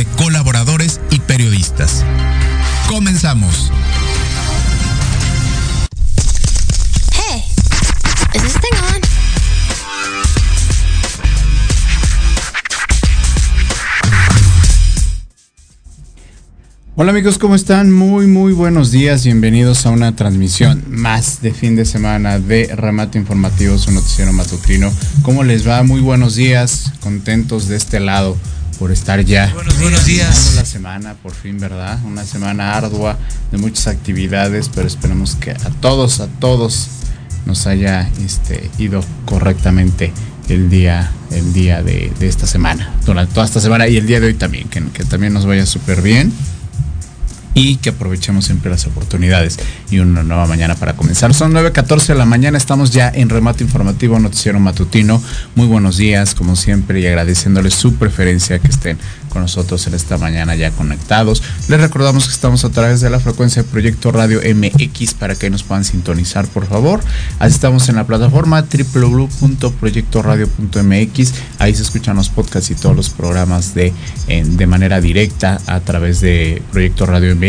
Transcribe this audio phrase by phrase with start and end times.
[0.00, 2.06] de colaboradores y periodistas.
[2.88, 3.70] Comenzamos.
[7.12, 7.44] Hey,
[8.34, 9.00] is this thing on?
[16.96, 17.92] Hola amigos, ¿cómo están?
[17.92, 19.24] Muy, muy buenos días.
[19.24, 24.90] Bienvenidos a una transmisión más de fin de semana de Remate Informativo, su noticiero matutino.
[25.20, 25.82] ¿Cómo les va?
[25.82, 26.90] Muy buenos días.
[27.00, 28.38] Contentos de este lado
[28.80, 29.52] por estar ya.
[29.52, 29.82] Buenos días.
[29.82, 30.54] Buenos días.
[30.56, 31.98] La semana, por fin, ¿verdad?
[32.06, 33.18] Una semana ardua
[33.52, 36.88] de muchas actividades, pero esperemos que a todos, a todos
[37.44, 40.14] nos haya este, ido correctamente
[40.48, 44.18] el día, el día de, de esta semana, durante toda esta semana y el día
[44.18, 46.32] de hoy también, que, que también nos vaya súper bien
[47.54, 49.58] y que aprovechemos siempre las oportunidades
[49.90, 51.34] y una nueva mañana para comenzar.
[51.34, 55.22] Son 9.14 de la mañana, estamos ya en remate informativo noticiero matutino.
[55.54, 58.98] Muy buenos días, como siempre, y agradeciéndoles su preferencia que estén
[59.30, 61.42] con nosotros en esta mañana ya conectados.
[61.68, 65.62] Les recordamos que estamos a través de la frecuencia Proyecto Radio MX para que nos
[65.62, 67.00] puedan sintonizar, por favor.
[67.38, 71.32] Así estamos en la plataforma www.proyectoradio.mx.
[71.58, 73.92] Ahí se escuchan los podcasts y todos los programas de,
[74.26, 77.39] en, de manera directa a través de Proyecto Radio MX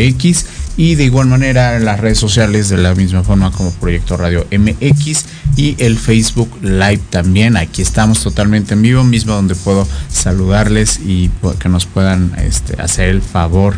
[0.77, 4.48] y de igual manera en las redes sociales de la misma forma como Proyecto Radio
[4.51, 5.25] MX
[5.57, 7.57] y el Facebook Live también.
[7.57, 11.29] Aquí estamos totalmente en vivo, mismo donde puedo saludarles y
[11.60, 13.75] que nos puedan este, hacer el favor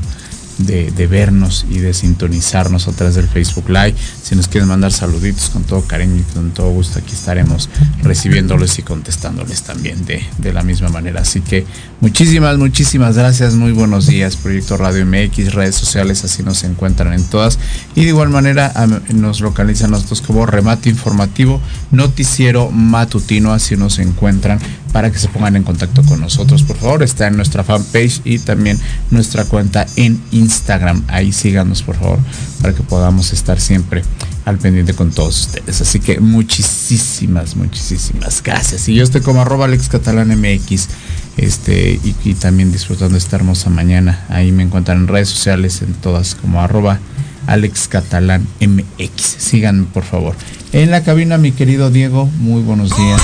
[0.60, 3.96] de, de, vernos y de sintonizarnos a través del Facebook Live.
[4.22, 7.70] Si nos quieren mandar saluditos con todo cariño y con todo gusto, aquí estaremos
[8.04, 11.22] recibiéndoles y contestándoles también de, de la misma manera.
[11.22, 11.66] Así que
[12.04, 13.54] muchísimas, muchísimas gracias.
[13.54, 17.58] Muy buenos días, Proyecto Radio MX, redes sociales, así nos encuentran en todas.
[17.96, 18.74] Y de igual manera
[19.14, 24.60] nos localizan nosotros como remate informativo, noticiero matutino, así nos encuentran
[24.92, 27.04] para que se pongan en contacto con nosotros, por favor.
[27.04, 28.78] Está en nuestra fanpage y también
[29.10, 31.04] nuestra cuenta en Instagram.
[31.08, 32.20] Ahí síganos, por favor,
[32.62, 34.04] para que podamos estar siempre
[34.46, 35.80] al pendiente con todos ustedes.
[35.80, 38.90] Así que muchísimas, muchísimas gracias.
[38.90, 40.90] Y yo estoy como arroba Alex Catalán MX.
[41.38, 44.26] Este, y, también disfrutando esta hermosa mañana.
[44.30, 47.00] Ahí me encuentran en redes sociales, en todas como arroba
[47.48, 49.22] Alex Catalán MX.
[49.40, 50.36] Síganme, por favor.
[50.72, 53.22] En la cabina, mi querido Diego, muy buenos días.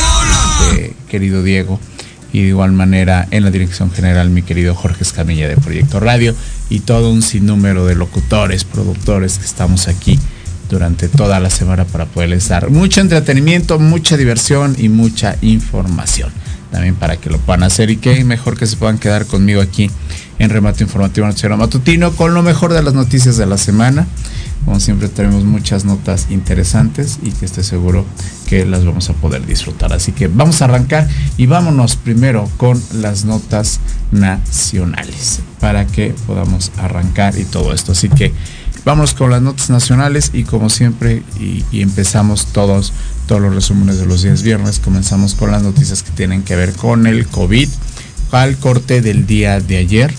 [0.72, 1.80] Este, querido Diego.
[2.32, 6.36] Y de igual manera en la dirección general mi querido Jorge Escamilla de Proyecto Radio
[6.70, 10.20] y todo un sinnúmero de locutores, productores que estamos aquí
[10.70, 16.32] durante toda la semana para poderles dar mucho entretenimiento, mucha diversión y mucha información.
[16.72, 19.90] También para que lo puedan hacer y que mejor que se puedan quedar conmigo aquí
[20.38, 24.08] en Remate Informativo Noticiero Matutino con lo mejor de las noticias de la semana.
[24.66, 28.06] Como siempre tenemos muchas notas interesantes y que estoy seguro
[28.48, 29.94] que las vamos a poder disfrutar.
[29.94, 31.08] Así que vamos a arrancar
[31.38, 33.80] y vámonos primero con las notas
[34.12, 37.94] nacionales para que podamos arrancar y todo esto.
[37.94, 38.34] Así que
[38.90, 42.92] vamos con las notas nacionales y como siempre y empezamos todos
[43.28, 44.80] todos los resúmenes de los días viernes.
[44.80, 47.70] Comenzamos con las noticias que tienen que ver con el COVID
[48.32, 50.12] al corte del día de ayer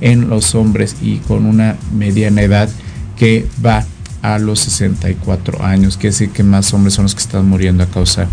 [0.03, 2.69] en los hombres y con una mediana edad
[3.17, 3.86] que va
[4.22, 7.88] a los 64 años, que decir que más hombres son los que están muriendo a
[7.88, 8.27] causa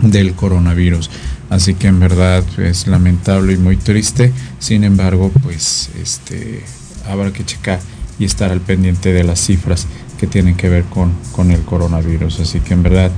[0.00, 1.10] del coronavirus.
[1.50, 4.32] Así que en verdad es lamentable y muy triste.
[4.58, 6.64] Sin embargo, pues este
[7.06, 7.80] habrá que checar
[8.18, 9.86] y estar al pendiente de las cifras
[10.18, 12.40] que tienen que ver con, con el coronavirus.
[12.40, 13.10] Así que en verdad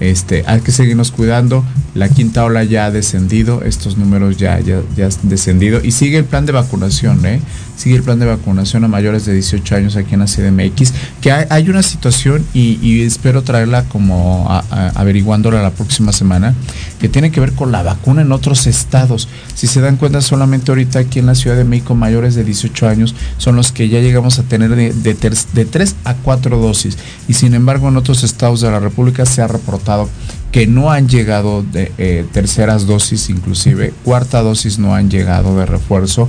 [0.00, 1.64] este, hay que seguirnos cuidando.
[1.94, 6.18] La quinta ola ya ha descendido, estos números ya, ya, ya han descendido y sigue
[6.18, 7.40] el plan de vacunación, ¿eh?
[7.76, 11.32] Sigue el plan de vacunación a mayores de 18 años aquí en la CDMX, que
[11.32, 14.46] hay, una situación y, espero traerla como
[14.94, 16.54] averiguándola la próxima semana,
[17.00, 19.28] que tiene que ver con la vacuna en otros estados.
[19.54, 22.88] Si se dan cuenta, solamente ahorita aquí en la Ciudad de México mayores de 18
[22.88, 26.98] años son los que ya llegamos a tener de, de, de 3 a 4 dosis
[27.28, 30.08] y sin embargo en otros estados de la República se ha reportado
[30.52, 35.64] que no han llegado de eh, terceras dosis, inclusive cuarta dosis no han llegado de
[35.64, 36.28] refuerzo.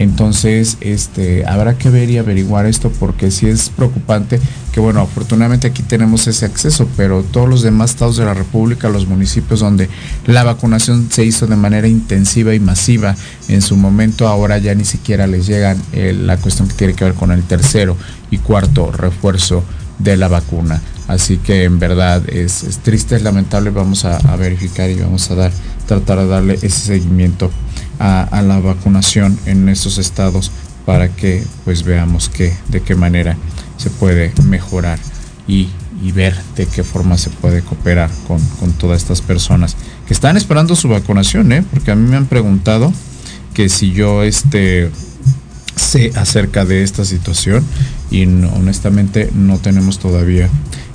[0.00, 4.40] Entonces, este, habrá que ver y averiguar esto porque sí es preocupante
[4.72, 8.88] que, bueno, afortunadamente aquí tenemos ese acceso, pero todos los demás estados de la República,
[8.88, 9.90] los municipios donde
[10.24, 13.14] la vacunación se hizo de manera intensiva y masiva,
[13.48, 17.04] en su momento ahora ya ni siquiera les llegan eh, la cuestión que tiene que
[17.04, 17.94] ver con el tercero
[18.30, 19.62] y cuarto refuerzo
[19.98, 20.80] de la vacuna.
[21.08, 25.52] Así que en verdad es, triste, es lamentable, vamos a, verificar y vamos a dar,
[25.90, 27.50] tratar de darle ese seguimiento
[27.98, 30.52] a, la vacunación en estos estados
[30.86, 33.36] para que pues veamos que, de qué manera
[33.76, 35.00] se puede mejorar
[35.48, 35.68] y,
[36.14, 38.40] ver de qué forma se puede cooperar con,
[38.78, 41.64] todas estas personas que están esperando su vacunación, ¿eh?
[41.70, 42.92] porque a mí me han preguntado
[43.52, 44.90] que si yo este
[45.74, 47.64] sé acerca de esta situación
[48.10, 50.48] y honestamente no tenemos todavía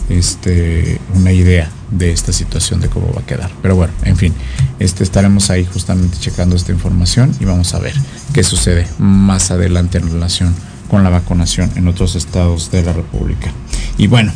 [0.10, 3.52] este, una idea de esta situación de cómo va a quedar.
[3.62, 4.34] Pero bueno, en fin,
[4.80, 7.94] este, estaremos ahí justamente checando esta información y vamos a ver
[8.34, 10.54] qué sucede más adelante en relación
[10.90, 13.52] con la vacunación en otros estados de la República.
[13.98, 14.32] Y bueno,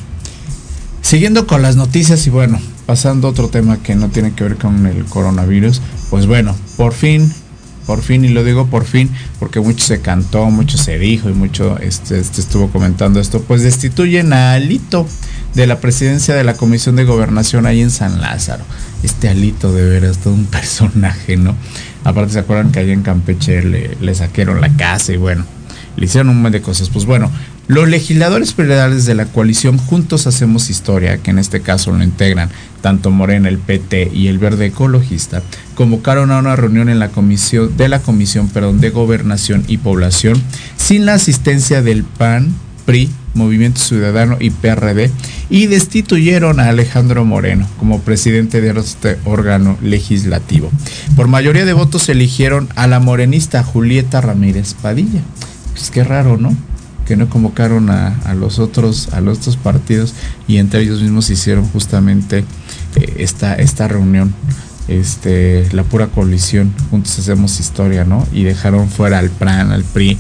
[1.02, 4.56] siguiendo con las noticias y bueno, pasando a otro tema que no tiene que ver
[4.56, 7.32] con el coronavirus, pues bueno, por fin
[7.90, 9.10] por fin, y lo digo por fin,
[9.40, 13.64] porque mucho se cantó, mucho se dijo y mucho este, este, estuvo comentando esto, pues
[13.64, 15.08] destituyen a Alito
[15.56, 18.64] de la presidencia de la Comisión de Gobernación ahí en San Lázaro.
[19.04, 21.56] Este Alito de veras, todo un personaje, ¿no?
[22.04, 25.46] Aparte se acuerdan que allá en Campeche le, le la casa y bueno,
[25.96, 26.90] le hicieron un montón de cosas.
[26.90, 27.30] Pues bueno,
[27.68, 32.50] los legisladores federales de la coalición Juntos Hacemos Historia, que en este caso lo integran
[32.82, 35.44] tanto Morena, el PT y el Verde Ecologista,
[35.76, 40.42] convocaron a una reunión en la comisión de la Comisión perdón, de Gobernación y Población
[40.78, 45.12] sin la asistencia del PAN, PRI, Movimiento Ciudadano y PRD
[45.50, 50.70] y destituyeron a Alejandro Moreno como presidente de este órgano legislativo.
[51.16, 55.22] Por mayoría de votos eligieron a la morenista Julieta Ramírez Padilla.
[55.74, 56.56] Pues qué raro, ¿no?
[57.10, 60.14] que no convocaron a, los otros a los otros partidos
[60.48, 62.46] y entre ellos mismos hicieron justamente
[62.96, 64.32] eh, esta esta reunión
[64.88, 70.20] este la pura coalición juntos hacemos historia no y dejaron fuera al PRAN al PRI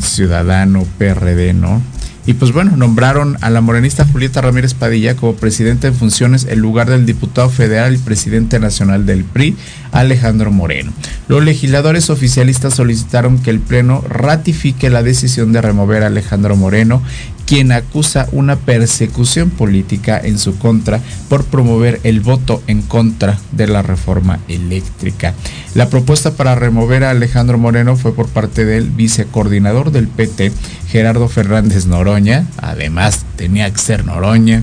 [0.00, 1.82] Ciudadano PRD no
[2.28, 6.58] y pues bueno, nombraron a la morenista Julieta Ramírez Padilla como presidente en funciones en
[6.58, 9.56] lugar del diputado federal y presidente nacional del PRI,
[9.92, 10.92] Alejandro Moreno.
[11.26, 17.02] Los legisladores oficialistas solicitaron que el Pleno ratifique la decisión de remover a Alejandro Moreno
[17.48, 21.00] quien acusa una persecución política en su contra
[21.30, 25.32] por promover el voto en contra de la reforma eléctrica.
[25.74, 30.52] La propuesta para remover a Alejandro Moreno fue por parte del vicecoordinador del PT,
[30.90, 34.62] Gerardo Fernández Noroña, además tenía que ser Noroña,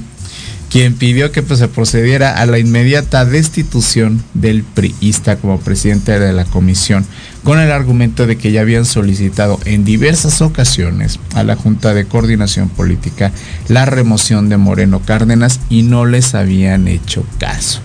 [0.69, 6.33] quien pidió que pues, se procediera a la inmediata destitución del priista como presidente de
[6.33, 7.03] la comisión,
[7.45, 12.05] con el argumento de que ya habían solicitado en diversas ocasiones a la Junta de
[12.05, 13.31] Coordinación Política
[13.69, 17.79] la remoción de Moreno Cárdenas y no les habían hecho caso.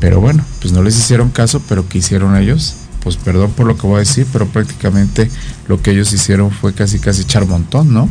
[0.00, 2.74] Pero bueno, pues no les hicieron caso, pero ¿qué hicieron ellos?
[3.04, 5.30] Pues perdón por lo que voy a decir, pero prácticamente
[5.68, 8.08] lo que ellos hicieron fue casi casi echar montón, ¿no?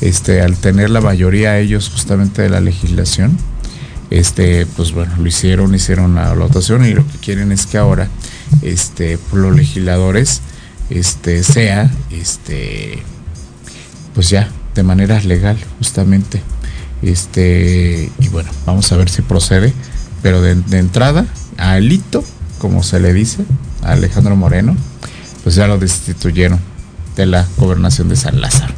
[0.00, 3.36] este, al tener la mayoría ellos justamente de la legislación,
[4.10, 8.08] este, pues bueno, lo hicieron, hicieron la votación y lo que quieren es que ahora,
[8.62, 10.42] este, los legisladores,
[10.90, 13.02] este, sea, este,
[14.14, 16.42] pues ya, de manera legal, justamente.
[17.02, 19.72] Este, y bueno, vamos a ver si procede.
[20.22, 21.24] Pero de, entrada,
[21.56, 22.22] a Alito,
[22.58, 23.44] como se le dice,
[23.82, 24.76] a Alejandro Moreno,
[25.42, 26.60] pues ya lo destituyeron
[27.16, 28.74] de la gobernación de San Lázaro.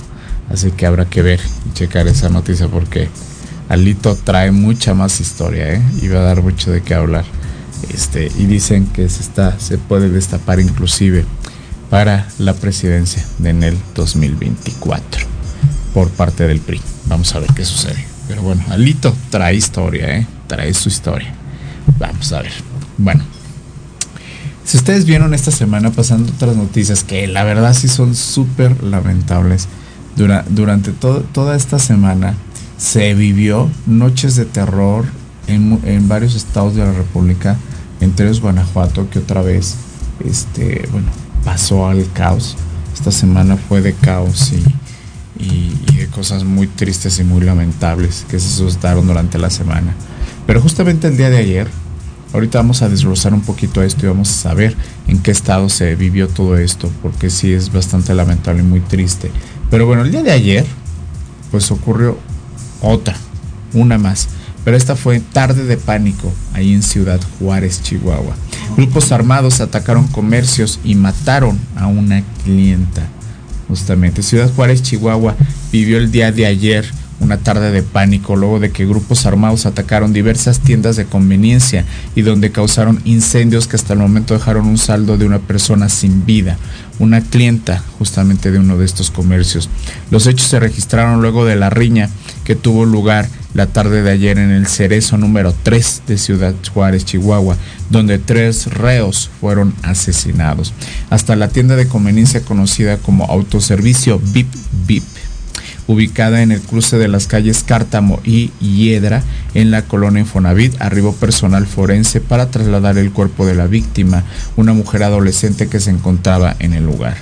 [0.49, 3.09] Así que habrá que ver y checar esa noticia porque
[3.73, 5.83] Alito trae mucha más historia, ¿eh?
[6.03, 7.25] Y va a dar mucho de qué hablar.
[7.89, 11.25] Este, y dicen que se está, se puede destapar inclusive
[11.89, 15.25] para la presidencia de en el 2024
[15.95, 16.83] por parte del PRI.
[17.07, 18.05] Vamos a ver qué sucede.
[18.29, 20.27] Pero bueno, Alito trae historia, ¿eh?
[20.49, 21.33] Trae su historia.
[21.99, 22.53] Vamos a ver.
[22.99, 23.25] Bueno,
[24.67, 29.67] si ustedes vieron esta semana pasando otras noticias que la verdad sí son súper lamentables,
[30.15, 32.35] durante toda esta semana
[32.83, 35.05] se vivió noches de terror
[35.47, 37.57] en, varios estados de la República,
[38.01, 39.77] entre ellos Guanajuato, que otra vez
[40.29, 41.07] este, bueno,
[41.45, 42.57] pasó al caos.
[42.93, 44.65] Esta semana fue de caos y,
[45.97, 49.95] de cosas muy tristes y muy lamentables que se suscitaron durante la semana.
[50.47, 51.69] Pero justamente el día de ayer,
[52.33, 55.95] ahorita vamos a desglosar un poquito esto y vamos a saber en qué estado se
[55.95, 59.31] vivió todo esto, porque sí es bastante lamentable y muy triste.
[59.71, 60.67] Pero bueno, el día de ayer,
[61.51, 62.19] pues ocurrió
[62.83, 63.17] otra,
[63.73, 64.29] una más.
[64.65, 68.35] Pero esta fue tarde de pánico ahí en Ciudad Juárez, Chihuahua.
[68.77, 73.03] Grupos armados atacaron comercios y mataron a una clienta.
[73.69, 75.35] Justamente, Ciudad Juárez, Chihuahua
[75.73, 76.85] vivió el día de ayer
[77.23, 82.23] una tarde de pánico luego de que grupos armados atacaron diversas tiendas de conveniencia y
[82.23, 86.59] donde causaron incendios que hasta el momento dejaron un saldo de una persona sin vida,
[86.99, 89.71] una clienta justamente de uno de estos comercios.
[90.11, 92.11] Los hechos se registraron luego de la riña
[92.45, 97.05] que tuvo lugar la tarde de ayer en el Cerezo número 3 de Ciudad Juárez,
[97.05, 97.57] Chihuahua,
[97.91, 100.73] donde tres reos fueron asesinados.
[101.11, 104.49] Hasta la tienda de conveniencia conocida como autoservicio VIP
[104.87, 105.05] VIP
[105.87, 109.23] ubicada en el cruce de las calles Cártamo y Hiedra,
[109.55, 114.25] en la colonia Infonavit, arribó personal forense para trasladar el cuerpo de la víctima,
[114.57, 117.17] una mujer adolescente que se encontraba en el lugar.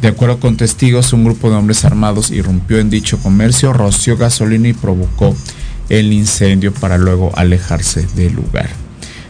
[0.00, 4.68] De acuerdo con testigos, un grupo de hombres armados irrumpió en dicho comercio, roció gasolina
[4.68, 5.36] y provocó
[5.88, 8.68] el incendio para luego alejarse del lugar.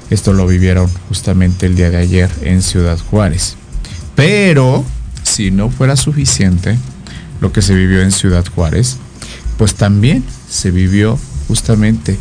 [0.08, 3.56] Esto lo vivieron justamente el día de ayer en Ciudad Juárez.
[4.14, 4.84] Pero,
[5.22, 6.78] si no fuera suficiente,
[7.42, 8.96] lo que se vivió en Ciudad Juárez,
[9.58, 12.16] pues también se vivió justamente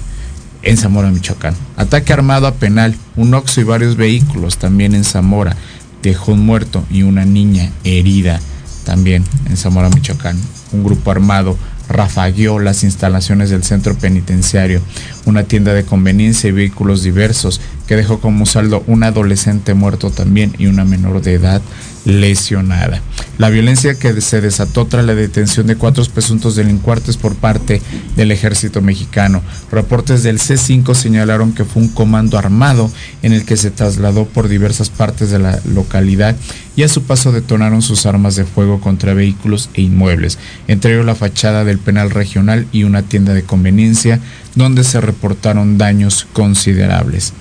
[0.64, 1.56] en Zamora, Michoacán.
[1.78, 5.56] Ataque armado a penal, un oxo y varios vehículos también en Zamora.
[6.02, 8.42] Dejó muerto y una niña herida
[8.84, 10.40] también en Zamora, Michoacán.
[10.72, 11.56] Un grupo armado
[11.88, 14.82] rafagueó las instalaciones del centro penitenciario,
[15.26, 20.54] una tienda de conveniencia y vehículos diversos que dejó como saldo un adolescente muerto también
[20.58, 21.62] y una menor de edad
[22.06, 23.02] lesionada.
[23.38, 27.82] La violencia que se desató tras la detención de cuatro presuntos delincuentes por parte
[28.16, 29.42] del ejército mexicano.
[29.74, 32.90] Reportes del C5 señalaron que fue un comando armado
[33.24, 36.38] en el que se trasladó por diversas partes de la localidad
[36.78, 41.06] y a su paso detonaron sus armas de fuego contra vehículos e inmuebles, entre ellos
[41.06, 44.22] la fachada del penal regional y una tienda de conveniencia
[44.56, 47.34] donde se reportaron daños considerables.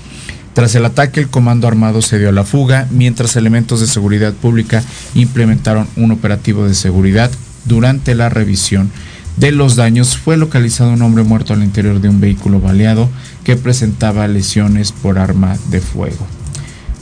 [0.55, 4.33] Tras el ataque, el comando armado se dio a la fuga, mientras elementos de seguridad
[4.33, 4.83] pública
[5.15, 7.31] implementaron un operativo de seguridad.
[7.65, 8.91] Durante la revisión
[9.37, 13.09] de los daños fue localizado un hombre muerto al interior de un vehículo baleado
[13.45, 16.27] que presentaba lesiones por arma de fuego.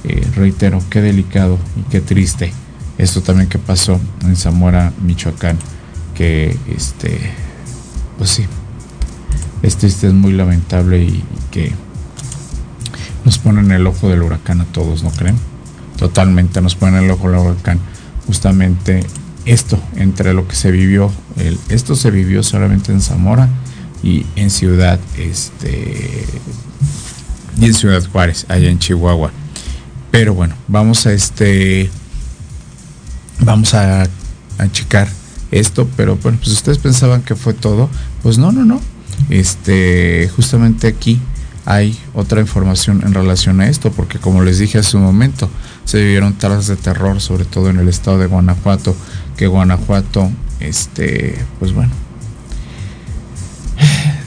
[0.04, 2.52] Eh, reitero, qué delicado y qué triste
[2.98, 5.56] esto también que pasó en Zamora, Michoacán,
[6.14, 7.18] que este,
[8.18, 8.44] pues sí,
[9.62, 11.72] este, este es muy lamentable y que
[13.28, 15.36] nos ponen el ojo del huracán a todos, ¿no creen?
[15.98, 17.78] Totalmente nos ponen el ojo del huracán.
[18.26, 19.04] Justamente
[19.44, 23.50] esto, entre lo que se vivió, el, esto se vivió solamente en Zamora
[24.02, 26.24] y en Ciudad, este,
[27.60, 29.30] y en Ciudad Juárez, allá en Chihuahua.
[30.10, 31.90] Pero bueno, vamos a este,
[33.40, 35.06] vamos a, a checar
[35.50, 37.90] esto, pero bueno, pues ustedes pensaban que fue todo,
[38.22, 38.80] pues no, no, no.
[39.28, 41.20] Este, justamente aquí
[41.70, 45.50] hay otra información en relación a esto, porque como les dije hace un momento,
[45.85, 48.96] se vivieron taras de terror, sobre todo en el estado de Guanajuato,
[49.37, 51.92] que Guanajuato, este, pues bueno,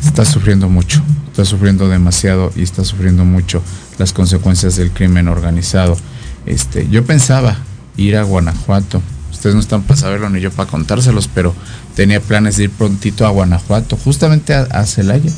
[0.05, 1.01] está sufriendo mucho,
[1.31, 3.63] está sufriendo demasiado y está sufriendo mucho
[3.97, 5.97] las consecuencias del crimen organizado.
[6.45, 7.57] Este, yo pensaba
[7.97, 9.01] ir a Guanajuato,
[9.31, 11.55] ustedes no están para saberlo ni yo para contárselos, pero
[11.95, 15.31] tenía planes de ir prontito a Guanajuato, justamente a Celaya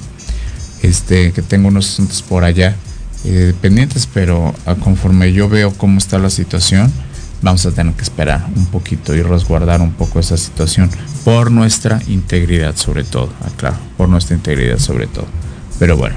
[0.84, 2.76] este, que tengo unos asuntos por allá
[3.26, 6.92] eh, pendientes, pero a conforme yo veo cómo está la situación,
[7.42, 10.92] vamos a tener que esperar un poquito y resguardar un poco esa situación
[11.24, 15.26] por nuestra integridad sobre todo, aclaro, ah, por nuestra integridad sobre todo.
[15.80, 16.16] Pero bueno,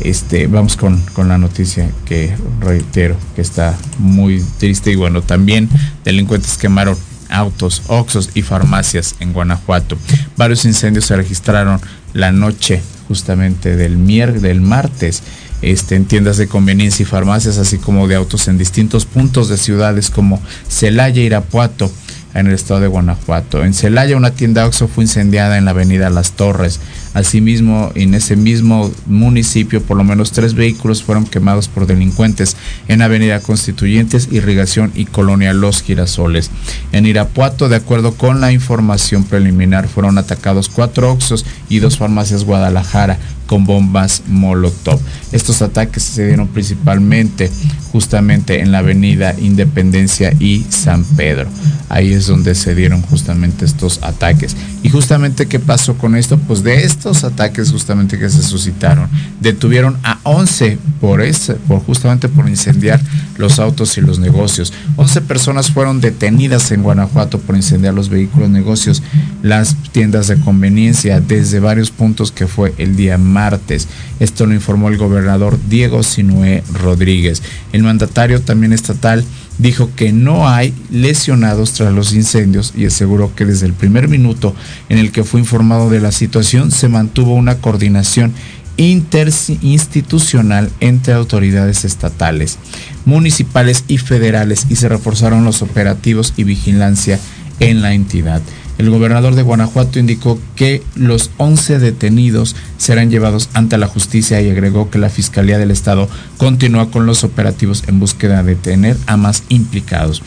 [0.00, 5.68] este, vamos con, con, la noticia que reitero que está muy triste y bueno, también
[6.04, 6.96] delincuentes quemaron
[7.28, 9.96] autos, oxos y farmacias en Guanajuato.
[10.36, 11.80] Varios incendios se registraron
[12.16, 15.22] la noche justamente del miércoles, del martes
[15.62, 19.56] este, en tiendas de conveniencia y farmacias, así como de autos en distintos puntos de
[19.56, 21.90] ciudades como Celaya, Irapuato,
[22.36, 23.64] en el estado de Guanajuato.
[23.64, 26.80] En Celaya, una tienda Oxxo fue incendiada en la avenida Las Torres.
[27.14, 32.56] Asimismo, en ese mismo municipio, por lo menos tres vehículos fueron quemados por delincuentes
[32.88, 36.50] en Avenida Constituyentes, Irrigación y Colonia Los Girasoles.
[36.92, 42.44] En Irapuato, de acuerdo con la información preliminar, fueron atacados cuatro Oxos y dos farmacias
[42.44, 45.00] Guadalajara con bombas Molotov.
[45.32, 47.50] Estos ataques se dieron principalmente
[47.92, 51.48] justamente en la avenida Independencia y San Pedro.
[51.88, 54.56] Ahí es donde se dieron justamente estos ataques.
[54.82, 56.38] Y justamente qué pasó con esto?
[56.38, 59.08] Pues de estos ataques justamente que se suscitaron,
[59.40, 63.00] detuvieron a 11 por, ese, por justamente por incendiar
[63.38, 64.72] los autos y los negocios.
[64.96, 69.02] 11 personas fueron detenidas en Guanajuato por incendiar los vehículos, negocios,
[69.42, 73.86] las tiendas de conveniencia desde varios puntos que fue el día martes.
[74.18, 77.42] Esto lo informó el gobernador Diego Sinué Rodríguez.
[77.74, 79.24] El mandatario también estatal
[79.58, 84.54] dijo que no hay lesionados tras los incendios y aseguró que desde el primer minuto
[84.88, 88.32] en el que fue informado de la situación se mantuvo una coordinación
[88.78, 92.58] interinstitucional entre autoridades estatales,
[93.04, 97.18] municipales y federales y se reforzaron los operativos y vigilancia
[97.60, 98.40] en la entidad.
[98.78, 104.50] El gobernador de Guanajuato indicó que los 11 detenidos serán llevados ante la justicia y
[104.50, 109.16] agregó que la Fiscalía del Estado continúa con los operativos en búsqueda de detener a
[109.16, 110.22] más implicados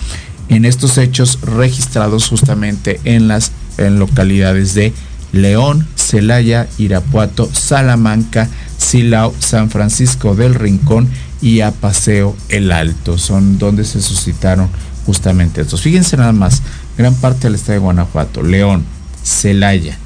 [0.49, 4.93] en estos hechos registrados justamente en las localidades de
[5.31, 11.07] León, Celaya, Irapuato, Salamanca, Silao, San Francisco del Rincón
[11.41, 13.17] y Apaseo el Alto.
[13.17, 14.69] Son donde se suscitaron
[15.05, 15.81] justamente estos.
[15.81, 16.63] Fíjense nada más,
[16.99, 18.83] gran parte del estado de Guanajuato, León,
[19.23, 19.97] Celaya,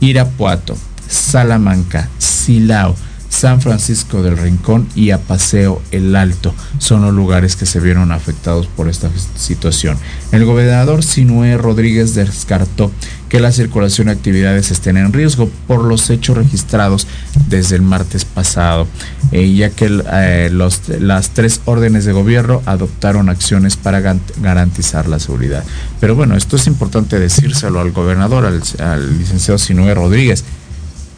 [0.00, 0.76] Irapuato,
[1.08, 2.96] Salamanca, Silao,
[3.28, 8.66] San Francisco del Rincón y Apaseo el Alto son los lugares que se vieron afectados
[8.66, 9.96] por esta situación.
[10.32, 12.90] El gobernador Sinué Rodríguez descartó
[13.34, 17.08] que la circulación de actividades estén en riesgo por los hechos registrados
[17.48, 18.86] desde el martes pasado,
[19.32, 23.98] eh, ya que eh, las tres órdenes de gobierno adoptaron acciones para
[24.40, 25.64] garantizar la seguridad.
[25.98, 30.44] Pero bueno, esto es importante decírselo al gobernador, al, licenciado Sinué Rodríguez.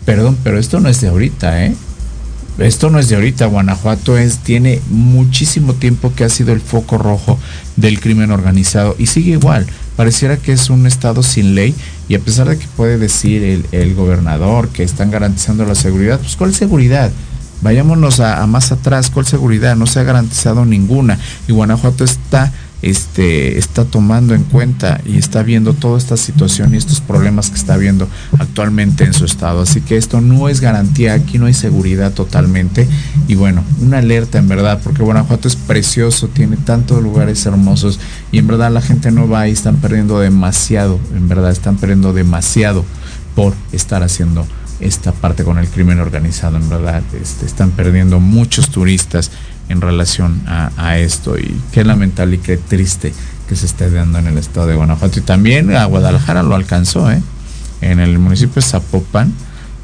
[0.06, 1.76] Perdón, pero esto no es de ahorita, ¿eh?
[2.58, 6.96] esto no es de ahorita, Guanajuato es, tiene muchísimo tiempo que ha sido el foco
[6.96, 7.38] rojo
[7.76, 9.66] del crimen organizado y sigue igual.
[9.96, 11.74] Pareciera que es un estado sin ley
[12.08, 16.36] y a pesar de que puede decir el, gobernador que están garantizando la seguridad, pues
[16.36, 17.10] ¿cuál seguridad?
[17.62, 19.76] Vayámonos a más atrás, ¿cuál seguridad?
[19.76, 25.42] No se ha garantizado ninguna y Guanajuato está este, está tomando en cuenta y está
[25.42, 28.08] viendo toda esta situación y estos problemas que está viendo
[28.38, 29.62] actualmente en su estado.
[29.62, 32.86] Así que esto no es garantía, aquí no hay seguridad totalmente.
[33.28, 37.98] Y bueno, una alerta en verdad, porque Guanajuato es precioso, tiene tantos lugares hermosos
[38.30, 42.12] y en verdad la gente no va y están perdiendo demasiado, en verdad están perdiendo
[42.12, 42.84] demasiado
[43.34, 44.46] por estar haciendo
[44.80, 49.30] esta parte con el crimen organizado, en verdad, este, están perdiendo muchos turistas
[49.68, 53.12] en relación a, esto y qué lamentable y qué triste
[53.48, 57.10] que se esté dando en el estado de Guanajuato y también a Guadalajara lo alcanzó
[57.10, 57.20] ¿eh?
[57.80, 59.32] en el municipio de Zapopan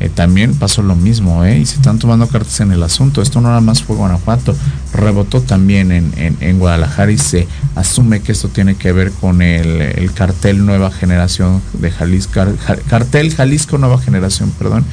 [0.00, 1.58] eh, también pasó lo mismo ¿eh?
[1.58, 4.56] y se están tomando cartas en el asunto esto no nada más fue Guanajuato
[4.92, 10.12] rebotó también en, en, Guadalajara y se asume que esto tiene que ver con el,
[10.14, 12.40] cartel Nueva Generación de Jalisco
[12.88, 14.84] cartel Jalisco Nueva Generación perdón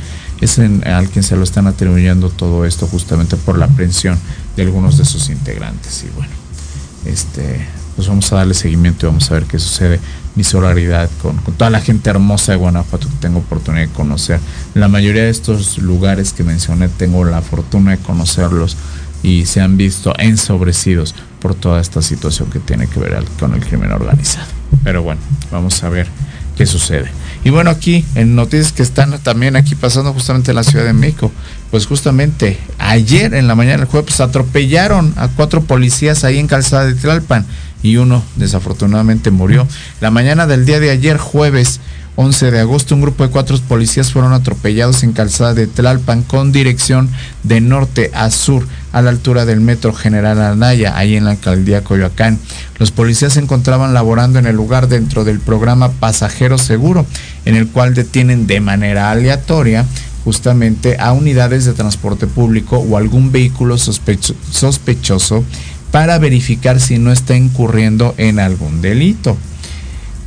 [0.41, 4.17] es en, al quien se lo están atribuyendo todo esto justamente por la aprehensión
[4.56, 6.04] de algunos de sus integrantes.
[6.04, 6.32] Y bueno,
[7.06, 9.99] este, pues vamos a darle seguimiento y vamos a ver qué sucede.
[10.36, 14.39] Mi solidaridad con, toda la gente hermosa de Guanajuato que tengo oportunidad de conocer.
[14.73, 18.78] La mayoría de estos lugares que mencioné tengo la fortuna de conocerlos
[19.21, 23.65] y se han visto ensobrecidos por toda esta situación que tiene que ver con el
[23.65, 24.47] crimen organizado.
[24.84, 25.19] Pero bueno,
[25.52, 26.08] vamos a ver
[26.60, 27.10] qué sucede.
[27.45, 30.91] Y bueno, aquí en noticias que están también aquí pasando justamente en la Ciudad de
[30.91, 31.32] México,
[31.72, 36.84] pues justamente ayer en la mañana del jueves atropellaron a cuatro policías ahí en Calzada
[36.84, 37.45] de Tlalpan
[37.82, 39.65] y uno desafortunadamente murió.
[40.02, 41.80] La mañana del día de ayer, jueves
[42.17, 46.52] 11 de agosto, un grupo de cuatro policías fueron atropellados en Calzada de Tlalpan con
[46.52, 47.10] dirección
[47.43, 51.84] de norte a sur a la altura del metro General Anaya, ahí en la alcaldía
[51.84, 52.39] Coyoacán.
[52.78, 57.06] Los policías se encontraban laborando en el lugar dentro del programa Pasajero Seguro,
[57.45, 59.86] en el cual detienen de manera aleatoria
[60.23, 65.43] justamente a unidades de transporte público o algún vehículo sospechoso
[65.91, 69.38] para verificar si no está incurriendo en algún delito.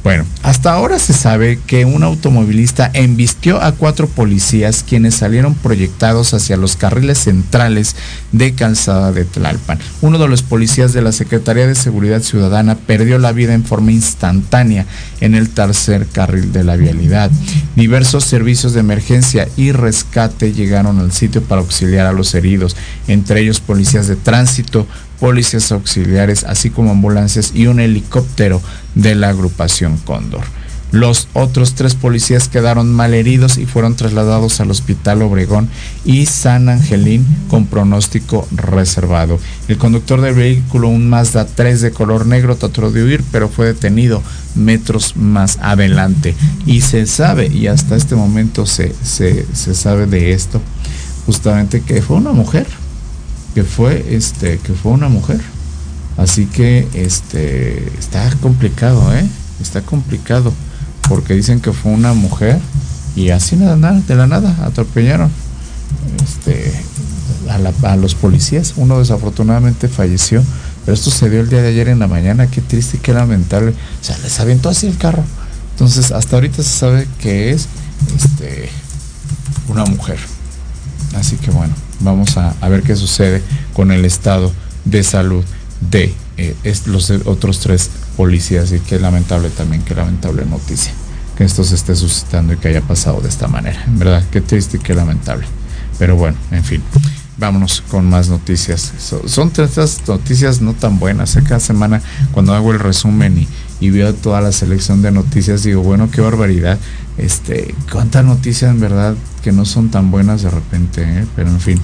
[0.04, 6.34] Bueno, hasta ahora se sabe que un automovilista embistió a cuatro policías quienes salieron proyectados
[6.34, 7.94] hacia los carriles centrales
[8.32, 9.78] de Calzada de Tlalpan.
[10.00, 13.92] Uno de los policías de la Secretaría de Seguridad Ciudadana perdió la vida en forma
[13.92, 14.86] instantánea
[15.20, 17.30] en el tercer carril de la vialidad.
[17.76, 23.40] Diversos servicios de emergencia y rescate llegaron al sitio para auxiliar a los heridos, entre
[23.40, 24.84] ellos policías de tránsito,
[25.22, 28.60] policías auxiliares, así como ambulancias y un helicóptero
[28.96, 30.42] de la agrupación Cóndor.
[30.90, 35.68] Los otros tres policías quedaron mal heridos y fueron trasladados al Hospital Obregón
[36.04, 39.38] y San Angelín con pronóstico reservado.
[39.68, 43.66] El conductor del vehículo, un Mazda 3 de color negro, trató de huir, pero fue
[43.66, 44.24] detenido
[44.56, 46.34] metros más adelante.
[46.66, 50.60] Y se sabe, y hasta este momento se, se, se sabe de esto,
[51.26, 52.66] justamente que fue una mujer
[53.54, 55.40] que fue este que fue una mujer.
[56.16, 59.26] Así que este está complicado eh
[59.60, 60.52] está complicado
[61.08, 62.58] porque dicen que fue una mujer
[63.14, 65.30] y así nada, nada de la nada atropellaron
[66.22, 66.72] este
[67.84, 68.74] a, los policías.
[68.76, 70.42] Uno desafortunadamente falleció
[70.84, 72.48] pero esto se dio el día de ayer en la mañana.
[72.48, 73.70] Qué triste qué lamentable.
[73.70, 75.24] O sea les aventó así el carro.
[75.72, 77.68] Entonces hasta ahorita se sabe que es
[78.16, 78.68] este
[79.68, 80.18] una mujer.
[81.14, 84.52] Así que bueno vamos a, ver qué sucede con el estado
[84.84, 85.44] de salud
[85.80, 86.54] de eh,
[86.86, 90.92] los otros tres policías y qué lamentable también, qué lamentable noticia
[91.36, 93.82] que esto se esté suscitando y que haya pasado de esta manera.
[93.84, 95.46] En verdad, qué triste y qué lamentable.
[95.98, 96.82] Pero bueno, en fin,
[97.38, 98.92] vámonos con más noticias.
[99.26, 101.38] son tres noticias no tan buenas.
[101.46, 103.48] Cada semana cuando hago el resumen y,
[103.82, 106.78] y veo toda la selección de noticias, digo, bueno, qué barbaridad
[107.18, 111.26] este, cuántas noticias en verdad que no son tan buenas de repente, ¿eh?
[111.34, 111.80] pero en fin.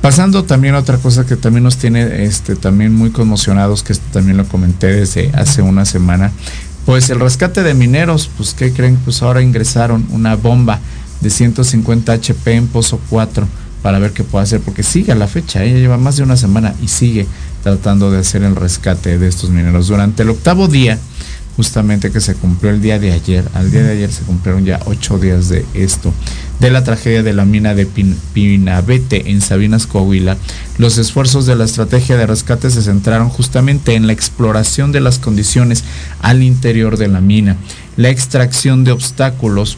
[0.00, 4.38] Pasando también a otra cosa que también nos tiene este, también muy conmocionados, que también
[4.38, 6.32] lo comenté desde hace una semana,
[6.86, 8.96] pues el rescate de mineros, pues ¿qué creen?
[9.04, 10.78] Pues ahora ingresaron una bomba
[11.20, 13.46] de 150 HP en Pozo 4
[13.82, 16.74] para ver qué puede hacer, porque sigue la fecha, ella lleva más de una semana
[16.82, 17.26] y sigue
[17.62, 19.88] tratando de hacer el rescate de estos mineros.
[19.88, 20.98] Durante el octavo día,
[21.56, 23.44] justamente que se cumplió el día de ayer.
[23.54, 26.12] Al día de ayer se cumplieron ya ocho días de esto,
[26.58, 27.86] de la tragedia de la mina de
[28.32, 30.38] Pinabete en Sabinas, Coahuila.
[30.78, 35.18] Los esfuerzos de la estrategia de rescate se centraron justamente en la exploración de las
[35.18, 35.84] condiciones
[36.22, 37.56] al interior de la mina,
[37.96, 39.76] la extracción de obstáculos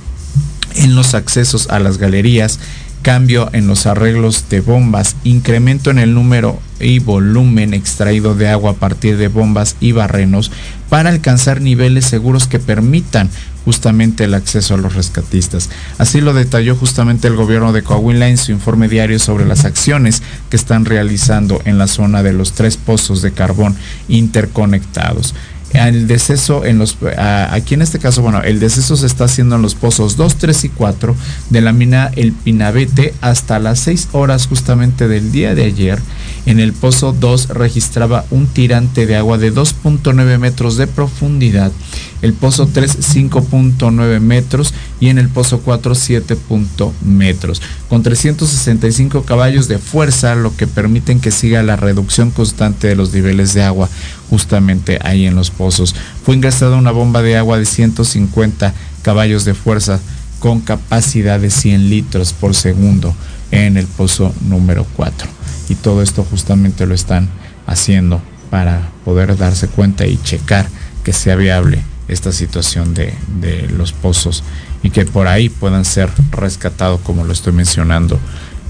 [0.76, 2.58] en los accesos a las galerías,
[3.02, 8.72] cambio en los arreglos de bombas, incremento en el número y volumen extraído de agua
[8.72, 10.50] a partir de bombas y barrenos
[10.88, 13.28] para alcanzar niveles seguros que permitan
[13.64, 15.70] justamente el acceso a los rescatistas.
[15.98, 20.22] Así lo detalló justamente el gobierno de Coahuila en su informe diario sobre las acciones
[20.50, 23.76] que están realizando en la zona de los tres pozos de carbón
[24.08, 25.34] interconectados
[25.72, 29.62] el deceso en los aquí en este caso bueno el deceso se está haciendo en
[29.62, 31.16] los pozos 2 3 y 4
[31.50, 35.98] de la mina El Pinabete hasta las 6 horas justamente del día de ayer.
[36.46, 41.72] En el pozo 2 registraba un tirante de agua de 2.9 metros de profundidad
[42.22, 46.36] el pozo 3 5.9 metros y en el pozo 4 7
[47.04, 52.96] metros, con 365 caballos de fuerza, lo que permiten que siga la reducción constante de
[52.96, 53.88] los niveles de agua
[54.30, 55.94] justamente ahí en los pozos.
[56.24, 60.00] Fue ingresada una bomba de agua de 150 caballos de fuerza
[60.38, 63.14] con capacidad de 100 litros por segundo
[63.50, 65.28] en el pozo número 4.
[65.68, 67.28] Y todo esto justamente lo están
[67.66, 70.68] haciendo para poder darse cuenta y checar
[71.04, 73.14] que sea viable esta situación de,
[73.76, 74.44] los pozos
[74.82, 78.18] y que por ahí puedan ser rescatados como lo estoy mencionando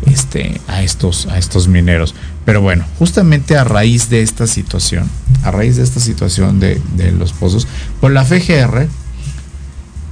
[0.06, 2.14] este, a, estos, a estos mineros.
[2.44, 5.08] Pero bueno, justamente a raíz de esta situación,
[5.42, 7.66] a raíz de esta situación de, de los pozos,
[8.00, 8.88] por la FGR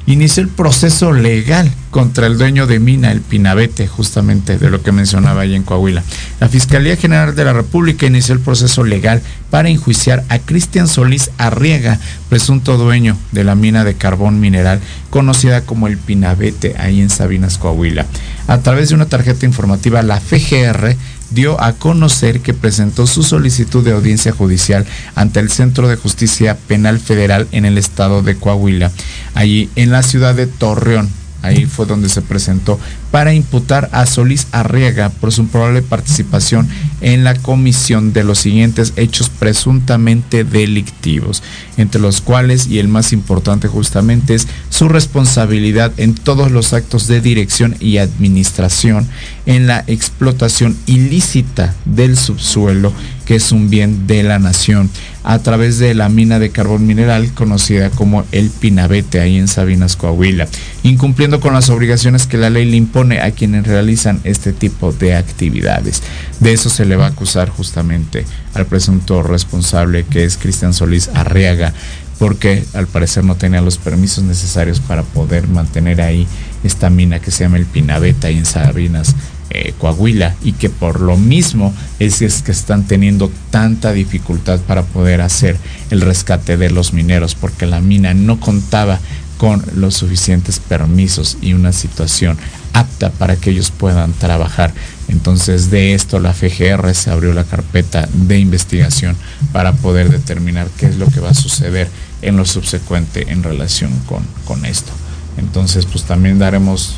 [0.07, 4.93] inició el proceso legal contra el dueño de Mina, el Pinabete, justamente de lo que
[4.93, 6.03] mencionaba ahí en Coahuila.
[6.39, 11.31] La Fiscalía General de la República inició el proceso legal para enjuiciar a Cristian Solís
[11.39, 11.99] Arriega,
[12.29, 17.59] presunto dueño de la mina de carbón mineral conocida como el Pinabete, ahí en Sabinas,
[17.59, 18.07] Coahuila.
[18.47, 20.97] A través de una tarjeta informativa, la FGR
[21.31, 26.57] dio a conocer que presentó su solicitud de audiencia judicial ante el Centro de Justicia
[26.57, 28.91] Penal Federal en el estado de Coahuila,
[29.35, 31.09] allí en la ciudad de Torreón,
[31.43, 32.79] ahí fue donde se presentó
[33.11, 36.69] para imputar a Solís Arriaga por su probable participación
[37.01, 41.43] en la comisión de los siguientes hechos presuntamente delictivos,
[41.77, 47.07] entre los cuales, y el más importante justamente, es su responsabilidad en todos los actos
[47.07, 49.09] de dirección y administración
[49.47, 52.93] en la explotación ilícita del subsuelo
[53.31, 54.91] que es un bien de la nación,
[55.23, 59.97] a través de la mina de carbón mineral conocida como el Pinabete, ahí en Sabinas,
[59.97, 60.49] Coahuila,
[60.83, 65.15] incumpliendo con las obligaciones que la ley le impone a quienes realizan este tipo de
[65.15, 66.03] actividades.
[66.41, 71.11] De eso se le va a acusar justamente al presunto responsable que es Cristian Solís
[71.15, 71.75] Arriaga,
[72.19, 76.27] porque al parecer no tenía los permisos necesarios para poder mantener ahí
[76.63, 79.17] esta mina que se llama el Pinabete ahí en Sabinas,
[79.51, 84.83] eh, Coahuila y que por lo mismo es, es, que están teniendo tanta dificultad para
[84.83, 85.57] poder hacer
[85.91, 89.01] el rescate de los mineros porque la mina no contaba
[89.39, 92.37] con los suficientes permisos y una situación
[92.75, 94.73] apta para que ellos puedan trabajar.
[95.09, 99.17] Entonces de esto la FGR se abrió la carpeta de investigación
[99.53, 101.89] para poder determinar qué es lo que va a suceder
[102.23, 104.93] en lo subsecuente en relación con, con esto.
[105.41, 106.97] Entonces pues también daremos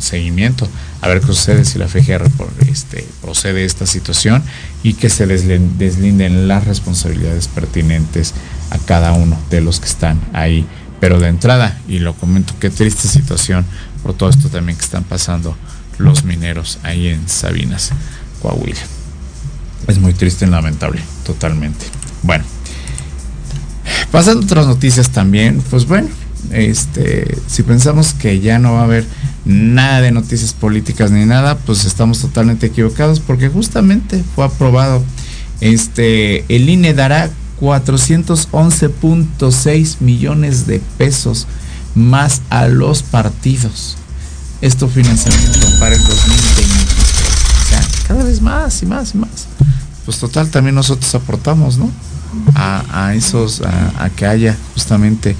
[0.00, 0.68] seguimiento
[1.00, 2.30] a ver qué sucede si la FGR
[2.68, 4.42] este, procede esta situación
[4.82, 8.34] y que se deslinden las responsabilidades pertinentes
[8.70, 10.66] a cada uno de los que están ahí.
[11.00, 13.66] Pero de entrada, y lo comento, qué triste situación
[14.02, 15.56] por todo esto también que están pasando
[15.98, 17.90] los mineros ahí en Sabinas,
[18.40, 18.80] Coahuila.
[19.86, 21.84] Es muy triste y lamentable, totalmente.
[22.22, 22.44] Bueno,
[24.10, 26.08] pasando a otras noticias también, pues bueno,
[26.50, 29.06] este, si pensamos que ya no va a haber
[29.44, 35.02] nada de noticias políticas ni nada, pues estamos totalmente equivocados porque justamente fue aprobado.
[35.60, 37.30] Este, el INE dará
[37.60, 41.46] 411.6 millones de pesos
[41.94, 43.96] más a los partidos.
[44.60, 46.44] Esto financiamiento para el 2020.
[46.44, 49.46] O sea, cada vez más y más y más.
[50.04, 51.88] Pues total, también nosotros aportamos, ¿no?
[52.56, 55.36] A, esos, a que haya justamente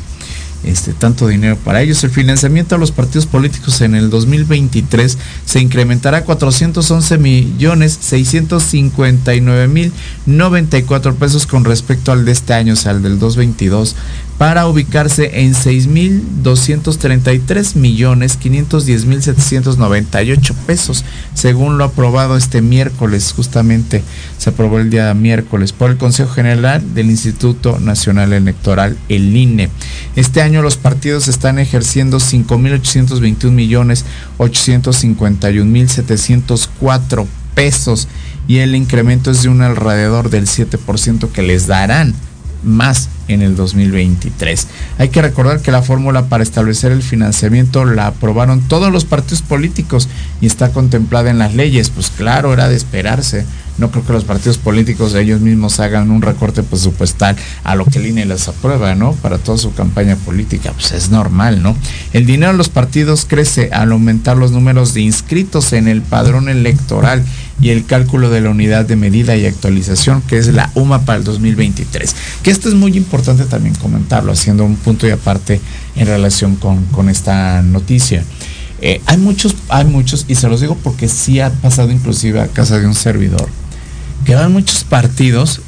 [0.64, 2.02] este, tanto dinero para ellos.
[2.04, 9.68] El financiamiento a los partidos políticos en el 2023 se incrementará a 411 millones 659
[9.68, 9.92] mil
[10.26, 13.96] 94 pesos con respecto al de este año, o sea, al del 2022
[14.38, 24.02] para ubicarse en 6.233 millones 510 mil 798 pesos, según lo aprobado este miércoles, justamente
[24.38, 29.70] se aprobó el día miércoles por el Consejo General del Instituto Nacional Electoral, el INE.
[30.16, 34.04] Este año los partidos están ejerciendo 5.821 millones
[34.38, 38.08] 851 mil 704 pesos
[38.46, 42.14] y el incremento es de un alrededor del 7% que les darán
[42.62, 44.66] más en el 2023.
[44.98, 49.42] Hay que recordar que la fórmula para establecer el financiamiento la aprobaron todos los partidos
[49.42, 50.08] políticos
[50.40, 51.90] y está contemplada en las leyes.
[51.90, 53.46] Pues claro, era de esperarse.
[53.78, 57.98] No creo que los partidos políticos ellos mismos hagan un recorte presupuestal a lo que
[57.98, 59.12] el INE les aprueba, ¿no?
[59.12, 60.72] Para toda su campaña política.
[60.72, 61.76] Pues es normal, ¿no?
[62.12, 66.48] El dinero de los partidos crece al aumentar los números de inscritos en el padrón
[66.48, 67.24] electoral
[67.60, 71.18] y el cálculo de la unidad de medida y actualización, que es la UMA para
[71.18, 72.14] el 2023.
[72.42, 75.60] Que esto es muy importante también comentarlo, haciendo un punto y aparte
[75.96, 78.24] en relación con, con esta noticia.
[78.80, 82.48] Eh, hay muchos, hay muchos, y se los digo porque sí ha pasado inclusive a
[82.48, 83.48] casa de un servidor,
[84.24, 85.60] que van muchos partidos,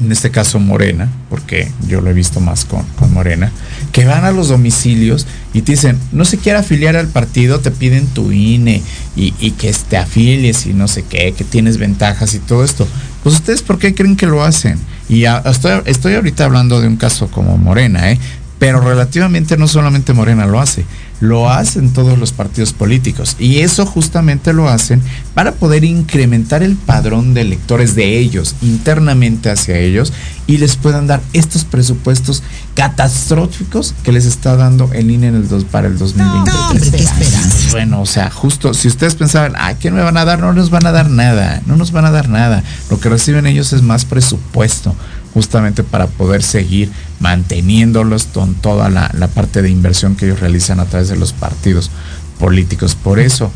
[0.00, 3.52] en este caso Morena, porque yo lo he visto más con, Morena,
[3.92, 7.70] que van a los domicilios y te dicen, no se quiere afiliar al partido, te
[7.70, 8.82] piden tu INE
[9.14, 12.88] y, que te afilies y no sé qué, que tienes ventajas y todo esto.
[13.22, 14.78] Pues ustedes, ¿por qué creen que lo hacen?
[15.08, 18.18] Y estoy, estoy ahorita hablando de un caso como Morena, ¿eh?
[18.58, 20.84] pero relativamente no solamente Morena lo hace
[21.20, 25.00] lo hacen todos los partidos políticos y eso justamente lo hacen
[25.34, 30.12] para poder incrementar el padrón de electores de ellos internamente hacia ellos
[30.46, 32.42] y les puedan dar estos presupuestos
[32.74, 37.10] catastróficos que les está dando el INE en el dos, para el 2023.
[37.10, 40.40] No, bueno, o sea, justo si ustedes pensaban, ¿a ¿qué me van a dar?
[40.40, 42.62] No nos van a dar nada, no nos van a dar nada.
[42.90, 44.94] Lo que reciben ellos es más presupuesto
[45.32, 46.90] justamente para poder seguir
[47.24, 51.90] manteniéndolos con toda la, parte de inversión que ellos realizan a través de los partidos
[52.38, 52.96] políticos.
[52.96, 53.50] Por eso,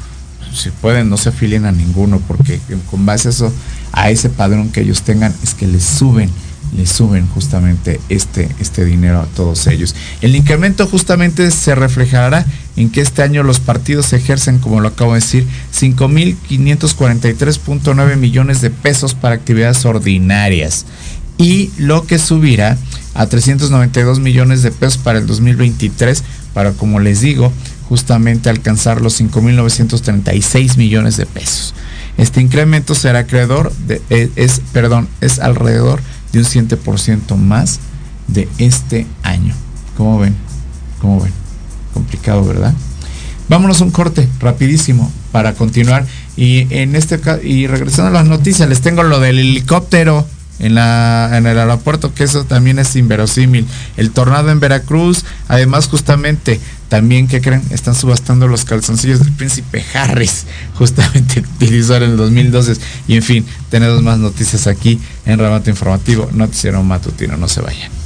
[0.54, 2.60] si pueden, no se afilien a ninguno, porque
[2.90, 3.52] con base a eso,
[3.92, 6.30] a ese padrón que ellos tengan, es que les suben,
[6.78, 9.94] les suben justamente este, este dinero a todos ellos.
[10.22, 12.46] El incremento justamente se reflejará
[12.76, 15.46] en que este año los partidos ejercen, como lo acabo de decir,
[15.78, 20.86] 5.543.9 millones de pesos para actividades ordinarias
[21.38, 22.76] y lo que subirá
[23.18, 26.22] a 392 millones de pesos para el 2023,
[26.54, 27.52] para como les digo,
[27.88, 31.74] justamente alcanzar los 5.936 millones de pesos.
[32.16, 36.00] Este incremento será acreedor de, es, es, perdón, es alrededor
[36.32, 37.80] de un 7% más
[38.28, 39.52] de este año.
[39.96, 40.36] ¿Cómo ven?
[41.00, 41.32] ¿Cómo ven?
[41.92, 42.72] Complicado, ¿verdad?
[43.48, 46.06] Vámonos a un corte rapidísimo para continuar
[46.36, 50.24] y en este y regresando a las noticias les tengo lo del helicóptero
[50.58, 53.66] en, el aeropuerto, que eso también es inverosímil.
[53.96, 57.62] El tornado en Veracruz, además justamente, también, que creen?
[57.70, 62.76] Están subastando los calzoncillos del príncipe Harris, justamente utilizado en el 2012.
[63.06, 67.97] Y en fin, tenemos más noticias aquí en Remate Informativo, Noticiero Matutino, no se vayan.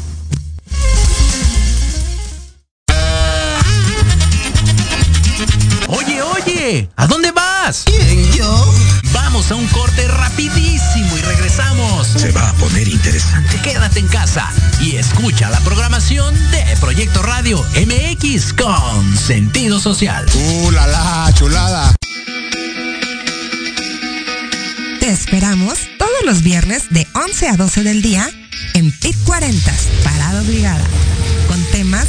[6.97, 7.83] ¿A dónde vas?
[7.85, 8.75] ¿Quién, yo?
[9.13, 12.07] Vamos a un corte rapidísimo y regresamos.
[12.07, 13.61] Se va a poner interesante.
[13.63, 14.49] Quédate en casa
[14.81, 20.25] y escucha la programación de Proyecto Radio MX con sentido social.
[20.35, 21.95] ¡Uh, la, la chulada!
[25.01, 28.31] Te esperamos todos los viernes de 11 a 12 del día
[28.75, 29.73] en PIT 40,
[30.05, 30.85] Parada Obligada,
[31.49, 32.09] con temas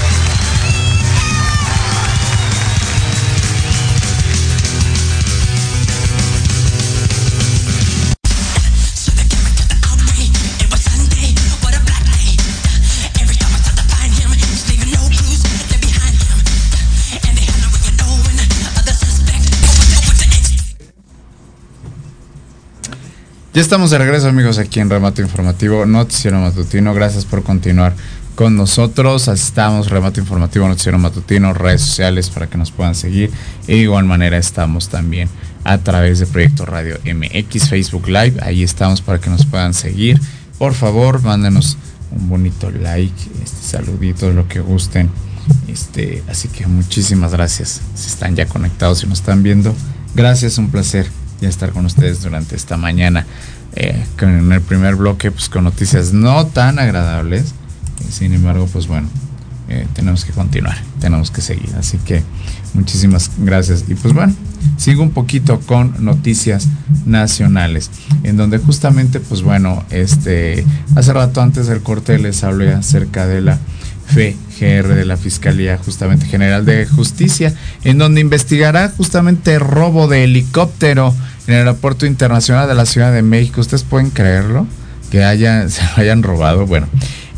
[23.53, 26.93] Ya estamos de regreso amigos aquí en Remate Informativo, Noticiero Matutino.
[26.93, 27.93] Gracias por continuar
[28.35, 29.27] con nosotros.
[29.27, 33.29] Estamos Remate Informativo, Noticiero Matutino, redes sociales para que nos puedan seguir.
[33.67, 35.27] Y de igual manera estamos también
[35.65, 38.35] a través de Proyecto Radio MX, Facebook Live.
[38.41, 40.21] Ahí estamos para que nos puedan seguir.
[40.57, 41.77] Por favor, mándenos
[42.11, 45.09] un bonito like, este lo que gusten.
[45.67, 47.81] Este, así que muchísimas gracias.
[47.95, 49.75] Si están ya conectados y nos están viendo,
[50.15, 51.07] gracias, un placer
[51.41, 53.25] ya estar con ustedes durante esta mañana.
[53.73, 57.53] Eh, con el primer bloque, pues con noticias no tan agradables.
[58.01, 59.07] Eh, sin embargo, pues bueno,
[59.69, 61.69] eh, tenemos que continuar, tenemos que seguir.
[61.77, 62.21] Así que
[62.73, 63.85] muchísimas gracias.
[63.87, 64.33] Y pues bueno,
[64.77, 66.67] sigo un poquito con noticias
[67.05, 67.89] nacionales,
[68.23, 70.65] en donde justamente, pues bueno, este,
[70.95, 73.57] hace rato antes del corte les hablé acerca de la
[74.07, 77.53] FGR de la Fiscalía justamente General de Justicia,
[77.85, 81.15] en donde investigará justamente robo de helicóptero
[81.47, 83.61] en el aeropuerto internacional de la Ciudad de México.
[83.61, 84.67] ¿Ustedes pueden creerlo?
[85.09, 85.19] Que
[85.69, 86.65] se lo hayan robado.
[86.65, 86.87] Bueno,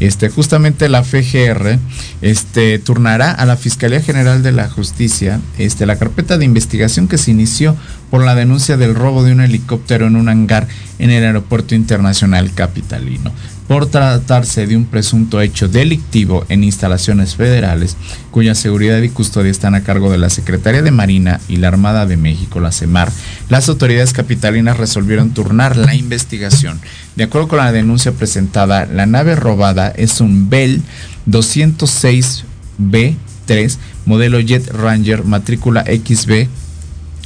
[0.08, 1.80] este, justamente la FGR
[2.22, 7.18] este, turnará a la Fiscalía General de la Justicia este, la carpeta de investigación que
[7.18, 7.78] se inició
[8.12, 10.68] por la denuncia del robo de un helicóptero en un hangar
[11.00, 13.32] en el Aeropuerto Internacional Capitalino.
[13.68, 17.96] por tratarse de un presunto hecho delictivo en instalaciones federales
[18.30, 22.06] cuya seguridad y custodia están a cargo de la Secretaría de Marina y la Armada
[22.06, 23.10] de México, la CEMAR,
[23.48, 26.82] las autoridades capitalinas resolvieron turnar la investigación.
[27.16, 30.82] De acuerdo con la denuncia presentada, la nave robada es un Bell
[31.28, 36.48] 206B3 modelo Jet Ranger matrícula XB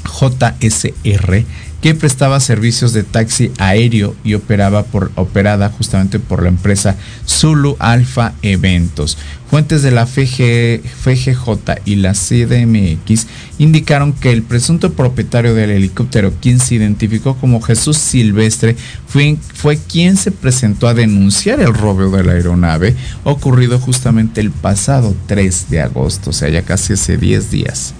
[0.04, 1.46] JSR
[1.82, 6.96] que prestaba servicios de taxi aéreo y operaba por, operada justamente por la empresa
[7.28, 9.18] Zulu Alpha Eventos.
[9.50, 13.28] Fuentes de la FG, FGJ y la CDMX
[13.60, 18.76] indicaron que el presunto propietario del helicóptero, quien se identificó como Jesús Silvestre,
[19.08, 24.52] fue, fue quien se presentó a denunciar el robo de la aeronave ocurrido justamente el
[24.52, 27.94] pasado 3 de agosto, o sea, ya casi hace 10 días.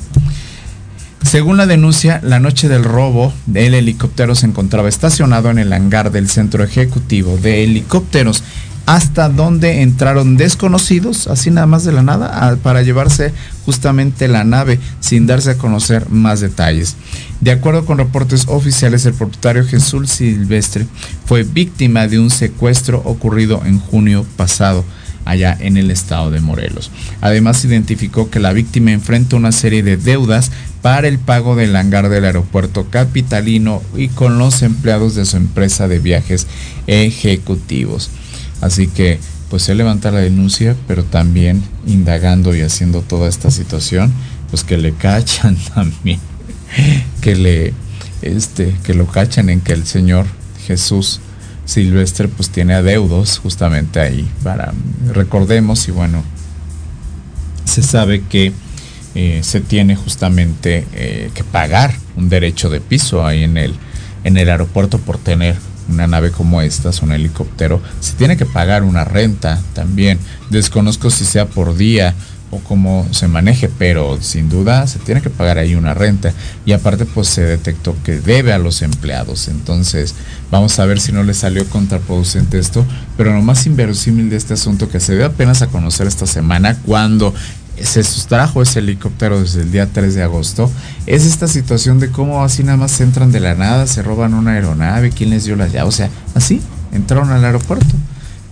[1.28, 6.10] Según la denuncia, la noche del robo, el helicóptero se encontraba estacionado en el hangar
[6.10, 8.46] del centro ejecutivo de helicópteros,
[8.86, 13.34] hasta donde entraron desconocidos, así nada más de la nada, para llevarse
[13.66, 16.96] justamente la nave sin darse a conocer más detalles.
[17.42, 20.88] De acuerdo con reportes oficiales, el propietario Jesús Silvestre
[21.26, 24.86] fue víctima de un secuestro ocurrido en junio pasado
[25.28, 26.90] allá en el estado de Morelos.
[27.22, 30.52] Además, identificó que la víctima enfrenta una serie de deudas
[30.88, 35.90] para el pago del hangar del aeropuerto capitalino y con los empleados de su empresa
[35.90, 36.48] de viajes
[36.88, 38.10] ejecutivos.
[38.62, 39.20] Así que,
[39.50, 44.14] pues se levanta la denuncia, pero también indagando y haciendo toda esta situación,
[44.50, 46.22] pues que le cachan también,
[47.20, 47.74] que le,
[48.22, 50.26] este, que lo cachan en que el Señor
[50.68, 51.20] Jesús
[51.66, 54.74] Silvestre pues tiene adeudos justamente ahí para
[55.14, 56.24] recordemos y bueno
[57.66, 58.54] se sabe que
[59.20, 63.74] eh, se tiene justamente eh, que pagar un derecho de piso ahí en el
[64.24, 65.56] en el aeropuerto por tener
[65.90, 70.20] una nave como esta, un helicóptero, se tiene que pagar una renta también.
[70.52, 72.14] Desconozco si sea por día
[72.52, 76.32] o cómo se maneje, pero sin duda se tiene que pagar ahí una renta.
[76.66, 80.14] Y aparte pues se detectó que debe a los empleados, entonces
[80.52, 82.86] vamos a ver si no le salió contraproducente esto,
[83.18, 86.78] pero lo más inverosímil de este asunto que se dio apenas a conocer esta semana
[86.86, 87.34] cuando
[87.82, 90.72] se sustrajo ese helicóptero desde el día 3 de agosto,
[91.06, 94.52] es esta situación de cómo así nada más entran de la nada, se roban una
[94.52, 96.62] aeronave, quién les dio la llave, o sea, así
[96.92, 97.96] entraron al aeropuerto.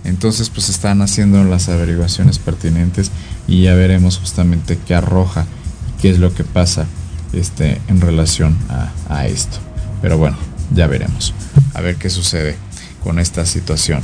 [0.04, 3.10] Entonces pues están haciendo las averiguaciones pertinentes
[3.48, 5.46] y ya veremos justamente qué arroja
[5.88, 6.86] y qué es lo que pasa
[7.32, 8.56] este, en relación
[9.08, 9.58] a, esto.
[10.00, 10.36] Pero bueno,
[10.72, 11.34] ya veremos.
[11.74, 12.56] A ver qué sucede
[13.02, 14.00] con esta situación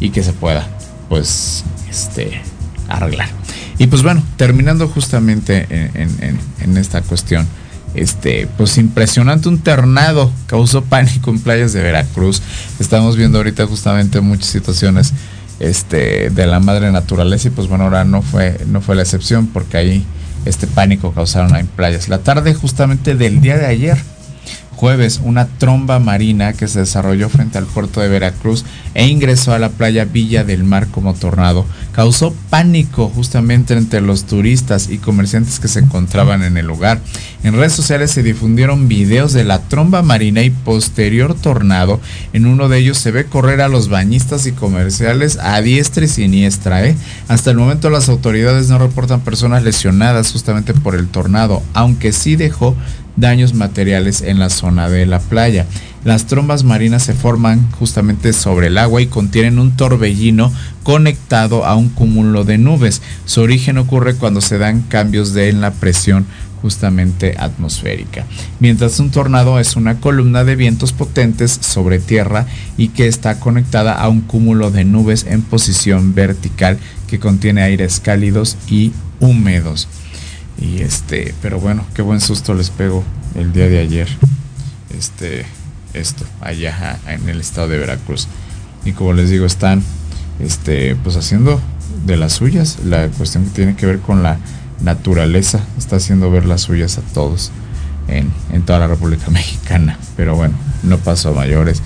[0.00, 0.66] y que se pueda
[1.10, 2.40] pues este
[2.88, 3.28] arreglar.
[3.78, 7.46] Y pues bueno, terminando justamente en, esta cuestión,
[7.94, 12.42] este, pues impresionante un tornado causó pánico en playas de Veracruz.
[12.78, 15.12] Estamos viendo ahorita justamente muchas situaciones
[15.58, 19.46] este, de la madre naturaleza y pues bueno, ahora no fue, no fue la excepción
[19.46, 20.06] porque ahí
[20.44, 22.08] este pánico causaron en playas.
[22.08, 23.98] La tarde justamente del día de ayer
[24.82, 28.64] jueves una tromba marina que se desarrolló frente al puerto de Veracruz
[28.94, 31.64] e ingresó a la playa Villa del Mar como tornado.
[31.92, 37.00] Causó pánico justamente entre los turistas y comerciantes que se encontraban en el lugar.
[37.44, 42.00] En redes sociales se difundieron videos de la tromba marina y posterior tornado.
[42.32, 46.08] En uno de ellos se ve correr a los bañistas y comerciales a diestra y
[46.08, 46.84] siniestra.
[46.84, 46.96] ¿eh?
[47.28, 52.34] Hasta el momento las autoridades no reportan personas lesionadas justamente por el tornado, aunque sí
[52.34, 52.74] dejó
[53.16, 55.66] daños materiales en la zona de la playa.
[56.04, 60.52] Las trombas marinas se forman justamente sobre el agua y contienen un torbellino
[60.82, 63.02] conectado a un cúmulo de nubes.
[63.24, 66.26] Su origen ocurre cuando se dan cambios de en la presión
[66.60, 68.24] justamente atmosférica.
[68.60, 72.46] Mientras un tornado es una columna de vientos potentes sobre tierra
[72.76, 78.00] y que está conectada a un cúmulo de nubes en posición vertical que contiene aires
[78.00, 79.88] cálidos y húmedos.
[80.62, 83.02] Y este, pero bueno, qué buen susto les pego
[83.34, 84.08] el día de ayer.
[84.96, 85.44] Este,
[85.92, 88.28] esto, allá en el estado de Veracruz.
[88.84, 89.82] Y como les digo, están
[90.38, 91.60] este, pues haciendo
[92.06, 92.78] de las suyas.
[92.84, 94.38] La cuestión que tiene que ver con la
[94.80, 97.50] naturaleza está haciendo ver las suyas a todos
[98.06, 99.98] en, en toda la República Mexicana.
[100.16, 100.54] Pero bueno,
[100.84, 101.82] no pasó a mayores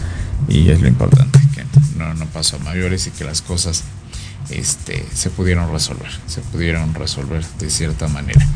[0.48, 1.64] y es lo importante, que
[1.96, 3.84] no, no pasó a mayores y que las cosas
[4.50, 8.46] este, se pudieron resolver, se pudieron resolver de cierta manera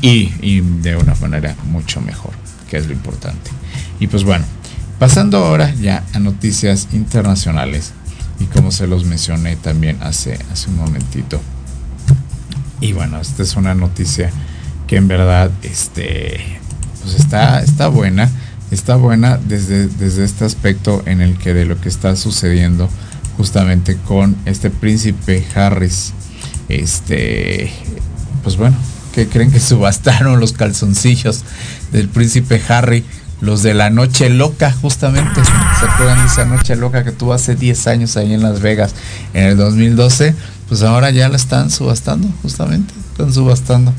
[0.00, 2.32] y, y, de una manera mucho mejor,
[2.68, 3.50] que es lo importante.
[3.98, 4.44] Y pues bueno,
[4.98, 7.92] pasando ahora ya a noticias internacionales
[8.38, 11.40] y como se los mencioné también hace, hace un momentito.
[12.80, 14.30] Y bueno, esta es una noticia
[14.86, 16.40] que en verdad este,
[17.02, 18.30] pues está, está buena,
[18.70, 22.88] está buena desde, desde este aspecto en el que de lo que está sucediendo
[23.36, 26.12] justamente con este príncipe Harris.
[26.68, 27.70] Este,
[28.42, 28.76] pues bueno,
[29.14, 31.42] que creen que subastaron los calzoncillos
[31.92, 33.04] del príncipe Harry?
[33.42, 35.42] Los de la noche loca, justamente.
[35.44, 38.94] ¿Se acuerdan de esa noche loca que tuvo hace 10 años ahí en Las Vegas,
[39.34, 40.34] en el 2012?
[40.68, 42.94] Pues ahora ya la están subastando, justamente.
[43.12, 43.92] Están subastando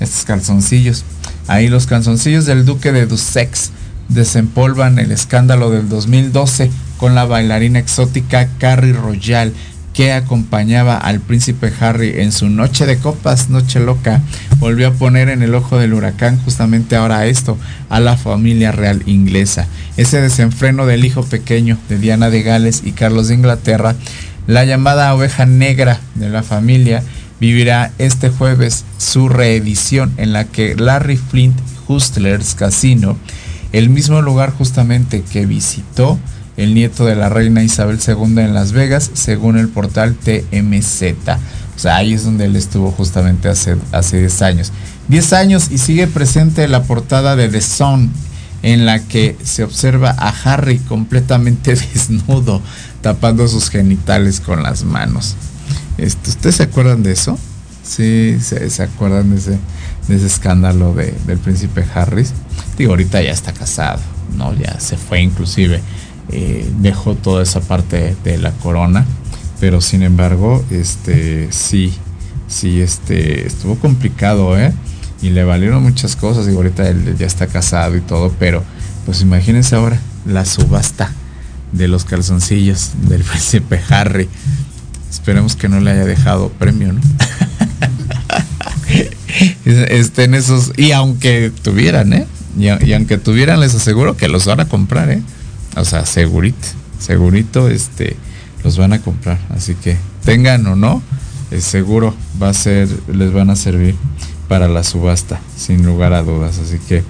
[0.00, 1.02] estos calzoncillos.
[1.46, 3.70] Ahí los calzoncillos del duque de Dussex
[4.08, 6.70] desempolvan el escándalo del 2012
[7.04, 9.52] con la bailarina exótica Carrie Royal
[9.92, 14.22] que acompañaba al príncipe Harry en su noche de copas, noche loca,
[14.58, 17.58] volvió a poner en el ojo del huracán justamente ahora esto,
[17.90, 19.66] a la familia real inglesa.
[19.98, 23.94] Ese desenfreno del hijo pequeño de Diana de Gales y Carlos de Inglaterra,
[24.46, 27.02] la llamada oveja negra de la familia,
[27.38, 33.18] vivirá este jueves su reedición en la que Larry Flint Hustlers Casino,
[33.72, 36.18] el mismo lugar justamente que visitó,
[36.56, 41.02] el nieto de la reina Isabel II en Las Vegas, según el portal TMZ.
[41.76, 44.72] O sea, ahí es donde él estuvo justamente hace, hace 10 años.
[45.08, 48.12] 10 años y sigue presente la portada de The Sun,
[48.62, 52.62] en la que se observa a Harry completamente desnudo,
[53.02, 55.36] tapando sus genitales con las manos.
[55.98, 57.38] Este, ¿Ustedes se acuerdan de eso?
[57.82, 59.58] Sí, se, acuerdan de ese,
[60.08, 62.26] de ese escándalo de, del príncipe Harry.
[62.78, 64.00] Digo, ahorita ya está casado,
[64.38, 64.54] ¿no?
[64.54, 65.82] Ya se fue inclusive
[66.30, 69.04] eh, dejó toda esa parte de la corona,
[69.60, 71.92] pero sin embargo, este sí,
[72.48, 74.72] sí, este estuvo complicado, ¿eh?
[75.22, 78.62] Y le valieron muchas cosas, y ahorita él ya está casado y todo, pero
[79.06, 81.12] pues imagínense ahora la subasta
[81.72, 84.28] de los calzoncillos del príncipe Harry.
[85.10, 87.00] Esperemos que no le haya dejado premio, ¿no?
[89.64, 92.26] Estén esos, y aunque tuvieran, ¿eh?
[92.58, 95.22] Y, y, aunque tuvieran, les aseguro que los van a comprar, ¿eh?
[95.76, 96.68] O sea, segurito,
[96.98, 98.16] segurito, este,
[98.62, 99.38] los van a comprar.
[99.50, 101.02] Así que tengan o no,
[101.50, 103.94] es seguro va a ser, les van a servir
[104.48, 106.58] para la subasta, sin lugar a dudas.
[106.58, 107.02] Así que,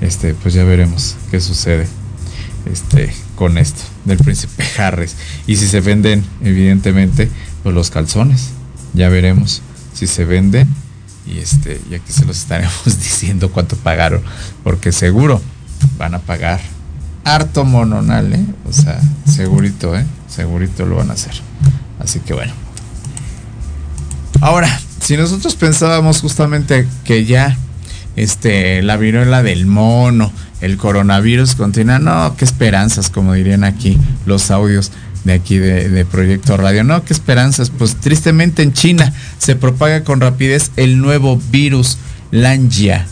[0.00, 1.86] este, pues ya veremos qué sucede,
[2.70, 5.16] este, con esto del príncipe Harris.
[5.46, 7.30] Y si se venden, evidentemente,
[7.62, 8.50] pues los calzones,
[8.94, 9.62] ya veremos
[9.94, 10.68] si se venden.
[11.24, 14.22] Y este, y aquí se los estaremos diciendo cuánto pagaron,
[14.64, 15.40] porque seguro
[15.96, 16.60] van a pagar
[17.24, 18.44] harto mononal, ¿eh?
[18.68, 20.04] O sea, segurito, ¿eh?
[20.28, 21.34] Segurito lo van a hacer.
[21.98, 22.52] Así que bueno.
[24.40, 24.68] Ahora,
[25.00, 27.56] si nosotros pensábamos justamente que ya
[28.16, 34.50] este, la viruela del mono, el coronavirus continúa, no, qué esperanzas, como dirían aquí los
[34.50, 34.90] audios
[35.24, 36.82] de aquí de, de, Proyecto Radio.
[36.82, 37.70] No, qué esperanzas.
[37.70, 41.98] Pues tristemente en China se propaga con rapidez el nuevo virus
[42.32, 43.06] Langia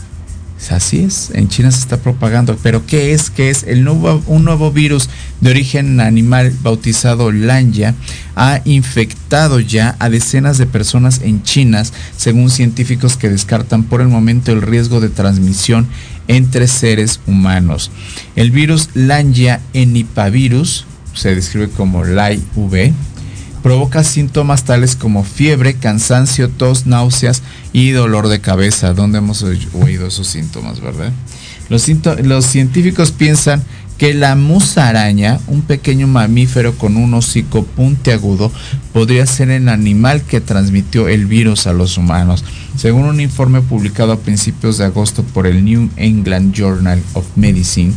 [0.69, 2.57] Así es, en China se está propagando.
[2.61, 3.29] Pero ¿qué es?
[3.29, 3.63] ¿Qué es?
[3.63, 5.09] El nuevo, un nuevo virus
[5.41, 7.95] de origen animal bautizado Lanya
[8.35, 11.83] ha infectado ya a decenas de personas en China,
[12.15, 15.87] según científicos que descartan por el momento el riesgo de transmisión
[16.27, 17.91] entre seres humanos.
[18.35, 22.93] El virus Lanya enipavirus, se describe como LAI-V,
[23.61, 27.41] provoca síntomas tales como fiebre, cansancio, tos, náuseas
[27.73, 28.93] y dolor de cabeza.
[28.93, 31.11] ¿Dónde hemos oído esos síntomas, verdad?
[31.69, 31.87] Los,
[32.23, 33.63] los científicos piensan
[34.01, 38.51] que la musaraña, un pequeño mamífero con un hocico puntiagudo,
[38.93, 42.43] podría ser el animal que transmitió el virus a los humanos.
[42.75, 47.93] Según un informe publicado a principios de agosto por el New England Journal of Medicine,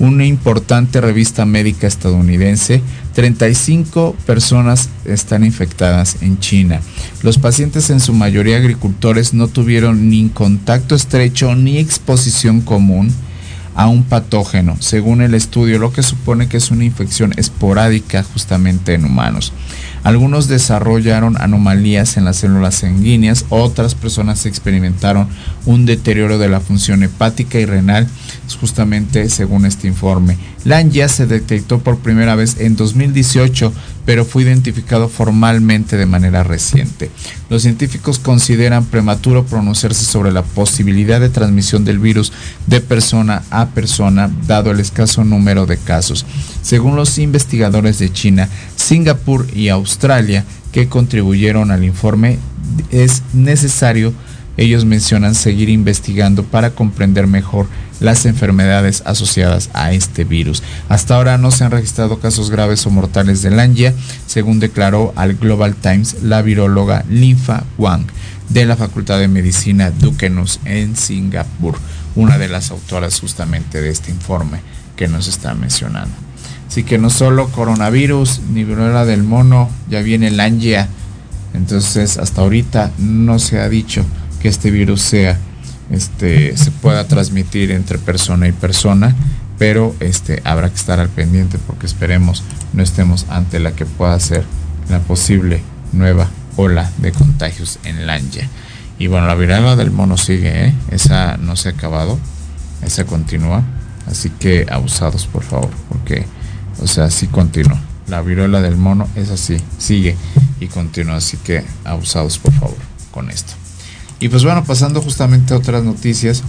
[0.00, 2.82] una importante revista médica estadounidense,
[3.14, 6.80] 35 personas están infectadas en China.
[7.22, 13.14] Los pacientes, en su mayoría agricultores, no tuvieron ni contacto estrecho ni exposición común
[13.74, 18.94] a un patógeno, según el estudio, lo que supone que es una infección esporádica justamente
[18.94, 19.52] en humanos.
[20.04, 25.28] Algunos desarrollaron anomalías en las células sanguíneas, otras personas experimentaron
[25.64, 28.06] un deterioro de la función hepática y renal,
[28.60, 30.36] justamente según este informe.
[30.90, 33.72] ya se detectó por primera vez en 2018,
[34.06, 37.10] pero fue identificado formalmente de manera reciente.
[37.48, 42.32] Los científicos consideran prematuro pronunciarse sobre la posibilidad de transmisión del virus
[42.66, 46.26] de persona a persona, dado el escaso número de casos.
[46.62, 52.38] Según los investigadores de China, Singapur y Australia, que contribuyeron al informe,
[52.90, 54.12] es necesario
[54.56, 57.66] ellos mencionan seguir investigando para comprender mejor
[58.00, 60.62] las enfermedades asociadas a este virus.
[60.88, 63.94] Hasta ahora no se han registrado casos graves o mortales de Langia,
[64.26, 68.06] según declaró al Global Times la viróloga Linfa Wang
[68.48, 71.76] de la Facultad de Medicina Duquesne en Singapur,
[72.14, 74.60] una de las autoras justamente de este informe
[74.96, 76.14] que nos está mencionando.
[76.68, 80.88] Así que no solo coronavirus ni viruela del mono, ya viene el angia.
[81.52, 84.04] Entonces, hasta ahorita no se ha dicho
[84.44, 85.38] que este virus sea
[85.90, 89.16] este se pueda transmitir entre persona y persona,
[89.58, 92.42] pero este habrá que estar al pendiente porque esperemos
[92.74, 94.44] no estemos ante la que pueda ser
[94.90, 95.62] la posible
[95.94, 98.46] nueva ola de contagios en Landia.
[98.98, 100.74] Y bueno, la viruela del mono sigue, ¿eh?
[100.90, 102.18] esa no se ha acabado,
[102.82, 103.62] esa continúa,
[104.06, 106.26] así que abusados por favor, porque,
[106.82, 107.80] o sea, sí continúa.
[108.08, 110.16] La viruela del mono es así, sigue
[110.60, 112.76] y continúa, así que abusados por favor
[113.10, 113.63] con esto.
[114.24, 116.42] Y pues bueno, pasando justamente a otras noticias,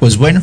[0.00, 0.40] pues bueno,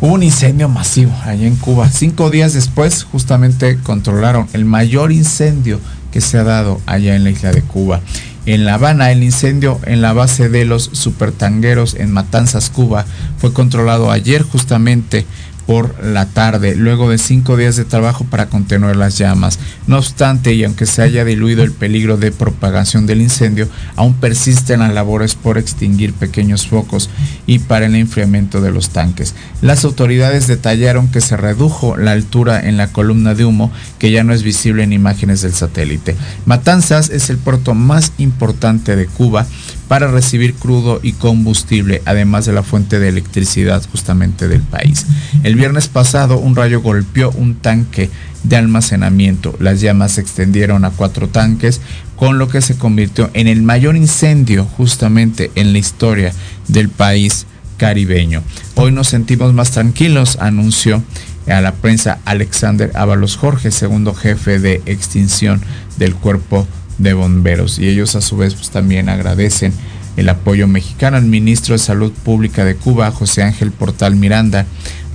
[0.00, 1.90] hubo un incendio masivo allá en Cuba.
[1.90, 5.78] Cinco días después, justamente controlaron el mayor incendio
[6.10, 8.00] que se ha dado allá en la isla de Cuba.
[8.46, 13.04] En La Habana, el incendio en la base de los supertangueros en Matanzas, Cuba,
[13.36, 15.26] fue controlado ayer justamente
[15.70, 19.60] por la tarde, luego de cinco días de trabajo para contener las llamas.
[19.86, 24.80] No obstante, y aunque se haya diluido el peligro de propagación del incendio, aún persisten
[24.80, 27.08] las labores por extinguir pequeños focos
[27.46, 29.36] y para el enfriamiento de los tanques.
[29.62, 34.24] Las autoridades detallaron que se redujo la altura en la columna de humo, que ya
[34.24, 36.16] no es visible en imágenes del satélite.
[36.46, 39.46] Matanzas es el puerto más importante de Cuba
[39.90, 45.04] para recibir crudo y combustible, además de la fuente de electricidad justamente del país.
[45.42, 48.08] El viernes pasado un rayo golpeó un tanque
[48.44, 49.56] de almacenamiento.
[49.58, 51.80] Las llamas se extendieron a cuatro tanques,
[52.14, 56.32] con lo que se convirtió en el mayor incendio justamente en la historia
[56.68, 58.44] del país caribeño.
[58.76, 61.02] Hoy nos sentimos más tranquilos, anunció
[61.48, 65.60] a la prensa Alexander Ábalos Jorge, segundo jefe de extinción
[65.98, 66.68] del cuerpo
[67.00, 69.72] de bomberos y ellos a su vez pues, también agradecen
[70.16, 71.16] el apoyo mexicano.
[71.16, 74.66] El ministro de Salud Pública de Cuba, José Ángel Portal Miranda,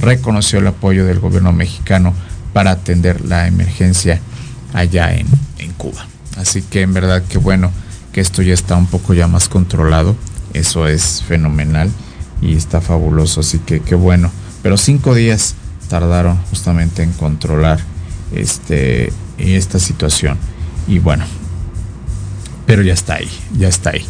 [0.02, 2.14] reconoció el apoyo del gobierno mexicano
[2.54, 4.20] para atender la emergencia
[4.74, 5.28] allá en,
[5.60, 6.08] en Cuba.
[6.38, 7.72] Así que en verdad que bueno
[8.12, 10.16] que esto ya está un poco ya más controlado.
[10.54, 11.92] Eso es fenomenal
[12.42, 13.42] y está fabuloso.
[13.42, 14.32] Así que qué bueno.
[14.64, 15.56] Pero cinco días
[15.90, 17.80] tardaron justamente en controlar
[18.34, 20.38] este, esta situación.
[20.88, 21.26] Y bueno,
[22.66, 24.06] pero ya está ahí, ya está ahí.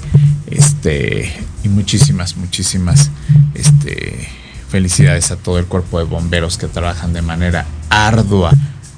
[0.48, 1.34] Este,
[1.64, 3.10] y muchísimas, muchísimas
[3.54, 4.28] este,
[4.70, 8.52] felicidades a todo el cuerpo de bomberos que trabajan de manera ardua,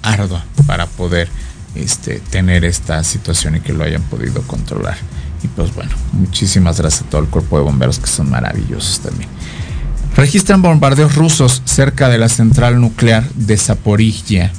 [0.03, 1.30] ardua para poder
[1.76, 4.97] este, tener esta situación y que lo hayan podido controlar.
[5.43, 9.30] Y pues bueno, muchísimas gracias a todo el cuerpo de bomberos que son maravillosos también.
[10.16, 14.51] Registran bombardeos rusos cerca de la central nuclear de Zaporizhia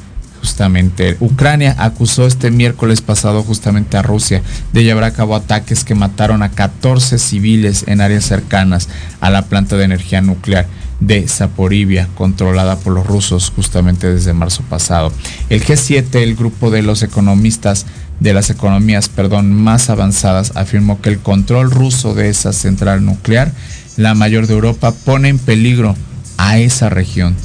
[0.49, 4.41] justamente Ucrania acusó este miércoles pasado justamente a Rusia
[4.73, 8.89] de llevar a cabo ataques que mataron a 14 civiles en áreas cercanas
[9.21, 10.67] a la planta de energía nuclear
[11.01, 15.13] de Zaporivia, controlada por los rusos justamente desde marzo pasado.
[15.51, 17.85] El G7, el grupo de los economistas
[18.19, 23.53] de las economías, perdón, más avanzadas, afirmó que el control ruso de esa central nuclear,
[23.99, 25.95] la mayor de Europa, pone en peligro
[26.39, 27.37] a esa región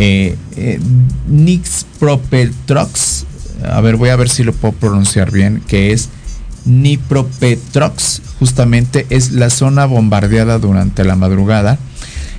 [0.00, 0.78] eh, eh,
[1.26, 3.24] Nix Propetrox,
[3.64, 6.08] a ver, voy a ver si lo puedo pronunciar bien, que es
[6.64, 11.78] Nipropetrox, justamente es la zona bombardeada durante la madrugada.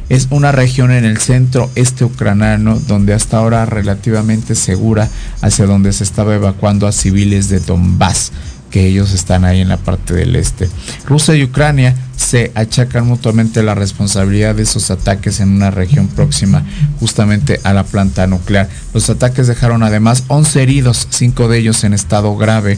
[0.08, 5.08] Es una región en el centro este ucraniano donde hasta ahora relativamente segura
[5.42, 8.32] hacia donde se estaba evacuando a civiles de Donbass
[8.70, 10.70] que ellos están ahí en la parte del este.
[11.06, 16.64] Rusia y Ucrania se achacan mutuamente la responsabilidad de esos ataques en una región próxima
[17.00, 18.70] justamente a la planta nuclear.
[18.94, 22.78] Los ataques dejaron además 11 heridos, 5 de ellos en estado grave,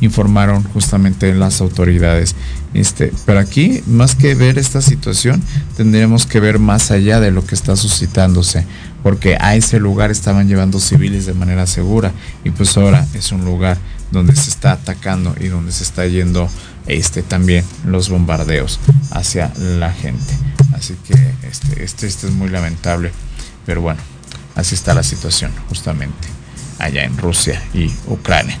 [0.00, 2.34] informaron justamente las autoridades.
[2.74, 5.42] Este, pero aquí, más que ver esta situación,
[5.76, 8.66] tendremos que ver más allá de lo que está suscitándose,
[9.02, 12.12] porque a ese lugar estaban llevando civiles de manera segura
[12.44, 13.78] y pues ahora es un lugar
[14.10, 16.48] donde se está atacando y donde se está yendo
[16.86, 18.80] este también los bombardeos
[19.10, 20.34] hacia la gente.
[20.72, 21.14] Así que
[21.48, 23.12] este, este, este es muy lamentable,
[23.66, 24.00] pero bueno,
[24.54, 26.28] así está la situación justamente
[26.78, 28.58] allá en Rusia y Ucrania.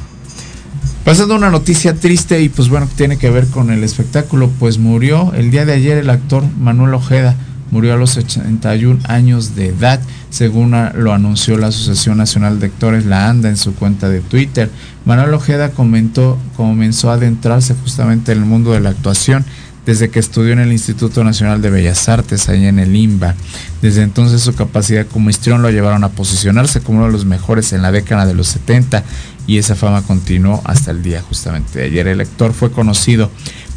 [1.04, 5.32] Pasando una noticia triste y pues bueno, tiene que ver con el espectáculo, pues murió
[5.34, 7.36] el día de ayer el actor Manuel Ojeda
[7.70, 10.00] Murió a los 81 años de edad,
[10.30, 14.70] según lo anunció la Asociación Nacional de Actores, la ANDA, en su cuenta de Twitter.
[15.04, 19.44] Manuel Ojeda comentó, comenzó a adentrarse justamente en el mundo de la actuación
[19.86, 23.34] desde que estudió en el Instituto Nacional de Bellas Artes, allá en el IMBA.
[23.82, 27.72] Desde entonces su capacidad como histrión lo llevaron a posicionarse como uno de los mejores
[27.72, 29.02] en la década de los 70
[29.46, 32.06] y esa fama continuó hasta el día justamente de ayer.
[32.06, 33.30] El actor fue conocido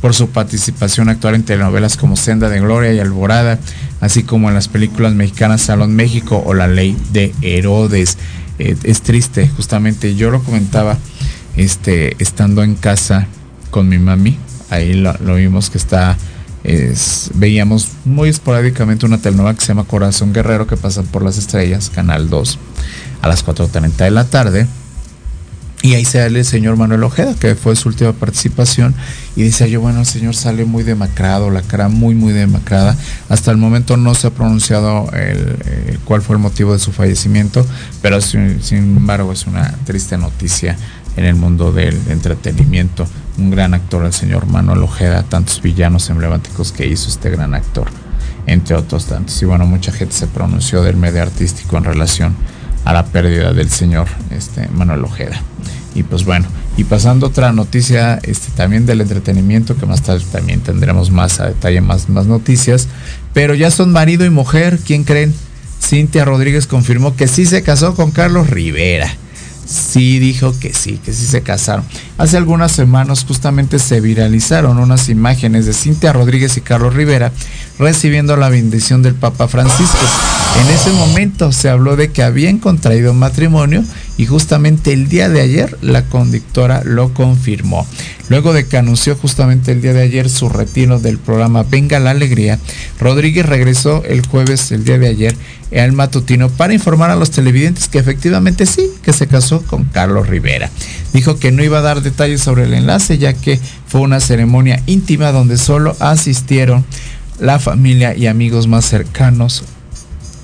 [0.03, 3.57] por su participación actual en telenovelas como Senda de Gloria y Alborada,
[4.01, 8.17] así como en las películas mexicanas Salón México o La Ley de Herodes.
[8.59, 10.97] Eh, es triste, justamente yo lo comentaba
[11.55, 13.27] este, estando en casa
[13.71, 14.37] con mi mami,
[14.69, 16.17] ahí lo, vimos que está
[16.65, 21.37] es, veíamos muy esporádicamente una telenovela que se llama Corazón Guerrero que pasa por las
[21.37, 22.59] estrellas, Canal 2,
[23.21, 24.67] a las 4.30 de la tarde.
[25.83, 28.95] Y ahí sale el señor Manuel Ojeda, que fue su última participación,
[29.35, 32.95] y dice yo, bueno, el señor sale muy demacrado, la cara muy, muy demacrada.
[33.27, 35.57] Hasta el momento no se ha pronunciado el,
[35.89, 37.67] el cuál fue el motivo de su fallecimiento,
[38.01, 40.77] pero sin, sin embargo es una triste noticia
[41.17, 43.05] en el mundo del entretenimiento.
[43.37, 47.87] Un gran actor, el señor Manuel Ojeda, tantos villanos emblemáticos que hizo este gran actor,
[48.45, 49.41] entre otros tantos.
[49.41, 52.35] Y bueno, mucha gente se pronunció del medio artístico en relación
[52.85, 55.41] a la pérdida del señor este, Manuel Ojeda.
[55.95, 60.61] Y pues bueno, y pasando otra noticia este, también del entretenimiento, que más tarde también
[60.61, 62.87] tendremos más a detalle, más, más noticias,
[63.33, 65.33] pero ya son marido y mujer, ¿quién creen?
[65.81, 69.17] Cintia Rodríguez confirmó que sí se casó con Carlos Rivera
[69.65, 71.85] sí dijo que sí, que sí se casaron.
[72.17, 77.31] Hace algunas semanas justamente se viralizaron unas imágenes de Cintia Rodríguez y Carlos Rivera
[77.79, 79.97] recibiendo la bendición del Papa Francisco.
[80.61, 83.83] En ese momento se habló de que habían contraído matrimonio
[84.17, 87.87] y justamente el día de ayer la conductora lo confirmó.
[88.29, 92.11] Luego de que anunció justamente el día de ayer su retiro del programa Venga la
[92.11, 92.59] Alegría,
[92.99, 95.35] Rodríguez regresó el jueves, el día de ayer,
[95.75, 100.27] al matutino para informar a los televidentes que efectivamente sí, que se casó con Carlos
[100.27, 100.69] Rivera.
[101.13, 104.81] Dijo que no iba a dar detalles sobre el enlace ya que fue una ceremonia
[104.85, 106.85] íntima donde solo asistieron
[107.39, 109.63] la familia y amigos más cercanos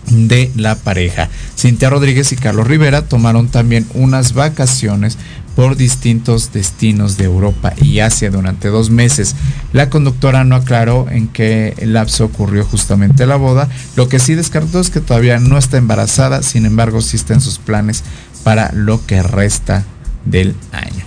[0.09, 1.29] de la pareja.
[1.57, 5.17] Cintia Rodríguez y Carlos Rivera tomaron también unas vacaciones
[5.55, 9.35] por distintos destinos de Europa y Asia durante dos meses.
[9.73, 13.67] La conductora no aclaró en qué lapso ocurrió justamente la boda.
[13.95, 17.41] Lo que sí descartó es que todavía no está embarazada, sin embargo sí está en
[17.41, 18.03] sus planes
[18.43, 19.83] para lo que resta
[20.25, 21.03] del año.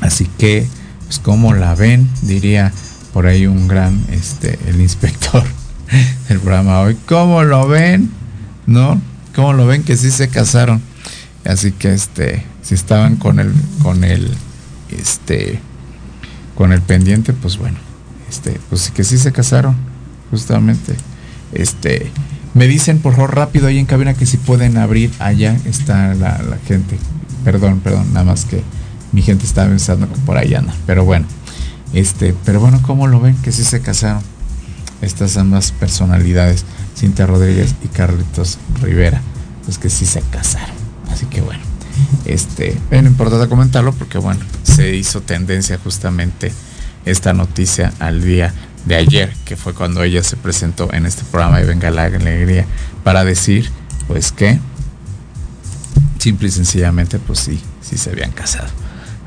[0.00, 0.66] Así que,
[1.04, 2.72] pues como la ven, diría
[3.12, 5.44] por ahí un gran, este, el inspector
[6.28, 6.96] del programa hoy.
[7.06, 8.10] ¿Cómo lo ven?
[8.66, 9.00] ¿No?
[9.34, 10.80] ¿Cómo lo ven que sí se casaron?
[11.44, 14.30] Así que este, si estaban con el, con el,
[14.90, 15.60] este,
[16.54, 17.78] con el pendiente, pues bueno,
[18.28, 19.74] este, pues que sí se casaron,
[20.30, 20.94] justamente.
[21.52, 22.10] Este,
[22.54, 26.58] me dicen por favor rápido ahí en cabina que si pueden abrir allá está la,
[26.66, 26.98] gente.
[27.44, 28.62] Perdón, perdón, nada más que
[29.10, 30.74] mi gente está pensando que por ahí anda.
[30.86, 31.26] Pero bueno,
[31.92, 33.36] este, pero bueno, ¿cómo lo ven?
[33.42, 34.22] Que sí se casaron
[35.02, 36.64] estas ambas personalidades,
[36.96, 39.20] Cintia Rodríguez y Carlitos Rivera,
[39.64, 40.74] pues que sí se casaron.
[41.10, 41.60] Así que bueno,
[42.24, 46.52] este, es importante comentarlo porque bueno, se hizo tendencia justamente
[47.04, 48.54] esta noticia al día
[48.86, 52.66] de ayer, que fue cuando ella se presentó en este programa y Venga la Alegría,
[53.04, 53.70] para decir,
[54.06, 54.58] pues que,
[56.18, 58.68] simple y sencillamente, pues sí, sí se habían casado.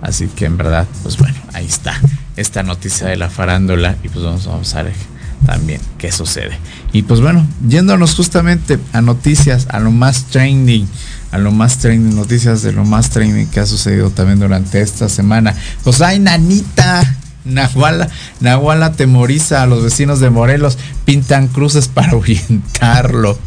[0.02, 2.00] Así que en verdad, pues bueno, ahí está
[2.36, 5.15] esta noticia de la farándula y pues vamos, vamos a ver
[5.46, 6.58] también qué sucede.
[6.92, 10.88] Y pues bueno, yéndonos justamente a noticias, a lo más trending,
[11.32, 15.10] a lo más trending, noticias de lo más trending que ha sucedido también durante esta
[15.10, 15.56] semana.
[15.84, 17.04] Pues hay nanita.
[17.46, 23.38] Nahuala, Nahuala temoriza a los vecinos de Morelos, pintan cruces para ahuyentarlo.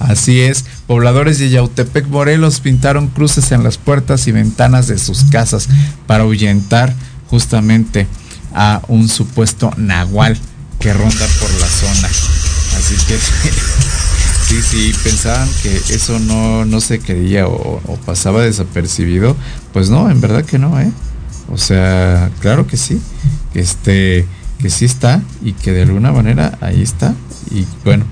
[0.00, 5.24] Así es, pobladores de Yautepec, Morelos pintaron cruces en las puertas y ventanas de sus
[5.24, 5.68] casas
[6.06, 6.94] para ahuyentar
[7.28, 8.08] justamente
[8.54, 10.38] a un supuesto nahual
[10.82, 12.08] que ronda por la zona.
[12.76, 13.16] Así que
[14.48, 19.36] sí, sí, pensaban que eso no, no se creía o, pasaba desapercibido.
[19.72, 20.90] Pues no, en verdad que no, ¿eh?
[21.52, 23.00] O sea, claro que sí.
[23.54, 24.26] Este,
[24.58, 27.14] que sí está y que de alguna manera ahí está.
[27.52, 28.04] Y bueno,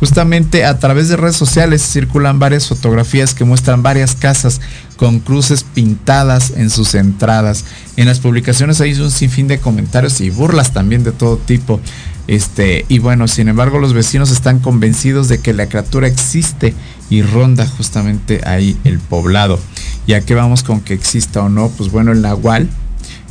[0.00, 4.60] justamente a través de redes sociales circulan varias fotografías que muestran varias casas
[4.96, 7.64] con cruces pintadas en sus entradas.
[7.96, 11.80] En las publicaciones hay un sinfín de comentarios y burlas también de todo tipo.
[12.26, 16.74] Este, y bueno, sin embargo, los vecinos están convencidos de que la criatura existe
[17.10, 19.58] y ronda justamente ahí el poblado.
[20.06, 22.68] Ya que vamos con que exista o no, pues bueno, el nahual,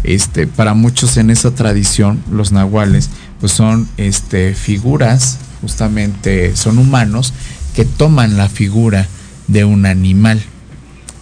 [0.03, 7.33] este, para muchos en esa tradición, los nahuales, pues son este, figuras, justamente son humanos
[7.75, 9.07] que toman la figura
[9.47, 10.41] de un animal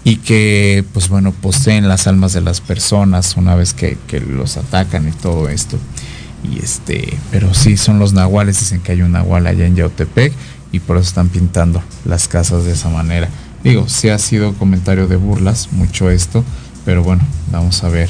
[0.04, 4.58] y que, pues bueno, poseen las almas de las personas una vez que, que los
[4.58, 5.78] atacan y todo esto.
[6.44, 10.34] Y este, pero sí, son los nahuales, dicen que hay un nahual allá en Yautepec
[10.72, 13.30] y por eso están pintando las casas de esa manera.
[13.64, 16.44] Digo, sí ha sido comentario de burlas, mucho esto,
[16.84, 17.22] pero bueno,
[17.52, 18.10] vamos a ver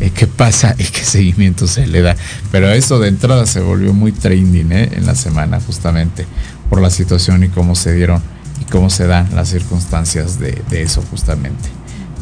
[0.00, 2.16] eh, qué pasa y qué seguimiento se le da.
[2.50, 4.90] Pero eso de entrada se volvió muy trending ¿eh?
[4.92, 6.26] en la semana justamente
[6.68, 8.22] por la situación y cómo se dieron
[8.60, 11.68] y cómo se dan las circunstancias de, eso justamente,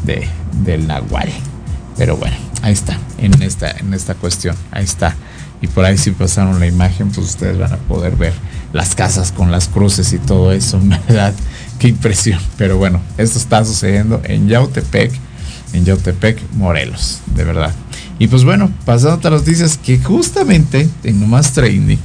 [0.05, 0.27] de,
[0.63, 1.29] del Nahual.
[1.97, 5.15] Pero bueno, ahí está, en esta, en esta cuestión, ahí está.
[5.61, 8.33] Y por ahí si pasaron la imagen, pues ustedes van a poder ver
[8.73, 11.33] las casas con las cruces y todo eso, ¿verdad?
[11.79, 12.39] Qué impresión.
[12.57, 15.11] Pero bueno, esto está sucediendo en Yautepec,
[15.73, 17.73] en Yautepec, Morelos, de verdad.
[18.19, 21.97] Y pues bueno, pasando a otras noticias que justamente en Nomás Training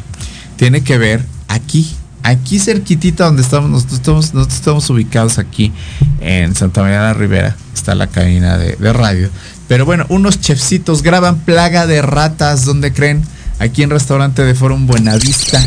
[0.57, 5.73] tiene que ver aquí, aquí cerquitita donde estamos, nosotros estamos, nosotros estamos ubicados aquí
[6.21, 9.29] en Santa María de la Ribera, está la cabina de, de radio.
[9.69, 13.23] Pero bueno, unos chefcitos graban plaga de ratas, ¿dónde creen?
[13.59, 15.65] Aquí en restaurante de Forum Buenavista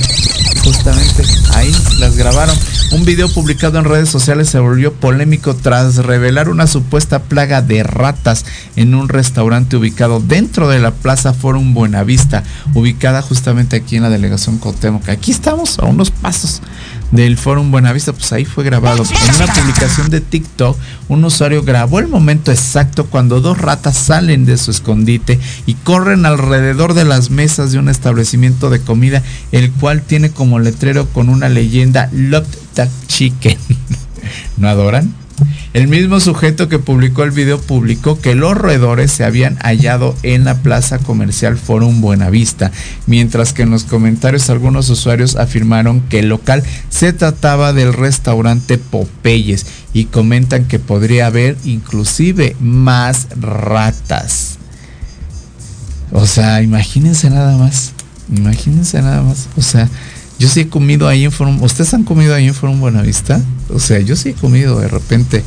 [0.63, 1.23] justamente
[1.55, 2.55] ahí las grabaron.
[2.91, 7.83] Un video publicado en redes sociales se volvió polémico tras revelar una supuesta plaga de
[7.83, 14.03] ratas en un restaurante ubicado dentro de la Plaza Forum Buenavista, ubicada justamente aquí en
[14.03, 15.09] la delegación Cautemoc.
[15.09, 16.61] Aquí estamos a unos pasos
[17.11, 19.03] del Forum Buenavista, pues ahí fue grabado.
[19.03, 24.45] En una publicación de TikTok, un usuario grabó el momento exacto cuando dos ratas salen
[24.45, 29.71] de su escondite y corren alrededor de las mesas de un establecimiento de comida, el
[29.71, 33.57] cual tiene como letrero con una leyenda Love that Chicken.
[34.57, 35.13] ¿No adoran?
[35.71, 40.43] El mismo sujeto que publicó el video publicó que los roedores se habían hallado en
[40.43, 42.71] la plaza comercial Forum Buenavista,
[43.05, 48.79] mientras que en los comentarios algunos usuarios afirmaron que el local se trataba del restaurante
[48.79, 54.57] Popeyes y comentan que podría haber inclusive más ratas.
[56.11, 57.91] O sea, imagínense nada más,
[58.35, 59.87] imagínense nada más, o sea,
[60.39, 61.61] yo sí he comido ahí en Forum.
[61.61, 63.41] ¿Ustedes han comido ahí en Forum Buenavista?
[63.69, 65.43] O sea, yo sí he comido de repente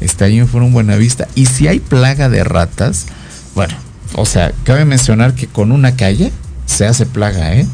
[0.00, 1.28] está ahí en Forum Buenavista.
[1.34, 3.06] Y si hay plaga de ratas,
[3.54, 3.74] bueno,
[4.14, 6.32] o sea, cabe mencionar que con una calle
[6.66, 7.66] se hace plaga, ¿eh?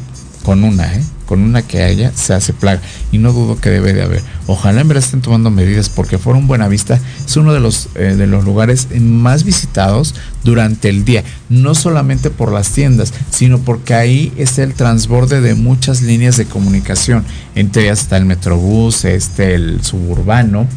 [0.43, 1.03] Con una, ¿eh?
[1.25, 2.81] Con una que haya, se hace plaga.
[3.11, 4.21] Y no dudo que debe de haber.
[4.47, 8.27] Ojalá en verdad estén tomando medidas porque Forum Buenavista es uno de los, eh, de
[8.27, 11.23] los lugares más visitados durante el día.
[11.49, 16.45] No solamente por las tiendas, sino porque ahí es el transborde de muchas líneas de
[16.45, 17.23] comunicación.
[17.55, 20.67] Entre ellas está el Metrobús, este, el suburbano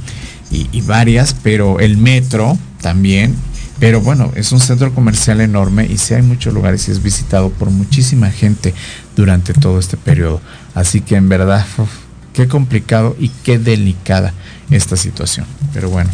[0.50, 3.34] y, y varias, pero el metro también
[3.80, 7.50] pero bueno, es un centro comercial enorme y sí hay muchos lugares y es visitado
[7.50, 8.74] por muchísima gente
[9.18, 10.40] durante todo este periodo.
[10.74, 11.66] Así que en verdad,
[12.32, 14.32] qué complicado y qué delicada
[14.70, 15.44] esta situación.
[15.74, 16.08] Pero bueno,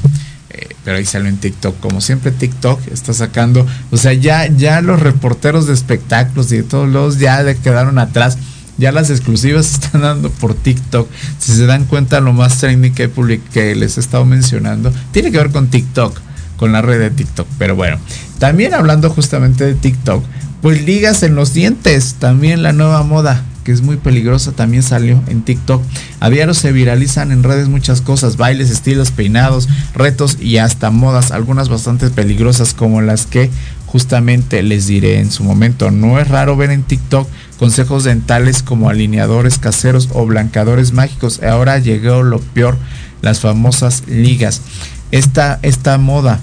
[0.48, 1.78] eh, pero ahí salió en TikTok.
[1.80, 6.62] Como siempre TikTok está sacando, o sea, ya, ya los reporteros de espectáculos y de
[6.62, 8.38] todos lados ya le quedaron atrás.
[8.78, 11.06] Ya las exclusivas están dando por TikTok.
[11.38, 13.10] Si se dan cuenta, lo más trending que,
[13.52, 16.18] que les he estado mencionando tiene que ver con TikTok
[16.56, 17.46] con la red de TikTok.
[17.58, 17.98] Pero bueno,
[18.38, 20.24] también hablando justamente de TikTok,
[20.64, 25.22] pues ligas en los dientes, también la nueva moda que es muy peligrosa, también salió
[25.26, 25.82] en TikTok.
[26.20, 31.32] A diario se viralizan en redes muchas cosas, bailes, estilos, peinados, retos y hasta modas,
[31.32, 33.50] algunas bastante peligrosas como las que
[33.84, 35.90] justamente les diré en su momento.
[35.90, 41.42] No es raro ver en TikTok consejos dentales como alineadores caseros o blancadores mágicos.
[41.42, 42.78] Ahora llegó lo peor,
[43.20, 44.62] las famosas ligas.
[45.10, 46.40] Esta, esta moda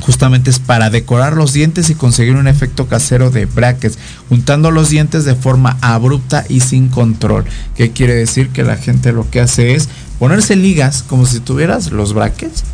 [0.00, 4.90] justamente es para decorar los dientes y conseguir un efecto casero de brackets, juntando los
[4.90, 7.44] dientes de forma abrupta y sin control.
[7.74, 8.50] ¿Qué quiere decir?
[8.50, 9.88] Que la gente lo que hace es
[10.18, 12.64] ponerse ligas como si tuvieras los brackets.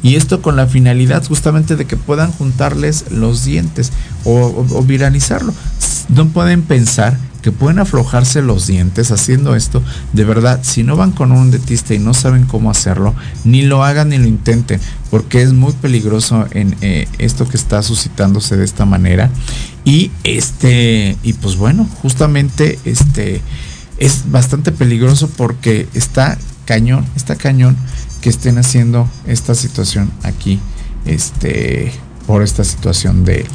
[0.00, 3.90] Y esto con la finalidad justamente de que puedan juntarles los dientes
[4.24, 5.52] o, o viralizarlo.
[6.08, 7.18] No pueden pensar
[7.52, 9.82] pueden aflojarse los dientes haciendo esto,
[10.12, 13.84] de verdad, si no van con un dentista y no saben cómo hacerlo, ni lo
[13.84, 14.80] hagan ni lo intenten,
[15.10, 19.30] porque es muy peligroso en eh, esto que está suscitándose de esta manera.
[19.84, 23.40] Y este, y pues bueno, justamente este
[23.98, 27.76] es bastante peligroso porque está cañón, está cañón
[28.20, 30.58] que estén haciendo esta situación aquí,
[31.06, 31.92] este,
[32.26, 33.46] por esta situación de,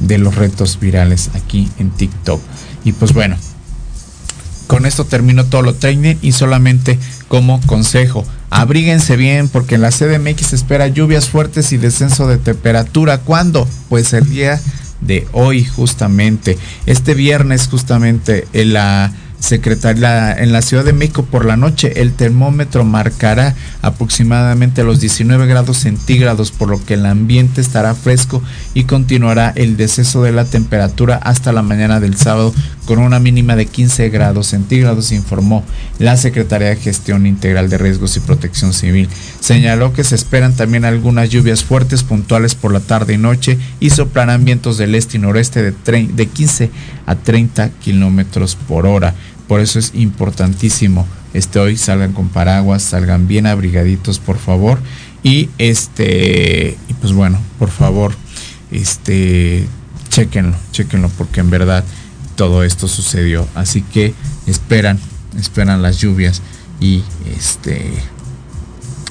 [0.00, 2.40] de los retos virales aquí en TikTok.
[2.84, 3.36] Y pues bueno,
[4.66, 9.90] con esto termino todo lo training y solamente como consejo, abríguense bien porque en la
[9.90, 13.18] CDMX se espera lluvias fuertes y descenso de temperatura.
[13.18, 13.68] ¿Cuándo?
[13.88, 14.60] Pues el día
[15.00, 16.58] de hoy justamente.
[16.86, 19.12] Este viernes justamente en la
[19.42, 25.46] secretaria en la Ciudad de México por la noche el termómetro marcará aproximadamente los 19
[25.46, 28.40] grados centígrados por lo que el ambiente estará fresco
[28.72, 32.54] y continuará el deceso de la temperatura hasta la mañana del sábado
[32.86, 35.64] con una mínima de 15 grados centígrados, informó
[35.98, 39.08] la Secretaría de Gestión Integral de Riesgos y Protección Civil.
[39.40, 43.90] Señaló que se esperan también algunas lluvias fuertes puntuales por la tarde y noche y
[43.90, 46.70] soplarán vientos del este y noreste de, de 15
[47.06, 49.14] a 30 kilómetros por hora.
[49.46, 54.78] Por eso es importantísimo este hoy salgan con paraguas, salgan bien abrigaditos, por favor.
[55.22, 58.12] Y este, y pues bueno, por favor,
[58.70, 59.66] este,
[60.08, 61.84] chequenlo, chequenlo, porque en verdad
[62.42, 63.46] todo esto sucedió.
[63.54, 64.14] Así que
[64.48, 64.98] esperan,
[65.38, 66.42] esperan las lluvias
[66.80, 67.04] y
[67.38, 67.92] este,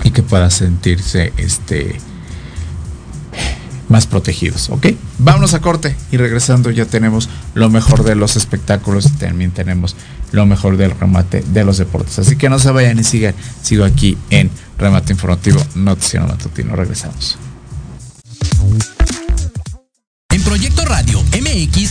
[0.04, 1.96] y que puedan sentirse este
[3.88, 4.88] más protegidos, ¿ok?
[5.18, 9.96] Vámonos a corte y regresando ya tenemos lo mejor de los espectáculos y también tenemos
[10.34, 12.20] lo mejor del remate de los deportes.
[12.20, 16.76] Así que no se vayan y sigan, sigo aquí en Remate Informativo Noticiero Matutino.
[16.76, 17.38] Regresamos.
[20.32, 21.91] En Proyecto Radio MX,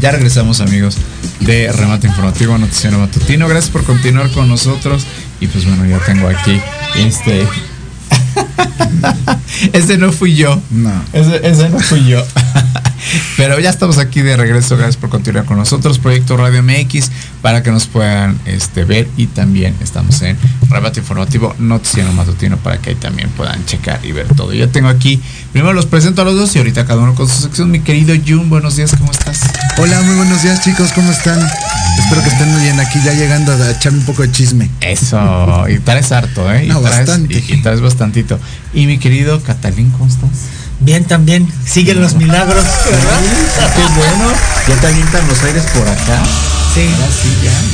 [0.00, 0.96] Ya regresamos amigos
[1.40, 3.48] de Remate Informativo Noticiero Matutino.
[3.48, 5.04] Gracias por continuar con nosotros.
[5.40, 6.60] Y pues bueno, ya tengo aquí
[6.96, 7.46] este.
[9.72, 10.60] ese no fui yo.
[10.70, 11.04] No.
[11.12, 12.22] Ese, ese no fui yo.
[13.36, 14.76] Pero ya estamos aquí de regreso.
[14.76, 15.98] Gracias por continuar con nosotros.
[15.98, 17.10] Proyecto Radio MX
[17.42, 19.08] para que nos puedan este, ver.
[19.16, 20.36] Y también estamos en
[20.68, 24.52] Remate Informativo Noticiero Matutino para que ahí también puedan checar y ver todo.
[24.52, 25.20] Yo tengo aquí,
[25.52, 27.70] primero los presento a los dos y ahorita cada uno con su sección.
[27.70, 29.40] Mi querido Jun, buenos días, ¿cómo estás?
[29.78, 31.38] Hola, muy buenos días chicos, ¿cómo están?
[31.98, 34.70] Espero que estén muy bien aquí ya llegando a echarme un poco de chisme.
[34.80, 36.64] Eso, y traes harto, ¿eh?
[36.64, 37.34] Y No, traes, bastante.
[37.34, 38.38] Y, y traes bastantito.
[38.72, 40.30] Y mi querido Catalín, ¿cómo estás?
[40.80, 41.48] Bien, también.
[41.66, 42.64] Siguen los milagros.
[42.84, 44.32] Qué bueno.
[44.68, 46.22] Ya te avientan los aires por acá.
[46.78, 46.84] Sí.
[46.94, 47.28] Ahora sí,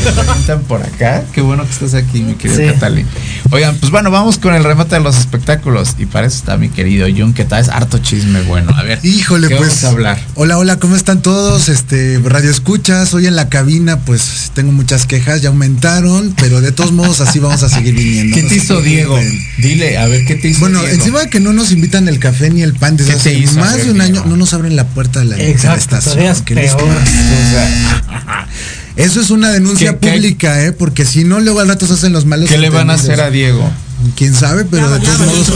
[0.04, 1.24] ya, ya preguntan por acá.
[1.34, 2.66] Qué bueno que estás aquí, mi querido Sí.
[2.72, 3.06] Catalín.
[3.50, 5.90] Oigan, pues bueno, vamos con el remate de los espectáculos.
[5.98, 8.72] Y para eso está mi querido Jun, que traes harto chisme bueno.
[8.74, 9.68] A ver, Híjole, ¿qué pues.
[9.68, 10.18] vamos a hablar?
[10.36, 11.68] Hola, hola, ¿cómo están todos?
[11.68, 16.72] Este, Radio Escuchas, hoy en la cabina, pues tengo muchas quejas, ya aumentaron, pero de
[16.72, 18.34] todos modos así vamos a seguir viniendo.
[18.34, 19.18] ¿Qué te hizo Diego?
[19.58, 20.94] Dile, a ver, ¿qué te hizo Bueno, Diego?
[20.96, 23.34] encima de que no nos invitan el café ni el pan desde ¿Qué te hace
[23.38, 23.58] hizo?
[23.60, 24.20] Más ver, de un Diego.
[24.20, 26.20] año, no nos abren la puerta de la, de la Exacto, estación.
[26.24, 26.88] es ¿Qué les peor.
[26.88, 28.46] O sea,
[28.96, 30.72] Eso es una denuncia ¿Qué- qué- pública, ¿eh?
[30.72, 32.48] Porque si no, luego al rato se hacen los malos.
[32.48, 33.68] ¿Qué le van a hacer a Diego?
[34.16, 35.50] Quién sabe, pero de todos modos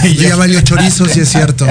[0.00, 1.66] que ya valió chorizo, si es cierto.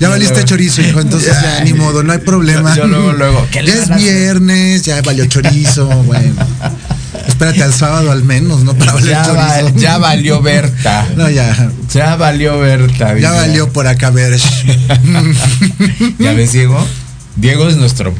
[0.00, 2.74] Ya valiste chorizo, hijo, entonces ya ni modo, no hay problema.
[2.74, 6.34] Yo- yo luego, luego, ¿qué le Ya es viernes, ya valió chorizo, bueno.
[7.28, 8.74] Espérate al sábado al menos, ¿no?
[8.74, 9.78] Para valer Ya, va- chorizo.
[9.78, 11.06] ya valió Berta.
[11.16, 11.70] No, ya.
[11.92, 13.18] Ya valió Berta.
[13.18, 14.38] Ya valió por acá ver.
[16.18, 16.86] ¿Ya ves, Diego?
[17.36, 18.14] Diego es nuestro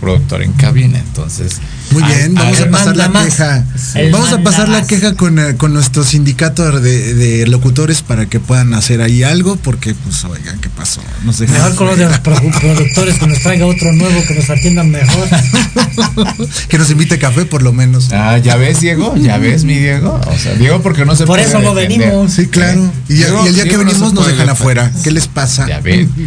[0.00, 1.58] productor en cabina, entonces.
[1.92, 3.24] Muy bien, vamos a pasar la más.
[3.24, 3.64] queja.
[3.94, 4.86] El Vamos a pasar la más.
[4.86, 9.56] queja con, eh, con nuestro sindicato de, de locutores para que puedan hacer ahí algo,
[9.56, 11.00] porque pues oigan, ¿qué pasó?
[11.24, 14.90] Mejor con los de los pro- productores que nos traiga otro nuevo, que nos atiendan
[14.90, 15.26] mejor.
[16.68, 18.12] que nos invite café por lo menos.
[18.12, 20.20] Ah, ya ves, Diego, ya ves, mi Diego.
[20.26, 22.08] O sea, Diego, porque no se Por puede eso no defender.
[22.08, 22.32] venimos.
[22.32, 22.92] Sí, claro.
[23.08, 24.50] Y, Diego- y el día que Diego venimos nos dejan defender.
[24.50, 24.92] afuera.
[25.02, 25.66] ¿Qué les pasa?
[25.66, 26.06] Ya ves.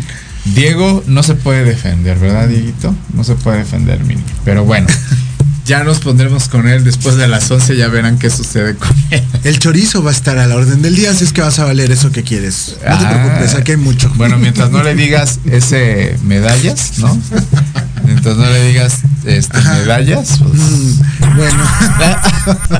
[0.45, 2.93] Diego no se puede defender, ¿verdad, Dieguito?
[3.13, 4.21] No se puede defender, mini.
[4.43, 4.87] Pero bueno,
[5.65, 9.23] ya nos pondremos con él después de las 11, ya verán qué sucede con él.
[9.45, 11.65] El chorizo va a estar a la orden del día, así es que vas a
[11.65, 12.75] valer eso que quieres.
[12.87, 13.23] No te Ah.
[13.23, 14.11] preocupes, aquí hay mucho.
[14.15, 17.17] Bueno, mientras no le digas ese medallas, ¿no?
[18.03, 21.63] Mientras no le digas este, medallas, pues, Mm, bueno,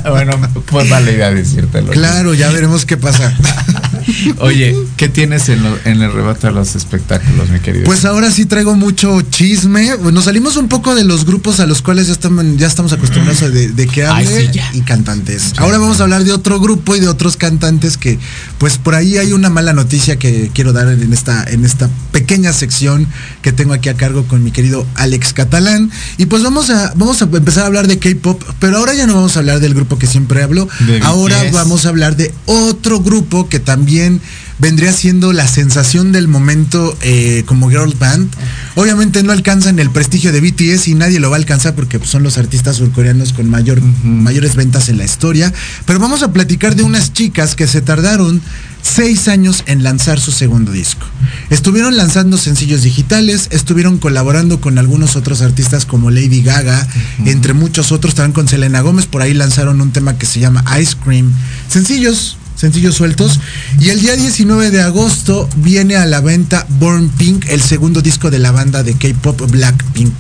[0.10, 1.92] bueno, pues vale idea decírtelo.
[1.92, 3.34] claro, ya veremos qué pasa.
[4.40, 7.86] Oye, ¿qué tienes en, lo- en el rebate de los espectáculos, mi querido?
[7.86, 9.92] Pues ahora sí traigo mucho chisme.
[10.12, 13.44] Nos salimos un poco de los grupos a los cuales ya estamos, ya estamos acostumbrados
[13.44, 15.54] a de, de que Ay, hable sí, y cantantes.
[15.58, 18.20] Ahora vamos a hablar de otro grupo y de otros cantantes que,
[18.58, 22.52] pues por ahí hay una mala noticia que quiero dar en esta, en esta pequeña
[22.52, 23.08] sección
[23.42, 25.92] que tengo aquí a cargo con mi querido Alex Catalán.
[26.18, 29.16] Y pues vamos a, vamos a empezar a hablar de K-pop, pero ahora ya no
[29.16, 30.68] vamos a hablar del grupo que siempre hablo.
[30.80, 31.52] De Ahora BTS.
[31.54, 34.22] vamos a hablar de otro grupo que también
[34.64, 38.34] vendría siendo la sensación del momento eh, como girl band.
[38.76, 42.10] Obviamente no alcanzan el prestigio de BTS y nadie lo va a alcanzar porque pues,
[42.10, 45.52] son los artistas surcoreanos con mayor, mayores ventas en la historia.
[45.86, 48.42] Pero vamos a platicar de unas chicas que se tardaron
[48.82, 51.06] seis años en lanzar su segundo disco.
[51.50, 56.88] Estuvieron lanzando sencillos digitales, estuvieron colaborando con algunos otros artistas como Lady Gaga,
[57.26, 60.64] entre muchos otros, también con Selena Gómez, por ahí lanzaron un tema que se llama
[60.80, 61.34] Ice Cream.
[61.68, 63.42] Sencillos, sencillos sueltos.
[63.78, 68.32] Y el día 19 de agosto viene a la venta Born Pink, el segundo disco
[68.32, 70.14] de la banda de K-Pop Blackpink.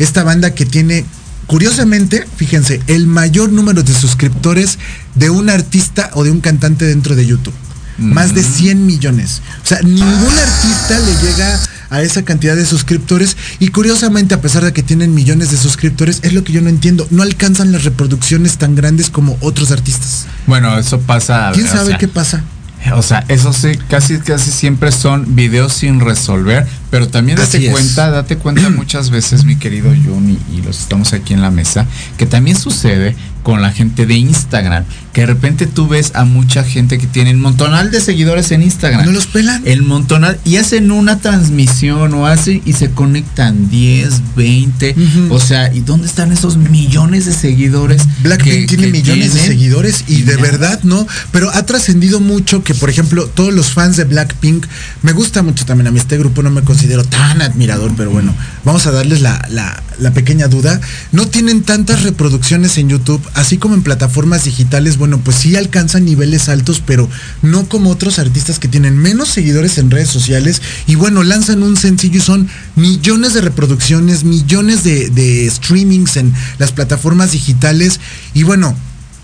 [0.00, 1.04] Esta banda que tiene,
[1.46, 4.80] curiosamente, fíjense, el mayor número de suscriptores
[5.14, 7.54] de un artista o de un cantante dentro de YouTube.
[7.96, 9.40] Más de 100 millones.
[9.62, 14.64] O sea, ningún artista le llega a esa cantidad de suscriptores y curiosamente a pesar
[14.64, 17.84] de que tienen millones de suscriptores, es lo que yo no entiendo, no alcanzan las
[17.84, 20.26] reproducciones tan grandes como otros artistas.
[20.46, 21.50] Bueno, eso pasa.
[21.54, 22.44] ¿Quién o sabe sea, qué pasa?
[22.92, 27.66] O sea, eso sí, casi casi siempre son videos sin resolver, pero también date Así
[27.66, 27.72] es.
[27.72, 31.88] cuenta, date cuenta muchas veces, mi querido Jun, y, los estamos aquí en la mesa,
[32.18, 36.64] que también sucede con la gente de Instagram, que de repente tú ves a mucha
[36.64, 39.04] gente que tiene un montonal de seguidores en Instagram.
[39.04, 39.60] ¿No los pelan?
[39.66, 45.34] El montonal, y hacen una transmisión o hacen y se conectan 10, 20, Ujú.
[45.34, 48.02] o sea, ¿y dónde están esos millones de seguidores?
[48.22, 50.42] Blackpink tiene que millones de seguidores y, Y de nada.
[50.50, 54.64] verdad no, pero ha trascendido mucho que, por ejemplo, todos los fans de Blackpink,
[55.02, 58.34] me gusta mucho también a mí este grupo, no me considero tan admirador, pero bueno,
[58.64, 60.80] vamos a darles la, la- la pequeña duda.
[61.12, 66.04] No tienen tantas reproducciones en YouTube, así como en plataformas digitales, bueno, pues sí alcanzan
[66.04, 67.08] niveles altos, pero
[67.42, 71.76] no como otros artistas que tienen menos seguidores en redes sociales y bueno, lanzan un
[71.76, 78.00] sencillo y son millones de reproducciones, millones de, de streamings en las plataformas digitales
[78.34, 78.74] y bueno,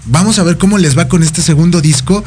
[0.06, 2.22] vamos a ver cómo les va con este segundo disco.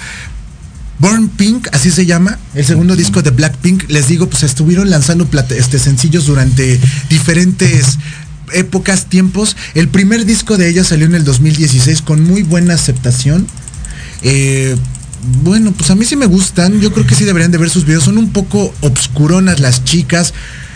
[0.99, 3.89] Born Pink, así se llama, el segundo disco de Blackpink.
[3.89, 6.79] Les digo, pues estuvieron lanzando este, sencillos durante
[7.09, 7.97] diferentes
[8.53, 9.55] épocas, tiempos.
[9.73, 13.47] El primer disco de ella salió en el 2016 con muy buena aceptación.
[14.21, 14.75] Eh,
[15.43, 16.79] bueno, pues a mí sí me gustan.
[16.79, 18.03] Yo creo que sí deberían de ver sus videos.
[18.03, 20.33] Son un poco obscuronas las chicas.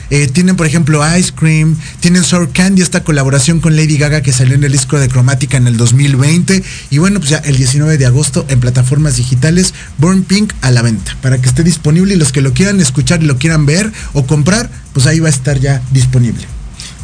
[0.09, 1.75] Eh, tienen, por ejemplo, Ice Cream.
[1.99, 5.57] Tienen Sour Candy, esta colaboración con Lady Gaga que salió en el disco de Cromática
[5.57, 6.63] en el 2020.
[6.89, 10.81] Y bueno, pues ya el 19 de agosto en plataformas digitales, Born Pink a la
[10.81, 11.15] venta.
[11.21, 14.25] Para que esté disponible y los que lo quieran escuchar y lo quieran ver o
[14.25, 16.45] comprar, pues ahí va a estar ya disponible.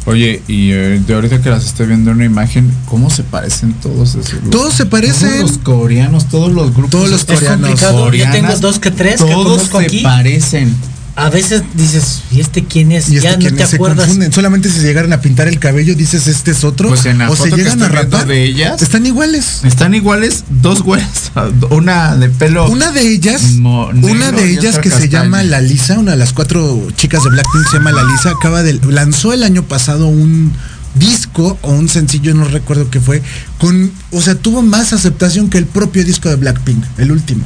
[0.06, 3.72] Oye, y eh, de ahorita que las estoy viendo en una imagen, ¿cómo se parecen
[3.74, 4.50] todos esos grupos?
[4.50, 5.30] Todos se parecen.
[5.30, 6.90] Todos los coreanos, todos los grupos.
[6.90, 7.60] Todos los coreanos.
[7.60, 7.98] complicado.
[7.98, 10.02] Yo coreanas, tengo dos que tres que Todos conozco se aquí.
[10.02, 10.74] parecen.
[11.16, 13.08] A veces dices, ¿y este quién es?
[13.08, 14.06] Y ya este no que te se acuerdas.
[14.06, 14.32] confunden.
[14.32, 16.88] Solamente si se llegaran a pintar el cabello, dices este es otro.
[16.88, 18.26] Pues en la o se que llegan a rapar.
[18.26, 19.60] de ellas- Están iguales.
[19.62, 21.30] Están iguales, dos güeyes,
[21.70, 22.68] una de pelo.
[22.68, 26.32] Una de ellas, negro una de ellas que se llama La Lisa, una de las
[26.32, 30.52] cuatro chicas de Blackpink se llama La Lisa, acaba de lanzó el año pasado un
[30.96, 33.22] disco o un sencillo, no recuerdo qué fue,
[33.58, 37.44] con, o sea, tuvo más aceptación que el propio disco de Blackpink, el último.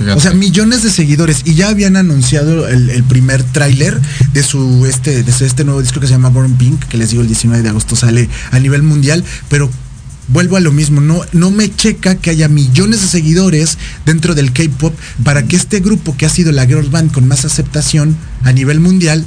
[0.00, 0.16] Fíjate.
[0.16, 4.00] O sea, millones de seguidores y ya habían anunciado el, el primer tráiler
[4.32, 7.10] de su este de su- este nuevo disco que se llama Born Pink, que les
[7.10, 9.70] digo el 19 de agosto sale a nivel mundial, pero
[10.32, 14.52] vuelvo a lo mismo, no no me checa que haya millones de seguidores dentro del
[14.52, 14.94] K-pop
[15.24, 18.80] para que este grupo que ha sido la girl band con más aceptación a nivel
[18.80, 19.24] mundial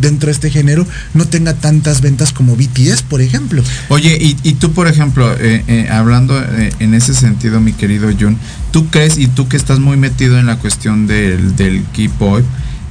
[0.00, 3.62] dentro de este género no tenga tantas ventas como BTS, por ejemplo.
[3.88, 8.10] Oye, y, y tú, por ejemplo, eh, eh, hablando eh, en ese sentido, mi querido
[8.18, 8.38] Jun,
[8.72, 12.42] ¿tú crees, y tú que estás muy metido en la cuestión del, del K-pop,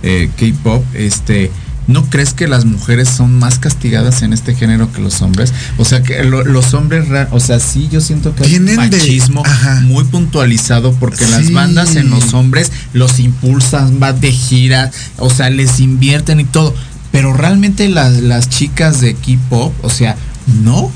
[0.02, 1.52] eh, K-pop, este,
[1.88, 5.54] ¿no crees que las mujeres son más castigadas en este género que los hombres?
[5.78, 9.44] O sea, que lo- los hombres, o sea, sí, yo siento que hay de- machismo
[9.82, 15.50] muy puntualizado porque las bandas en los hombres los impulsan, van de gira, o sea,
[15.50, 16.74] les invierten y todo.
[17.12, 20.16] Pero realmente las, las chicas de K-pop, o sea,
[20.64, 20.92] no.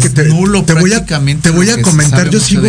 [0.00, 2.62] Que te, nulo te voy a, te voy comentar, yo sigo,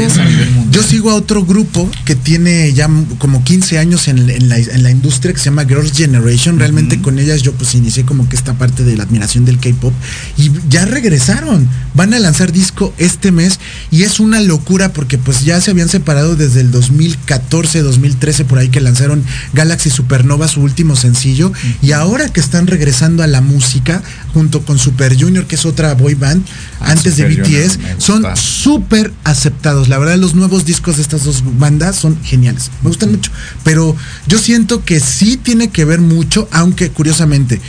[0.72, 4.84] yo sigo a otro grupo que tiene ya como 15 años en, en la, en
[4.84, 6.60] la industria que se llama Girls Generation.
[6.60, 9.94] Realmente con ellas yo pues inicié como que esta parte de la admiración del K-pop
[10.38, 11.68] y ya regresaron.
[11.94, 13.60] Van a lanzar disco este mes
[13.92, 18.60] y es una locura porque pues ya se habían separado desde el 2014, 2013 por
[18.60, 19.24] ahí que lanzaron
[19.54, 21.52] Galaxy Supernova su último sencillo
[21.82, 24.02] y ahora que están regresando a la música
[24.34, 26.46] junto con Super Junior que es otra boy band
[26.90, 29.90] antes de BTS son súper aceptados.
[29.90, 32.72] La verdad, los nuevos discos de estas dos bandas son geniales.
[32.82, 33.32] Me gustan mucho.
[33.64, 33.96] Pero
[34.28, 37.62] yo siento que sí tiene que ver mucho, aunque curiosamente,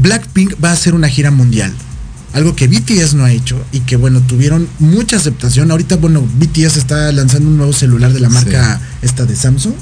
[0.00, 1.72] Blackpink va a hacer una gira mundial.
[2.34, 5.70] Algo que BTS no ha hecho y que bueno, tuvieron mucha aceptación.
[5.70, 9.74] Ahorita, bueno, BTS está lanzando un nuevo celular de la marca esta de Samsung,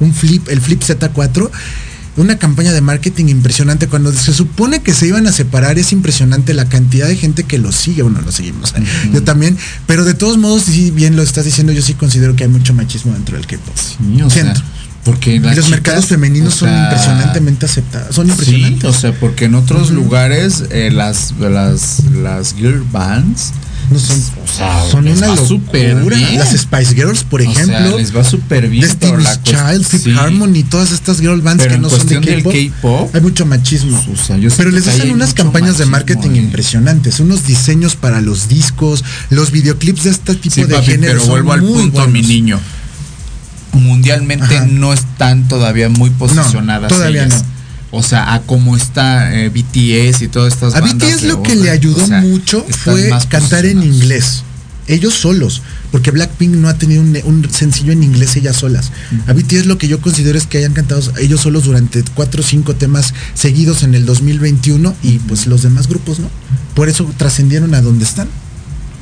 [0.00, 1.50] un flip, el Flip Z4
[2.16, 3.86] una campaña de marketing impresionante.
[3.88, 7.58] Cuando se supone que se iban a separar, es impresionante la cantidad de gente que
[7.58, 8.02] lo sigue.
[8.02, 8.74] Bueno, lo seguimos.
[9.12, 9.56] Yo también.
[9.86, 12.74] Pero de todos modos, si bien lo estás diciendo, yo sí considero que hay mucho
[12.74, 13.74] machismo dentro del K-pop.
[13.76, 14.54] Sí, o sea,
[15.04, 18.14] porque los chicas, mercados femeninos o son impresionantemente aceptados.
[18.14, 18.84] Son Sí, impresionantes.
[18.84, 23.52] o sea, porque en otros lugares eh, las, las, las girl bands
[23.92, 25.36] No son, o sea, son les una va
[25.72, 26.38] bien.
[26.38, 27.98] Las Spice Girls, por O sea, ejemplo.
[27.98, 28.82] les va súper bien.
[28.86, 33.14] Destiny's Child, Fifth sí, Harmony, todas estas girl bands Pero que no son de K-pop.
[33.14, 33.98] Hay mucho machismo.
[34.12, 36.38] o sea, yo Pero les hacen unas campañas de marketing eh.
[36.38, 41.14] impresionantes, unos diseños para los discos, los videoclips de este tipo Sí, de papi, género.
[41.20, 42.58] pero vuelvo al punto, mi niño.
[43.72, 44.66] Mundialmente Ajá.
[44.66, 46.88] no están todavía muy posicionadas.
[46.88, 47.42] todavía ellas.
[47.42, 47.51] no.
[47.94, 51.54] O sea, a cómo está eh, BTS y todas estas A bandas BTS lo que
[51.54, 54.44] le ayudó o sea, mucho fue cantar en inglés.
[54.88, 55.62] Ellos solos,
[55.92, 58.90] porque Blackpink no ha tenido un, un sencillo en inglés ellas solas.
[59.26, 62.44] A BTS lo que yo considero es que hayan cantado ellos solos durante cuatro o
[62.44, 66.28] cinco temas seguidos en el 2021 y pues los demás grupos no.
[66.74, 68.28] Por eso trascendieron a donde están.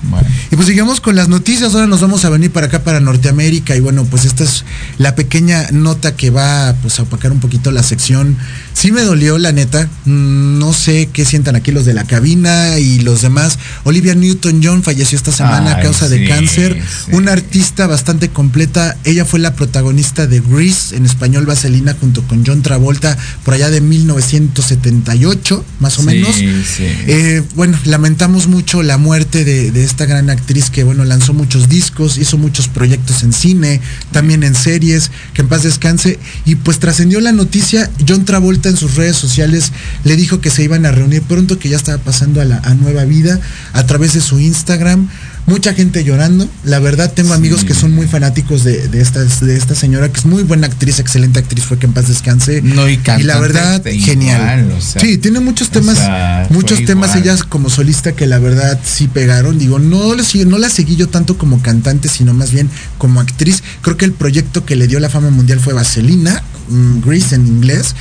[0.03, 0.27] Bueno.
[0.51, 3.77] Y pues sigamos con las noticias, ahora nos vamos a venir para acá, para Norteamérica,
[3.77, 4.65] y bueno, pues esta es
[4.99, 8.37] la pequeña nota que va pues, a opacar un poquito la sección.
[8.73, 12.79] Sí me dolió, la neta, Mm, no sé qué sientan aquí los de la cabina
[12.79, 13.59] y los demás.
[13.85, 17.13] Olivia Newton-John falleció esta semana a causa de cáncer, sí.
[17.13, 22.45] una artista bastante completa, ella fue la protagonista de Grease, en español Vaselina, junto con
[22.47, 26.37] John Travolta, por allá de 1978, más o Sí, menos.
[26.41, 31.69] Eh, bueno, lamentamos mucho la muerte de, de esta gran actriz que, bueno, lanzó muchos
[31.69, 33.81] discos, hizo muchos proyectos en cine,
[34.13, 36.19] también en series, que en paz descanse.
[36.45, 39.73] Y pues trascendió la noticia, John Travolta en sus redes sociales
[40.05, 43.05] le dijo que se iban a reunir pronto, que ya estaba pasando a la nueva
[43.05, 43.41] vida
[43.73, 45.09] a través de su Instagram.
[45.51, 46.49] Mucha gente llorando.
[46.63, 50.21] La verdad, tengo amigos que son muy fanáticos de, de, esta, de esta señora, que
[50.21, 52.63] es muy buena actriz, excelente actriz, fue que en paz descanse.
[52.63, 54.61] No, y y la verdad, genial.
[54.61, 57.23] igual, o sea, sí, tiene muchos o temas, sea, muchos temas igual.
[57.25, 59.59] ellas como solista que la verdad sí pegaron.
[59.59, 63.65] Digo, no, no la seguí yo tanto como cantante, sino más bien como actriz.
[63.83, 67.49] Creo que el proyecto que le dio la fama mundial fue Vaselina, mm, Grease en
[67.49, 67.97] inglés,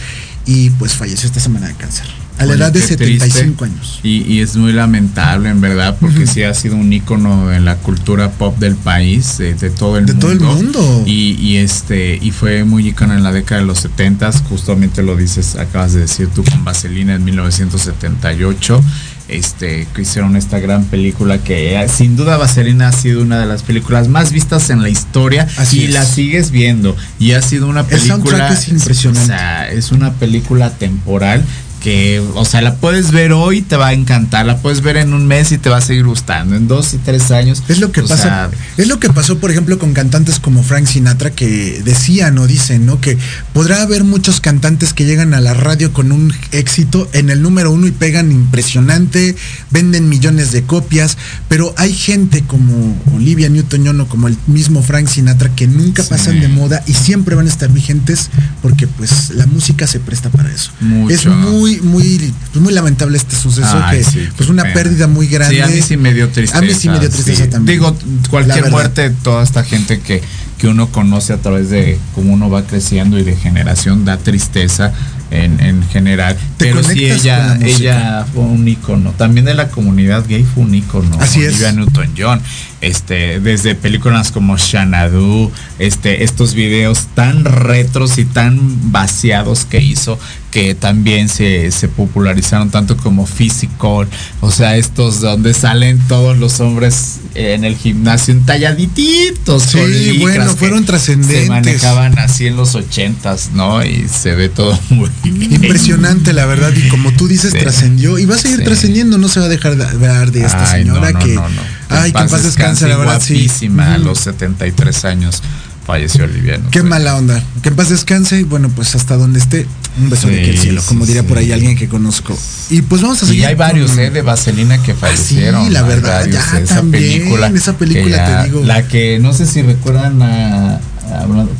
[0.45, 2.05] y pues falleció esta semana de cáncer.
[2.39, 3.65] A la edad de qué 75 triste.
[3.65, 3.99] años.
[4.03, 7.75] Y, y es muy lamentable, en verdad, porque sí ha sido un ícono en la
[7.77, 10.27] cultura pop del país, de, de todo el De mundo.
[10.27, 11.03] todo el mundo.
[11.05, 15.15] Y, y este, y fue muy ícono en la década de los 70 justamente lo
[15.15, 18.81] dices, acabas de decir tú con Vaselina en 1978.
[19.27, 23.45] Este, que hicieron esta gran película que eh, sin duda Vaselina ha sido una de
[23.45, 25.93] las películas más vistas en la historia Así y es.
[25.93, 29.31] la sigues viendo y ha sido una película es impresionante.
[29.31, 31.45] o sea, es una película temporal
[31.79, 34.97] que, o sea, la puedes ver hoy y te va a encantar, la puedes ver
[34.97, 37.63] en un mes y te va a seguir gustando, en dos y tres años.
[37.69, 38.23] Es lo que o pasa.
[38.23, 42.47] sea, es lo que pasó, por ejemplo, con cantantes como Frank Sinatra que decían o
[42.47, 42.99] dicen, ¿no?
[42.99, 43.17] Que
[43.53, 47.71] podrá haber muchos cantantes que llegan a la radio con un éxito en el número
[47.71, 49.35] uno y pegan impresionante,
[49.71, 55.07] venden millones de copias, pero hay gente como Olivia Newton-John o como el mismo Frank
[55.07, 56.09] Sinatra que nunca Sí.
[56.09, 58.29] pasan de moda y siempre van a estar vigentes
[58.61, 60.71] porque pues la música se presta para eso.
[60.79, 61.13] Mucho.
[61.13, 64.73] Es muy, muy, pues, muy lamentable este suceso Ay, que sí, pues una pena.
[64.73, 65.55] pérdida muy grande.
[65.55, 66.59] Sí, a mí sí me dio tristeza.
[66.59, 67.49] A mí sí me dio tristeza sí.
[67.49, 67.79] también.
[67.79, 67.95] Digo,
[68.29, 70.21] cualquier muerte de toda esta gente que,
[70.57, 74.93] que uno conoce a través de cómo uno va creciendo y de generación da tristeza
[75.31, 76.37] en, en general.
[76.57, 79.11] Pero sí, ella, ella fue un ícono.
[79.11, 81.17] También de la comunidad gay fue un ícono.
[81.19, 81.49] Así es.
[81.53, 82.41] Olivia Newton-John.
[82.81, 90.17] Este, desde películas como Xanadu, este, estos videos tan retros y tan vaciados que hizo
[90.51, 94.07] que también se, se popularizaron tanto como Physical,
[94.41, 99.63] o sea, estos donde salen todos los hombres en el gimnasio entalladitos.
[99.63, 101.43] Sí, bueno, fueron trascendentes.
[101.43, 103.83] Se manejaban así en los ochentas, ¿no?
[103.85, 107.59] Y se ve todo muy Impresionante, la verdad, y como tú dices, Sí.
[107.59, 108.63] trascendió y va a seguir Sí.
[108.63, 111.33] trascendiendo, no se va a dejar de hablar de esta Ay, señora no, no, que,
[111.35, 111.61] no, no.
[111.89, 113.33] Ay, que en paz descanse, la verdad, sí.
[113.35, 114.05] guapísima, a Ujú.
[114.05, 115.41] los 73 años
[115.85, 116.59] falleció Olivia.
[116.69, 117.43] Qué mala onda.
[117.63, 119.65] Que en paz descanse y bueno, pues hasta donde esté,
[119.99, 121.51] un beso de Sí, que el cielo, como sí, diría por ahí sí.
[121.51, 122.37] alguien que conozco.
[122.69, 123.45] Y pues vamos a Y seguir.
[123.47, 124.11] hay varios, con- ¿eh?
[124.11, 125.65] De Vaselina que fallecieron.
[125.65, 127.47] sí, la verdad, varios, ya, esa también, película.
[127.47, 128.63] esa película, ya- te digo.
[128.65, 130.79] La que, no sé si recuerdan a, a-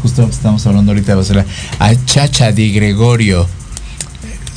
[0.04, 1.46] justo estamos hablando ahorita de Vaselina,
[1.80, 3.48] a Chacha Di Gregorio.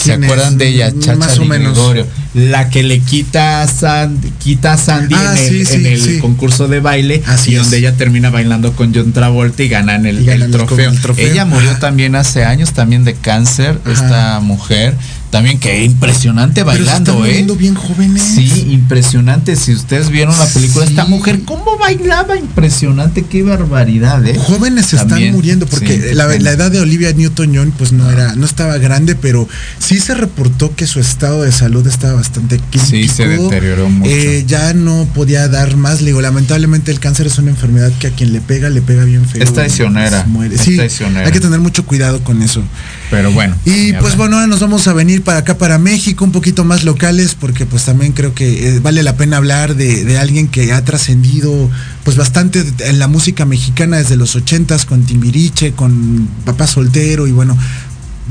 [0.03, 0.59] ¿Se ¿Quién acuerdan es?
[0.59, 0.93] de ella?
[0.99, 1.73] Chacha más o menos.
[1.77, 2.07] Gregorio.
[2.35, 5.87] La que le quita a Sandy, quita a Sandy Ah, en el, sí, en sí,
[5.89, 6.19] el sí.
[6.19, 7.63] concurso de baile Así y es.
[7.63, 10.91] donde ella termina bailando con John Travolta y ganan el, Y ganan el el- trofeo.
[10.91, 11.31] el trofeo.
[11.31, 11.81] Ella murió Ajá.
[11.81, 13.93] también hace años también de cáncer, Ajá.
[13.93, 14.95] esta mujer.
[15.33, 17.57] También que impresionante Pero se están bailando, ¿eh?
[17.59, 18.23] bien jóvenes.
[18.23, 19.57] Sí, impresionante.
[19.57, 21.11] Si ustedes vieron la película, esta Sí.
[21.11, 22.37] mujer, ¿cómo bailaba?
[22.37, 24.37] Impresionante, qué barbaridad, ¿eh?
[24.39, 28.35] Jóvenes se están muriendo porque sí, la, la edad de Olivia Newton-John pues no era
[28.35, 29.49] no estaba grande, pero
[29.79, 32.85] sí se reportó que su estado de salud estaba bastante crítico.
[32.85, 34.11] Sí, se deterioró mucho.
[34.11, 36.01] Eh, ya no podía dar más.
[36.03, 39.05] Le digo, lamentablemente el cáncer es una enfermedad que a quien le pega le pega
[39.05, 39.43] bien feo.
[39.43, 40.57] Es traicionera, muere.
[40.57, 41.25] es Sí, traicionera.
[41.27, 42.63] hay que tener mucho cuidado con eso.
[43.11, 43.57] Pero bueno.
[43.65, 46.85] Y pues bueno, ahora nos vamos a venir para acá, para México, un poquito más
[46.85, 50.73] locales, porque pues también creo que eh, vale la pena hablar de, de alguien que
[50.73, 51.71] ha trascendido
[52.05, 57.33] pues bastante en la música mexicana desde los ochentas con Timbiriche, con Papá Soltero y
[57.33, 57.57] bueno.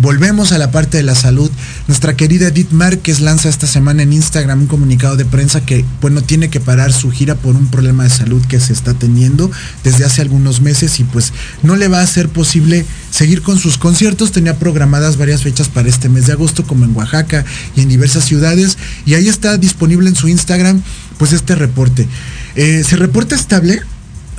[0.02, 1.52] Volvemos a la parte de la salud.
[1.88, 6.24] Nuestra querida Edith Márquez lanza esta semana en Instagram un comunicado de prensa que, bueno,
[6.24, 9.52] tiene que parar su gira por un problema de salud que se está teniendo
[9.84, 13.78] desde hace algunos meses y pues no le va a ser posible seguir con sus
[13.78, 14.32] conciertos.
[14.32, 17.46] Tenía programadas varias fechas para este mes de agosto, como en Oaxaca
[17.76, 18.80] y en diversas ciudades.
[19.06, 20.82] Y ahí está disponible en su Instagram,
[21.20, 22.08] pues este reporte.
[22.56, 23.84] Eh, se reporta estable,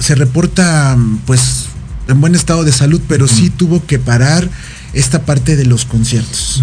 [0.00, 1.66] se reporta, pues,
[2.08, 4.50] en buen estado de salud, pero sí tuvo que parar
[4.92, 6.62] esta parte de los conciertos.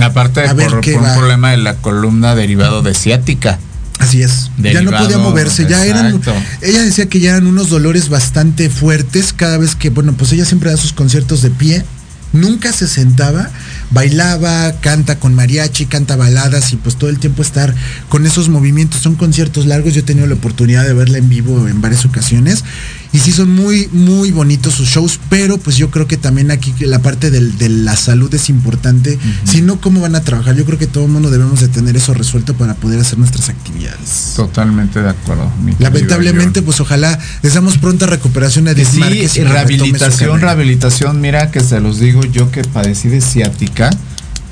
[0.00, 3.58] Aparte ver por, por un problema de la columna derivado de ciática.
[3.98, 4.50] Así es.
[4.58, 6.20] ya no podía moverse, ya eran.
[6.60, 10.44] Ella decía que ya eran unos dolores bastante fuertes cada vez que, bueno, pues ella
[10.44, 11.84] siempre da sus conciertos de pie.
[12.32, 13.48] Nunca se sentaba,
[13.90, 17.74] bailaba, canta con mariachi, canta baladas y pues todo el tiempo estar
[18.10, 19.00] con esos movimientos.
[19.00, 22.64] Son conciertos largos, yo he tenido la oportunidad de verla en vivo en varias ocasiones
[23.12, 26.74] y sí son muy, muy bonitos sus shows, pero pues yo creo que también aquí
[26.80, 29.18] la parte del- de la salud es importante.
[29.44, 30.54] Si no, ¿cómo van a trabajar?
[30.56, 33.48] Yo creo que todo el mundo debemos de tener eso resuelto para poder hacer nuestras
[33.48, 34.32] actividades.
[34.36, 35.50] Totalmente de acuerdo.
[35.78, 41.20] Lamentablemente, pues ojalá deseamos pronta recuperación a Edith Sí, Márquez y rehabilitación, rehabilitación.
[41.20, 43.90] Mira que se los digo yo que padecí de ciática.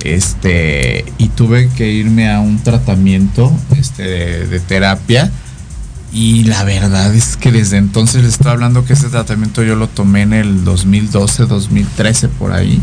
[0.09, 5.33] Este, y tuve que irme a un tratamiento este, de, de terapia.
[6.15, 9.89] Y la verdad es que desde entonces les estoy hablando que ese tratamiento yo lo
[9.89, 12.81] tomé en el 2012, 2013 por ahí.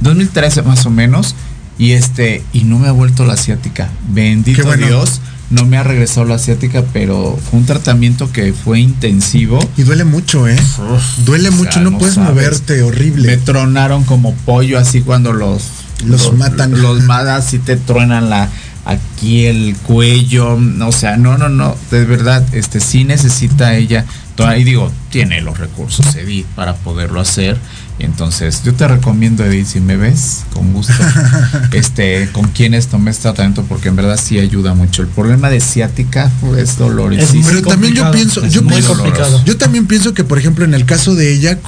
[0.00, 1.36] 2013 más o menos.
[1.78, 3.88] Y este, y no me ha vuelto la ciática.
[4.08, 4.86] Bendito bueno.
[4.86, 5.20] Dios.
[5.50, 9.58] No me ha regresado la ciática, pero fue un tratamiento que fue intensivo.
[9.76, 10.56] Y duele mucho, ¿eh?
[11.24, 12.30] Duele O sea, mucho, no, no puedes sabes.
[12.30, 13.28] moverte, horrible.
[13.28, 15.62] Me tronaron como pollo así cuando los
[16.06, 16.80] Los matan.
[16.80, 18.48] Los matan, si te truenan la
[18.84, 24.04] aquí el cuello, o sea, no, no, no, de verdad, este sí necesita ella,
[24.56, 27.56] y digo, tiene los recursos Edith para poderlo hacer.
[27.98, 30.92] Entonces, yo te recomiendo, Edith, si me ves, con gusto,
[31.72, 35.02] este, con quienes tomes tratamiento, porque en verdad sí ayuda mucho.
[35.02, 37.46] El problema de ciática pues, es dolorosísimo.
[37.46, 38.96] Pero también yo pienso, yo pienso,
[39.44, 41.58] yo también pienso que, por ejemplo, en el caso de ella,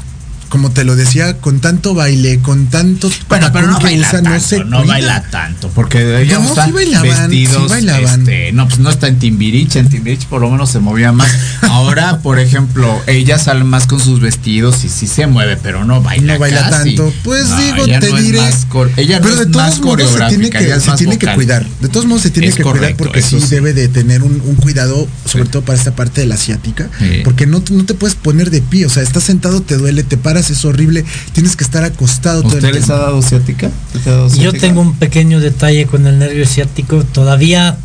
[0.49, 4.41] como te lo decía, con tanto baile, con tanto Bueno, pero no baila tanto, no
[4.41, 8.21] se no baila tanto, porque ellos No, sí están bailaban, vestidos, sí bailaban.
[8.21, 11.31] este, no, pues no está en Timbiriche, en Timbiriche por lo menos se movía más.
[11.62, 16.03] Ahora, por ejemplo, ella sale más con sus vestidos y sí se mueve, pero no
[16.03, 16.95] baila No baila casi.
[16.97, 17.12] tanto.
[17.23, 18.41] Pues No, digo, ella te diré.
[18.41, 18.66] más
[18.97, 21.66] ella no pero de todos modos se tiene que, se tiene cuidar.
[21.81, 23.47] De todos modos se tiene Es que cuidar porque sí, sí.
[23.49, 26.89] debe de tener un, un cuidado, sobre todo para esta parte de la asiática.
[27.25, 28.87] Porque no, no te puedes poner de pie.
[28.87, 31.05] O sea, estás sentado, te duele, te paras, es horrible.
[31.32, 33.02] Tienes que estar acostado todo el ¿Usted les ha tiempo.
[33.02, 33.70] dado ciática?
[33.94, 37.05] ¿Les ha dado Yo tengo un pequeño detalle con el nervio ciático.
[37.05, 37.77] Todavía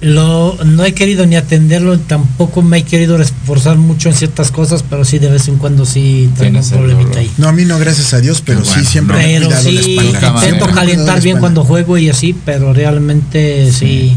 [0.00, 4.84] lo, no he querido ni atenderlo, tampoco me he querido esforzar mucho en ciertas cosas,
[4.88, 7.30] pero sí de vez en cuando sí tengo un problemita ahí.
[7.38, 9.22] No, a mí no, gracias a Dios, pero Qué sí bueno, siempre no.
[9.22, 10.44] me he Pero cuidado la sí, espalda.
[10.44, 14.14] Intento calentar bien cuando juego y así, pero realmente sí.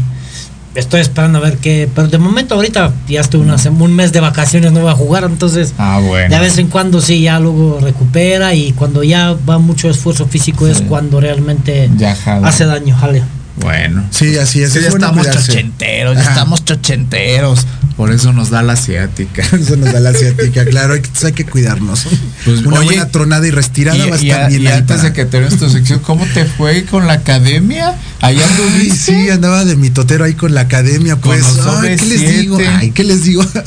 [0.74, 1.88] Estoy esperando a ver qué.
[1.94, 5.24] Pero de momento ahorita ya una sem- un mes de vacaciones, no voy a jugar,
[5.24, 6.32] entonces Ah, bueno.
[6.34, 10.66] de vez en cuando sí, ya luego recupera y cuando ya va mucho esfuerzo físico
[10.68, 13.22] es cuando realmente Ya hace daño, jale.
[13.60, 14.04] Bueno.
[14.10, 14.72] Sí, así es.
[14.72, 15.46] Sí, es ya estamos cuidarse.
[15.52, 17.66] chochenteros, ya estamos chochenteros.
[17.96, 19.42] Por eso nos da la ciática.
[19.52, 22.06] Eso nos da la asiática, claro, hay que, hay que cuidarnos.
[22.46, 24.66] Pues, Una oye, buena tronada y retirada va a Y, y estar a- bien y
[24.68, 27.94] antes de que termines tu sección, ¿cómo te fue con la academia?
[28.22, 28.96] Allá anduviste.
[28.96, 31.44] sí, andaba de mi totero ahí con la academia, pues.
[31.82, 32.38] Ay, ¿qué les OV7.
[32.38, 32.58] digo?
[32.78, 33.44] Ay, ¿qué les digo?
[33.44, 33.66] Pues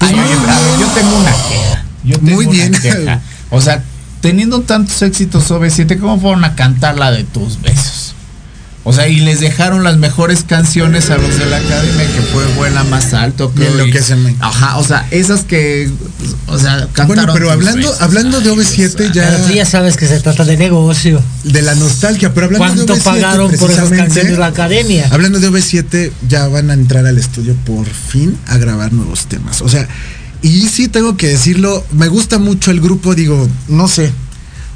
[0.00, 1.84] Ay, a ver, yo tengo una queja.
[2.04, 2.72] Yo tengo Muy una bien.
[2.72, 3.20] queja.
[3.48, 3.82] O sea,
[4.20, 8.03] teniendo tantos éxitos OV7, ¿cómo fueron a cantar la de tus besos?
[8.86, 12.44] O sea, y les dejaron las mejores canciones a los de la academia, que fue
[12.54, 13.70] vuela más alto, Y creo.
[13.70, 14.36] y- enloquécenme.
[14.40, 15.90] Ajá, o sea, esas que,
[16.48, 19.52] o sea, cantaron Bueno, pero hablando, hablando de Ay, OV7 o sea, ya Pero tú
[19.54, 21.22] ya sabes que se trata de negocio.
[21.44, 25.08] de la nostalgia, pero hablando ¿Cuánto de OV7 pagaron por esas canciones de la academia?
[25.10, 29.62] Hablando de OV7, ya van a entrar al estudio por fin a grabar nuevos temas.
[29.62, 29.88] O sea,
[30.42, 34.12] y sí tengo que decirlo, me gusta mucho el grupo, digo, no sé.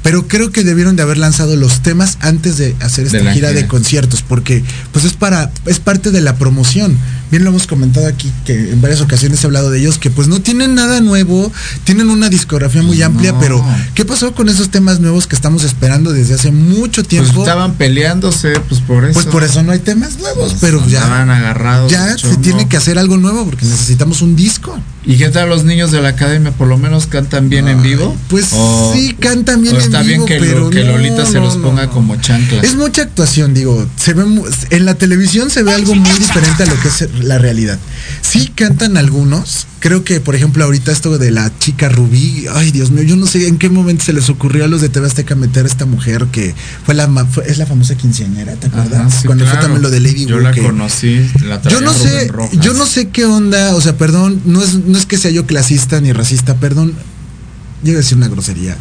[0.03, 3.33] Pero creo que debieron de haber lanzado los temas antes de hacer esta De la
[3.33, 3.67] gira de gira.
[3.67, 6.97] conciertos, porque pues es para, es parte de la promoción.
[7.31, 10.27] Bien lo hemos comentado aquí, que en varias ocasiones he hablado de ellos, que pues
[10.27, 11.51] no tienen nada nuevo,
[11.83, 13.39] tienen una discografía muy amplia, No.
[13.39, 17.41] pero ¿qué pasó con esos temas nuevos que estamos esperando desde hace mucho Pues tiempo?
[17.41, 19.13] estaban peleándose, pues por eso.
[19.13, 21.91] Pues por eso no hay temas nuevos, Pues pero ya, andaban agarrados.
[21.91, 24.79] ya se tiene que hacer algo nuevo porque necesitamos un disco.
[25.05, 26.51] ¿Y qué tal los niños de la academia?
[26.51, 28.15] ¿Por lo menos cantan bien en vivo?
[28.27, 31.39] Pues ¿O- sí, cantan bien en está vivo, bien que, lo- que no, Lolita se
[31.39, 31.91] los ponga no.
[31.91, 32.61] como chancla.
[32.61, 34.25] Es mucha actuación, digo, se ve
[34.71, 37.77] en la televisión se ve algo muy diferente a lo que es la realidad.
[38.21, 42.91] Sí cantan algunos, creo que por ejemplo ahorita esto de la chica Rubí, ay Dios
[42.91, 45.35] mío, yo no sé en qué momento se les ocurrió a los de TV Azteca
[45.35, 46.53] meter a esta mujer que
[46.85, 48.99] fue la fue- es la famosa quinceañera, ¿te acuerdas?
[49.01, 51.81] Ajá, sí, Cuando fue también lo de Lady Yo Wu, la que- conocí, la yo
[51.81, 52.31] no sé,
[52.61, 55.45] yo no sé qué onda, o sea, perdón, no es, no es que sea yo
[55.45, 56.93] clasista ni racista, perdón,
[57.83, 58.75] iba a decir una grosería.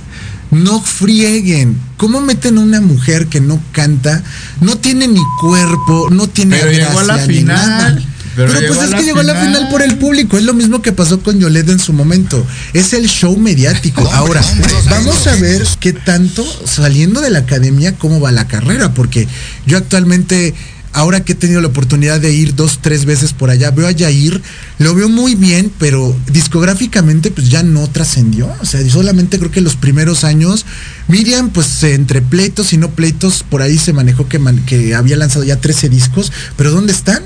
[0.51, 1.77] No frieguen.
[1.98, 4.23] ¿Cómo meten a una mujer que no canta?
[4.62, 7.47] No tiene ni cuerpo, no tiene Pero llegó a la final.
[7.69, 7.98] nada.
[8.47, 9.69] Pero pues es que llegó a la final.
[9.70, 10.39] por el público.
[10.39, 12.44] Es lo mismo que pasó con Yolette en su momento.
[12.73, 14.09] Es el show mediático.
[14.12, 14.43] Ahora,
[14.90, 18.94] vamos a ver qué tanto, saliendo de la academia, cómo va la carrera.
[18.94, 19.27] Porque
[19.66, 20.55] yo actualmente,
[20.93, 23.90] ahora que he tenido la oportunidad de ir dos, tres veces por allá, veo a
[23.93, 24.40] Yair,
[24.78, 28.48] lo veo muy bien, pero discográficamente pues ya no trascendió.
[28.60, 30.65] O sea, solamente creo que los primeros años,
[31.09, 35.16] Miriam, pues entre pleitos y no pleitos, por ahí se manejó que, man- que había
[35.16, 37.23] lanzado ya 13 discos, pero ¿dónde están?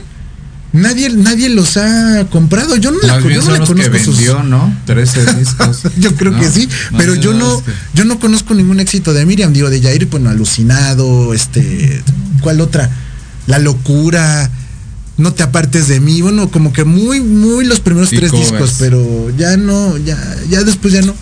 [0.72, 2.76] Nadie, nadie los ha comprado.
[2.76, 4.74] Yo no la, yo no que conozco sus- vendió, ¿no?
[4.86, 5.80] 13 discos.
[5.98, 8.54] yo creo No, que sí, no, pero yo no, no, es que- yo no conozco
[8.54, 12.02] ningún éxito de Miriam, digo, de Jair, bueno, alucinado, este,
[12.40, 12.90] ¿cuál otra?
[13.46, 14.50] La locura,
[15.18, 19.30] no te apartes de mí, bueno, como que muy, muy los primeros tres discos, pero
[19.36, 20.16] ya no, ya,
[20.48, 21.14] ya después ya no.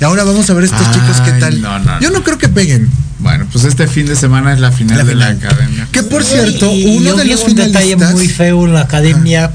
[0.00, 1.60] Y ahora vamos a ver estos Ay, chicos qué tal.
[1.60, 2.88] no, no, yo no creo que peguen.
[3.18, 5.86] Bueno, pues este fin de semana es la final La de la academia.
[5.92, 8.72] Que por cierto, Y- y uno yo de vi los un detalle muy feo en
[8.72, 9.50] la academia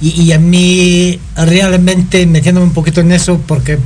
[0.00, 3.78] y, y a mí realmente metiéndome un poquito en eso porque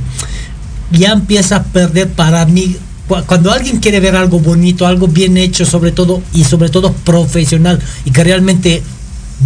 [0.91, 2.75] ya empieza a perder para mí
[3.07, 6.91] cu- cuando alguien quiere ver algo bonito, algo bien hecho, sobre todo y sobre todo
[6.93, 8.81] profesional y que realmente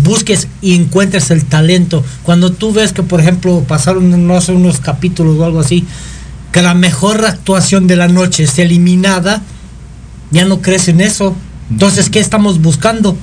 [0.03, 2.03] busques y encuentres el talento.
[2.23, 5.85] Cuando tú ves que por ejemplo pasaron no sé unos capítulos o algo así
[6.53, 9.41] que la mejor actuación de la noche es eliminada
[10.31, 11.35] ya no crees en eso.
[11.69, 13.15] Entonces, ¿qué estamos buscando?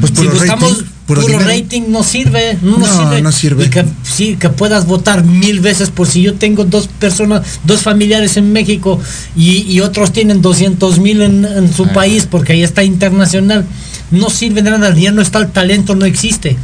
[0.00, 3.22] Pues si buscamos rating, puro rating, no sirve, no, No, sirve.
[3.22, 3.64] no sirve.
[3.66, 7.82] Y que, sí, que puedas votar mil veces por si yo tengo dos personas, dos
[7.82, 8.98] familiares en México
[9.36, 11.92] y, y otros tienen 200 mil en, en su Ah.
[11.92, 13.64] país porque ahí está internacional.
[14.10, 16.56] No sirve de nada, ya no está el talento, no existe.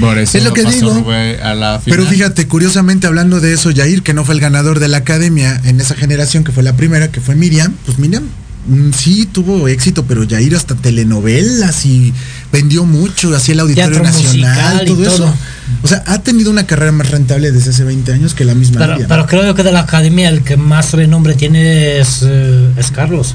[0.00, 1.10] Por eso Es lo que pasó digo.
[1.10, 1.98] A la final.
[1.98, 5.60] Pero fíjate, curiosamente hablando de eso, Yair, que no fue el ganador de la academia
[5.64, 8.24] en esa generación, que fue la primera, que fue Miriam, pues Miriam
[8.68, 12.12] mm, sí tuvo éxito, pero Yair hasta telenovelas y
[12.52, 15.34] vendió mucho, hacía el Auditorio Teatro Nacional, todo, eso.
[15.82, 18.78] O sea, ha tenido una carrera más rentable desde hace 20 años que la misma
[18.78, 19.08] Pero, Miriam.
[19.08, 23.34] pero creo que de la academia el que más renombre tiene es, eh, es Carlos.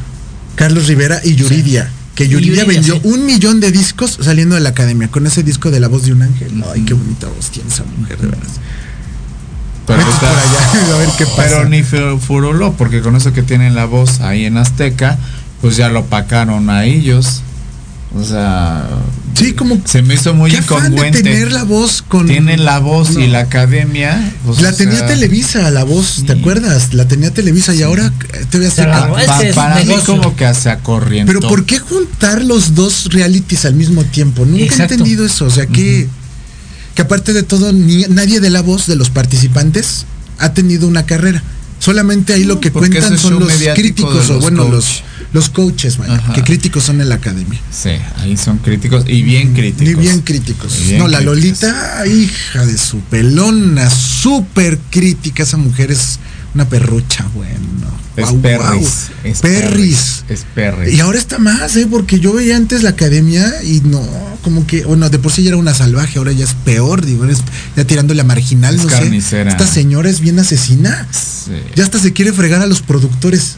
[0.55, 1.91] Carlos Rivera y Yuridia.
[2.18, 3.02] Que Yuridia, Yuridia, vendió sí.
[3.03, 6.14] un millón de discos saliendo de la academia con ese disco de La voz de
[6.14, 6.52] un ángel.
[6.73, 8.53] Ay, qué bonita voz tiene esa mujer, de veras.
[9.85, 11.44] Pero, Vete está- por allá, a ver qué pasa.
[11.44, 15.18] pero ni fu- furuló, porque con eso que tienen la voz ahí en Azteca,
[15.61, 17.44] pues ya lo pacaron a ellos.
[18.15, 18.88] O sea,
[19.35, 21.21] Sí, como se me hizo muy qué afán de incongruente.
[21.21, 23.34] tener la voz con Tienen la voz y No.
[23.34, 24.34] la academia.
[24.45, 26.93] pues, la tenía sea, Televisa, la voz, ¿te acuerdas?
[26.95, 28.11] La tenía Televisa y ahora
[28.49, 28.88] te voy a hacer.
[28.89, 29.09] Pa-
[29.53, 30.05] para mí negocio.
[30.17, 31.31] como que se acorrientó.
[31.31, 34.45] Pero ¿por qué juntar los dos realities al mismo tiempo?
[34.45, 34.93] Nunca Exacto.
[34.93, 35.45] he entendido eso.
[35.45, 36.07] O sea, que,
[36.95, 40.05] que aparte de todo, ni- nadie de la voz de los participantes
[40.39, 41.43] ha tenido una carrera.
[41.79, 44.71] Solamente ahí lo que cuentan son los críticos o bueno, coach.
[44.73, 46.33] los, los coaches, vaya, Ajá.
[46.33, 47.59] que críticos son en la academia.
[47.71, 49.87] Sí, ahí son críticos y bien críticos.
[49.87, 50.77] Ni bien críticos.
[50.79, 51.37] Y bien no, la críticos.
[51.37, 55.43] Lolita, hija de su pelona, súper crítica.
[55.43, 56.19] Esa mujer es
[56.55, 57.97] una perrucha, bueno.
[58.15, 58.59] Es Guau, perris.
[59.21, 59.31] guau.
[59.31, 60.23] Es perris.
[60.27, 60.93] Es perris.
[60.95, 61.85] Y ahora está más, ¿eh?
[61.87, 64.01] Porque yo veía antes la academia y no,
[64.41, 67.25] como que, bueno, de por sí ya era una salvaje, ahora ya es peor, digo,
[67.25, 67.39] es
[67.75, 69.51] ya tirándole a marginal, Es no carnicera.
[69.51, 69.57] sé.
[69.57, 71.07] Esta señora es bien asesina.
[71.11, 71.51] Sí.
[71.75, 73.57] Ya hasta se quiere fregar a los productores.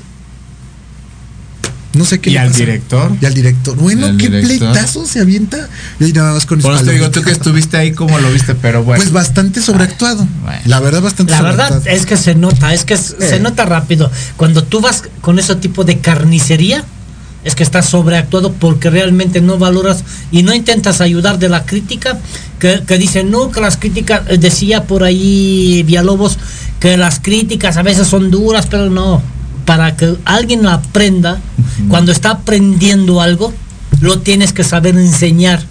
[1.94, 2.60] No sé qué ¿Y le al pasa.
[2.60, 3.12] director?
[3.20, 3.76] Y al director.
[3.76, 4.58] Bueno, ¿Y al qué director?
[4.72, 5.68] pleitazo se avienta.
[6.00, 8.54] Y nada más con Por eso te digo, tú que estuviste ahí, ¿cómo lo viste?
[8.54, 9.02] Pero bueno.
[9.02, 10.28] Pues bastante sobreactuado.
[10.44, 10.62] bueno.
[10.66, 11.98] La verdad, bastante La verdad sobreactuado.
[12.00, 12.98] es que se nota, es que Eh.
[12.98, 14.12] se nota rápido.
[14.38, 16.84] Cuando tú vas con ese tipo de carnicería,
[17.44, 22.20] es que estás sobreactuado porque realmente no valoras y no intentas ayudar de la crítica,
[22.60, 26.38] que, que dicen, no, que las críticas, eh, decía por ahí Villalobos,
[26.80, 29.24] que las críticas a veces son duras, pero no.
[29.70, 31.38] Para que alguien aprenda,
[31.90, 33.54] cuando está aprendiendo algo,
[34.02, 35.62] lo tienes que saber enseñar.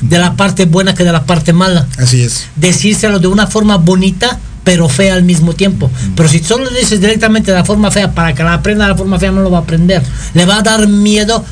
[0.00, 2.46] De la parte buena que de la parte mala Así es.
[2.56, 5.90] decírselo de una forma bonita pero fea al mismo tiempo.
[6.16, 8.92] Pero si solo le dices directamente de la forma fea para que la aprenda de
[8.92, 10.02] la forma fea no lo va a aprender.
[10.32, 11.44] Le va a dar miedo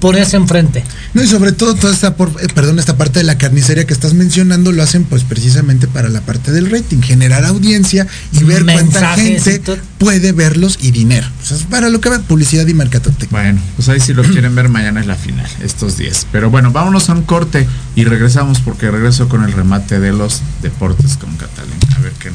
[0.00, 0.84] ponerse enfrente.
[1.14, 3.92] No, y sobre todo toda esta, por, eh, perdón, esta parte de la carnicería que
[3.92, 8.64] estás mencionando lo hacen pues precisamente para la parte del rating, generar audiencia y ver
[8.64, 9.60] cuánta gente
[9.98, 11.26] puede verlos y dinero.
[11.42, 13.28] O sea, es para lo que va publicidad y mercadotecnia.
[13.30, 16.26] Bueno, pues ahí si lo quieren ver mañana es la final, estos días.
[16.30, 17.66] Pero bueno, vámonos a un corte
[17.96, 21.76] y regresamos porque regreso con el remate de los deportes con Catalina.
[21.96, 22.30] A ver qué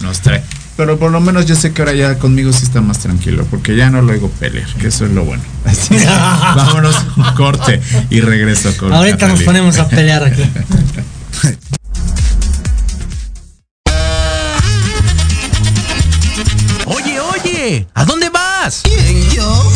[0.00, 0.42] nos trae.
[0.76, 3.74] Pero por lo menos yo sé que ahora ya conmigo sí está más tranquilo, porque
[3.76, 5.42] ya no lo oigo pelear, que eso es lo bueno.
[5.64, 7.80] Así que vámonos un corte
[8.10, 10.42] y regreso con Ahorita nos ponemos a pelear aquí.
[16.88, 18.84] Oye, oye, ¿a dónde vas?
[19.34, 19.75] yo?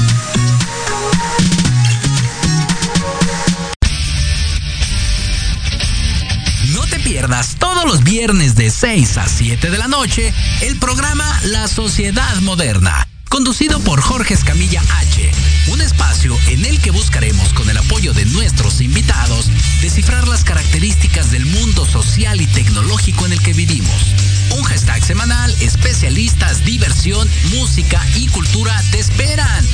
[6.73, 11.39] No te pierdas todos los viernes de 6 a 7 de la noche el programa
[11.43, 15.31] La Sociedad Moderna, conducido por Jorge Escamilla H.
[15.67, 19.47] Un espacio en el que buscaremos con el apoyo de nuestros invitados
[19.81, 24.40] descifrar las características del mundo social y tecnológico en el que vivimos.
[24.57, 29.65] Un hashtag semanal, especialistas, diversión, música y cultura te esperan.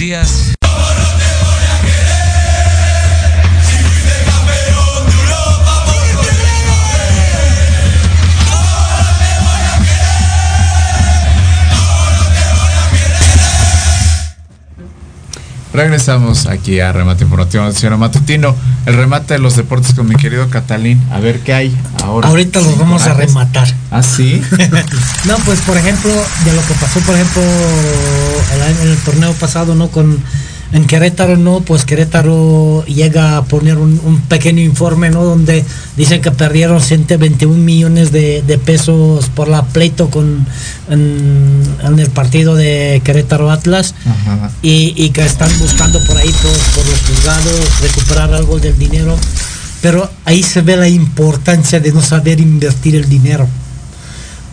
[0.00, 0.59] Días.
[15.72, 18.56] Regresamos aquí a Remate Informativo Noticiero Matutino,
[18.86, 21.00] el remate de los deportes con mi querido Catalín.
[21.12, 22.28] A ver qué hay ahora.
[22.28, 23.68] Ahorita los vamos a rematar.
[23.92, 24.42] ¿Ah, sí?
[25.26, 26.10] no, pues por ejemplo,
[26.44, 29.88] de lo que pasó, por ejemplo, el en el torneo pasado, ¿no?
[29.88, 30.18] Con
[30.72, 31.60] en Querétaro, ¿no?
[31.60, 35.24] Pues Querétaro llega a poner un, un pequeño informe, ¿no?
[35.24, 35.64] Donde
[35.96, 40.46] dicen que perdieron 121 millones de, de pesos por la pleito con
[40.88, 44.50] en, en el partido de Querétaro Atlas Ajá.
[44.62, 49.16] y, y que están buscando por ahí por, por los juzgados recuperar algo del dinero.
[49.82, 53.48] Pero ahí se ve la importancia de no saber invertir el dinero.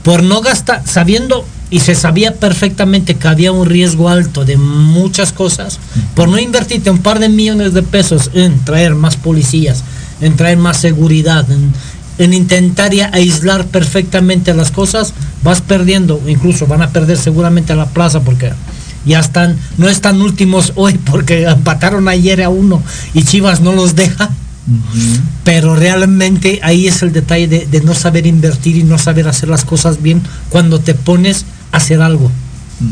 [0.04, 5.34] Por no gastar, sabiendo y se sabía perfectamente que había un riesgo alto de muchas
[5.34, 5.80] cosas,
[6.16, 9.84] por no invertirte un par de millones de pesos en traer más policías,
[10.22, 11.74] en traer más seguridad, en,
[12.18, 15.14] en intentar ya aislar perfectamente las cosas,
[15.44, 18.52] vas perdiendo, incluso van a perder seguramente la plaza porque
[19.06, 22.82] ya están, no están últimos hoy porque empataron ayer a uno
[23.14, 24.30] y Chivas no los deja.
[25.46, 29.48] Pero realmente ahí es el detalle de, de no saber invertir y no saber hacer
[29.48, 32.32] las cosas bien cuando te pones hacer algo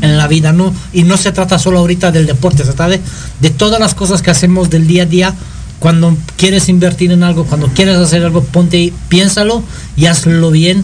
[0.01, 0.73] en la vida, ¿no?
[0.93, 3.01] Y no se trata solo ahorita del deporte, se trata de,
[3.39, 5.35] de todas las cosas que hacemos del día a día.
[5.79, 9.63] Cuando quieres invertir en algo, cuando quieres hacer algo, ponte y piénsalo
[9.95, 10.83] y hazlo bien.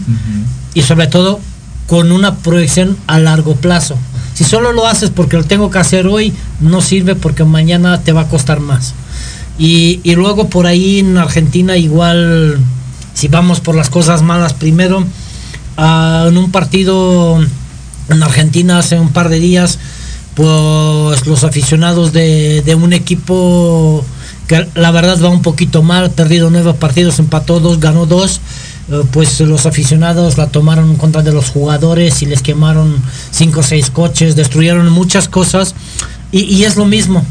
[0.74, 1.40] Y sobre todo
[1.86, 3.96] con una proyección a largo plazo.
[4.34, 8.12] Si solo lo haces porque lo tengo que hacer hoy, no sirve porque mañana te
[8.12, 8.94] va a costar más.
[9.58, 12.58] Y, y luego por ahí en Argentina igual,
[13.14, 15.04] si vamos por las cosas malas primero,
[15.76, 17.44] ah, en un partido
[18.12, 19.78] en Argentina hace un par de días,
[20.34, 24.04] pues los aficionados de, un equipo
[24.46, 28.40] que la verdad va un poquito mal, perdido nueve partidos, empató dos, ganó dos,
[28.90, 32.96] eh, pues los aficionados la tomaron en contra de los jugadores y les quemaron
[33.30, 35.74] cinco o seis coches, destruyeron muchas cosas
[36.30, 37.24] y, es lo mismo.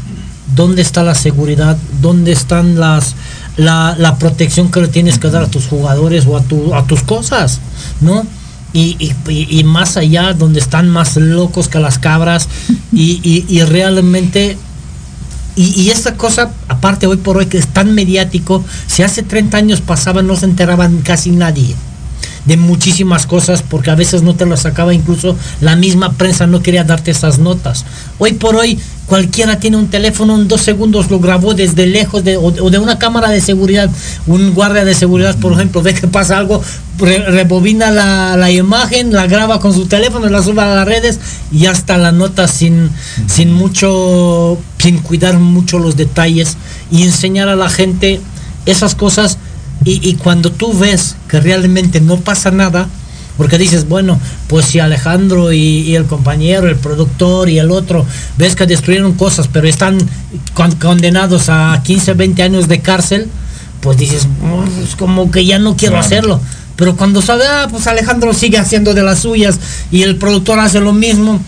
[0.54, 1.76] ¿Dónde está la seguridad?
[2.00, 3.14] ¿Dónde están las
[3.56, 6.84] la, la protección que le tienes que dar a tus jugadores o a, tu, a
[6.84, 7.58] tus cosas?
[8.00, 8.24] ¿No?
[8.74, 12.48] Y, y- y- más allá, donde están más locos que las cabras
[12.92, 14.56] y, y- realmente
[15.56, 19.58] y, y esta cosa, aparte hoy por hoy que es tan mediático, si hace 30
[19.58, 21.74] años pasaba no se enteraban casi nadie
[22.44, 26.60] de muchísimas cosas porque a veces no te lo sacaba incluso la misma prensa no
[26.60, 27.84] quería darte esas notas.
[28.18, 32.36] Hoy por hoy cualquiera tiene un teléfono en dos segundos lo grabó desde lejos de,
[32.36, 33.90] o, o de una cámara de seguridad,
[34.26, 36.62] un guardia de seguridad por ejemplo ve que pasa algo,
[36.98, 41.20] re- rebobina la, la imagen, la graba con su teléfono, la sube a las redes
[41.52, 42.90] y ya está la nota sin,
[43.28, 46.56] sin mucho, sin cuidar mucho los detalles
[46.90, 48.20] y enseñar a la gente
[48.66, 49.38] esas cosas
[49.84, 52.88] y, y cuando tú ves que realmente no pasa nada,
[53.36, 58.04] porque dices, bueno, pues si Alejandro y, y el compañero, el productor y el otro,
[58.36, 59.98] ves que destruyeron cosas, pero están
[60.54, 63.28] con- condenados a 15, 20 años de cárcel,
[63.80, 66.40] pues dices, "Mm, es como que ya no quiero hacerlo.
[66.76, 69.58] Pero cuando sabe, ah, pues Alejandro sigue haciendo de las suyas
[69.90, 71.40] y el productor hace lo mismo,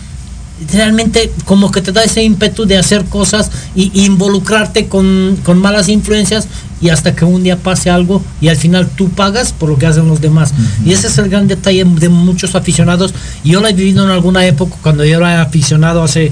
[0.73, 5.59] realmente como que te da ese ímpetu de hacer cosas y, y involucrarte con, con
[5.59, 6.49] malas influencias
[6.85, 9.87] y hasta que un día pase algo y al final tú pagas por lo que
[9.87, 10.53] hacen los demás.
[10.85, 13.15] Y ese es el gran detalle de muchos aficionados.
[13.43, 16.31] Yo lo he vivido en alguna época cuando yo era aficionado hace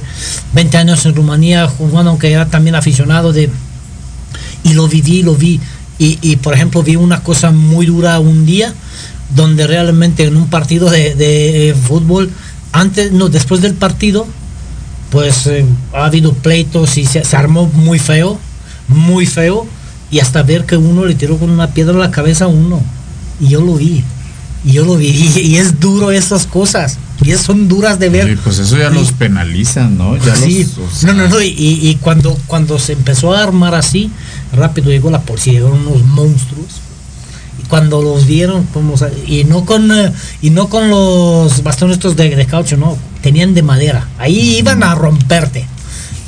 [0.52, 3.48] 20 años en Rumanía, jugando aunque era también aficionado de...
[4.64, 5.58] Y lo viví, lo vi.
[5.98, 8.74] Y, y, por ejemplo vi una cosa muy dura un día
[9.34, 12.30] donde realmente en un partido de, de fútbol
[12.72, 14.26] antes, no, después del partido,
[15.10, 18.38] pues eh, ha habido pleitos y se, se armó muy feo,
[18.88, 19.66] muy feo.
[20.10, 22.82] y hasta ver que uno le tiró con una piedra a la cabeza a uno.
[23.40, 24.04] Y yo lo vi.
[24.64, 25.08] Y yo lo vi.
[25.42, 26.98] Y es duro esas cosas.
[27.24, 28.36] Y es- son duras de ver.
[28.44, 30.16] Pues eso ya los penalizan, ¿no?
[30.18, 30.64] Ya Sí.
[30.64, 31.40] los, o sea, no, no, no.
[31.42, 34.10] Y cuando, cuando se empezó a armar así,
[34.52, 36.81] rápido llegó la policía, llegaron unos monstruos.
[37.72, 38.68] Cuando los vieron,
[39.26, 40.12] y no con eh,
[40.42, 44.08] y no con los bastones estos de, de caucho, no, tenían de madera.
[44.18, 45.66] Ahí iban a romperte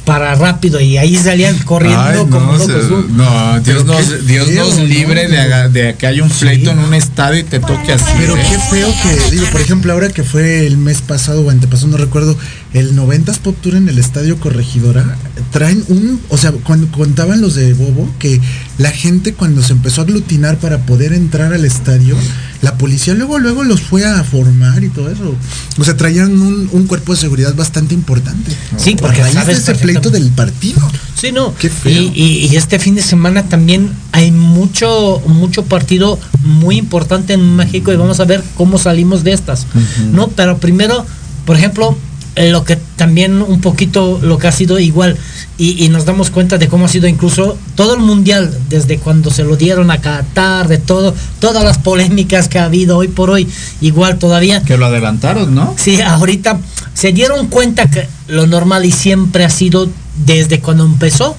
[0.05, 2.67] para rápido y ahí salían corriendo Ay, como no, locos.
[2.67, 3.61] se- ¿no?
[3.61, 4.85] Dios nos, Dios feo, nos ¿no?
[4.85, 5.29] libre
[5.71, 8.05] de que haya un pleito en un estadio y te toque así.
[8.19, 8.41] Pero ¿eh?
[8.49, 11.97] qué feo que, digo, por ejemplo, ahora que fue el mes pasado o antepasado, no
[11.97, 12.37] recuerdo,
[12.75, 15.17] el 90s Pop Tour en el Estadio Corregidora,
[15.51, 18.41] traen un, o sea, cuando contaban los de Bobo, que
[18.79, 22.17] la gente cuando se empezó a aglutinar para poder entrar al estadio,
[22.65, 25.35] la policía luego, luego los fue a formar y todo eso.
[25.79, 28.51] O sea, traían un, un cuerpo de seguridad bastante importante.
[28.77, 30.81] Sí, A porque raíz de sabes ese pleito del partido.
[31.15, 31.55] Sí, no.
[31.55, 31.93] Qué feo.
[31.93, 37.55] Y, y- y este fin de semana también hay mucho, mucho partido muy importante en
[37.57, 39.67] México y vamos a ver cómo salimos de estas.
[40.13, 41.07] No, pero primero,
[41.47, 41.97] por ejemplo,
[42.37, 45.17] lo que también un poquito lo que ha sido igual
[45.57, 49.31] y, y nos damos cuenta de cómo ha sido incluso todo el mundial desde cuando
[49.31, 53.31] se lo dieron a Qatar de todo todas las polémicas que ha habido hoy por
[53.31, 53.49] hoy
[53.81, 55.75] igual todavía Que lo adelantaron, ¿no?
[55.79, 56.59] Sí, ahorita
[56.93, 59.89] se dieron cuenta que lo normal y siempre ha sido
[60.27, 61.37] desde cuando empezó.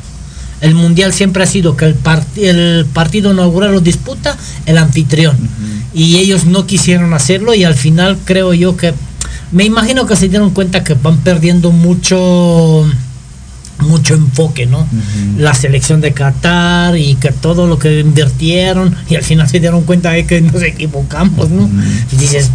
[0.61, 5.38] El mundial siempre ha sido que el, part- el partido inaugural lo disputa el anfitrión.
[5.93, 8.93] Y ellos no quisieron hacerlo y al final creo yo que
[9.51, 12.85] me imagino que se dieron cuenta que van perdiendo mucho
[13.80, 14.88] mucho enfoque, ¿no?
[15.38, 19.84] La selección de Qatar y que todo lo que invirtieron y al final se dieron
[19.84, 21.69] cuenta de que nos equivocamos, ¿no?
[22.11, 22.49] Y dices,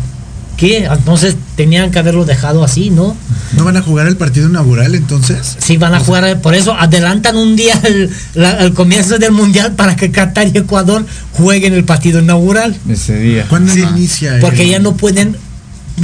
[0.57, 0.87] ¿qué?
[0.91, 3.15] Entonces tenían que haberlo dejado así, ¿no?
[3.55, 5.57] ¿No van a jugar el partido inaugural entonces?
[5.61, 9.73] Sí, van a jugar, por eso adelantan un día el, la- el comienzo del mundial
[9.75, 11.05] para que Qatar y Ecuador
[11.35, 12.75] jueguen el partido inaugural.
[12.89, 13.45] Ese día.
[13.49, 14.37] ¿Cuándo inicia?
[14.37, 15.37] el- Porque ya no pueden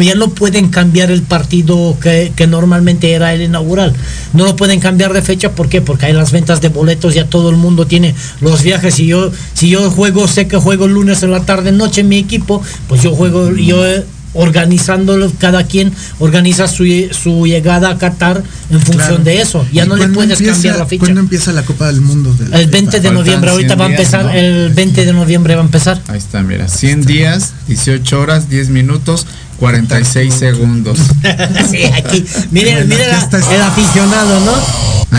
[0.04, 3.94] ya no pueden cambiar el partido que, que normalmente era el inaugural.
[4.32, 5.80] No lo pueden cambiar de fecha, ¿por qué?
[5.80, 8.94] Porque hay las ventas de boletos, ya todo el mundo tiene los viajes.
[8.94, 12.08] Si yo, si yo juego, sé que juego el lunes en la tarde noche en
[12.08, 14.04] mi equipo, pues yo juego, yo eh,
[14.50, 19.24] organizándolo, cada quien organiza su, su llegada a Qatar en función Claro.
[19.24, 19.66] de eso.
[19.72, 21.00] Ya ¿Y no le puedes empieza- cambiar la fecha.
[21.00, 22.34] ¿Cuándo empieza la Copa del Mundo?
[22.34, 24.32] del- El 20 de noviembre, ahorita 100 va a días, empezar, ¿no?
[24.32, 26.00] el 20 de noviembre va a empezar.
[26.08, 29.26] Ahí está, mira, 100 días, 18 horas, 10 minutos,
[29.58, 30.98] 46 segundos.
[31.70, 34.52] sí, aquí, miren, miren el aficionado, ¿no?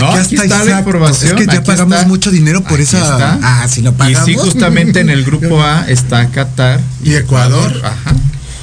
[0.00, 2.08] No, aquí está la información, Es que ya aquí pagamos está.
[2.08, 2.98] mucho dinero por Aquí esa.
[3.00, 3.38] está.
[3.42, 4.24] Ah, si lo Y pagamos.
[4.26, 7.80] sí, justamente en el grupo A está Qatar Y Ecuador.
[7.84, 8.14] Ajá.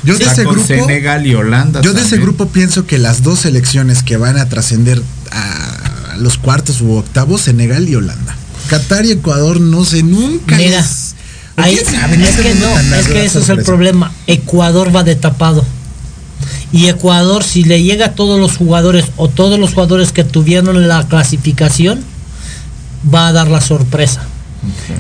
[0.03, 0.67] Yo de ese con grupo.
[0.67, 1.81] Senegal y Holanda.
[1.81, 6.37] Yo de ese grupo pienso que las dos selecciones que van a trascender a los
[6.37, 8.35] cuartos u octavos, Senegal y Holanda.
[8.69, 10.57] Qatar y Ecuador no sé nunca.
[10.57, 11.04] Mira, les-
[11.57, 14.11] ahí- es que no, es que eso es el problema.
[14.27, 15.63] Ecuador va de tapado.
[16.71, 20.87] Y Ecuador, si le llega a todos los jugadores o todos los jugadores que tuvieron
[20.87, 22.03] la clasificación,
[23.13, 24.21] va a dar la sorpresa.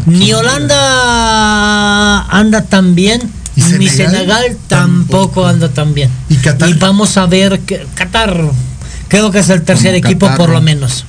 [0.05, 3.21] Ni Holanda anda tan bien,
[3.55, 4.57] ¿Y ni Senegal?
[4.67, 6.09] Tampoco anda tan bien.
[6.29, 6.69] ¿Y Qatar?
[6.69, 8.37] Y vamos a ver que Qatar,
[9.07, 10.61] creo que es el tercer Como equipo Qatar, por lo ¿no?
[10.61, 11.05] menos.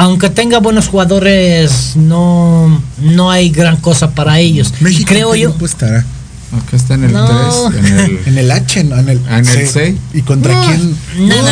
[0.00, 4.72] Aunque tenga buenos jugadores, no, no hay gran cosa para ellos.
[4.80, 5.50] México, creo ¿qué yo.
[5.50, 6.06] grupo estará?
[6.52, 7.70] Acá está en el No.
[7.70, 8.98] 3, en el En el H, ¿no?
[8.98, 9.66] En el, Ah, en el C.
[9.68, 9.96] C.
[10.14, 10.96] ¿Y contra No, quién?
[11.28, 11.42] no,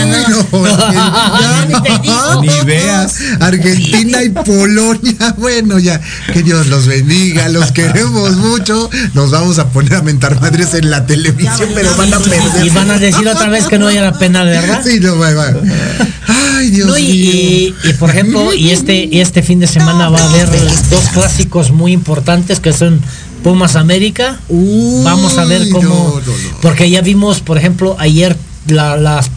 [0.53, 3.17] no, Ni veas.
[3.41, 5.15] Argentina y Polonia.
[5.39, 6.01] Bueno, ya.
[6.33, 7.49] Que Dios los bendiga.
[7.49, 8.91] Los queremos mucho.
[9.15, 12.67] Nos vamos a poner a mentar madres en la televisión, pero van a perder.
[12.67, 14.83] Y van a decir otra vez que no era penal, ¿verdad?
[14.85, 15.53] Sí, no, va, va.
[16.57, 17.13] Ay, Dios No, y, mío.
[17.33, 20.49] y- y, por ejemplo, y este, y este fin de semana va a haber
[20.91, 23.01] dos clásicos muy importantes que son
[23.43, 24.39] Pumas América.
[25.05, 25.89] Vamos a ver cómo.
[25.89, 26.59] no, no, no.
[26.61, 28.37] Porque ya vimos, por ejemplo, ayer
[28.67, 29.31] la- las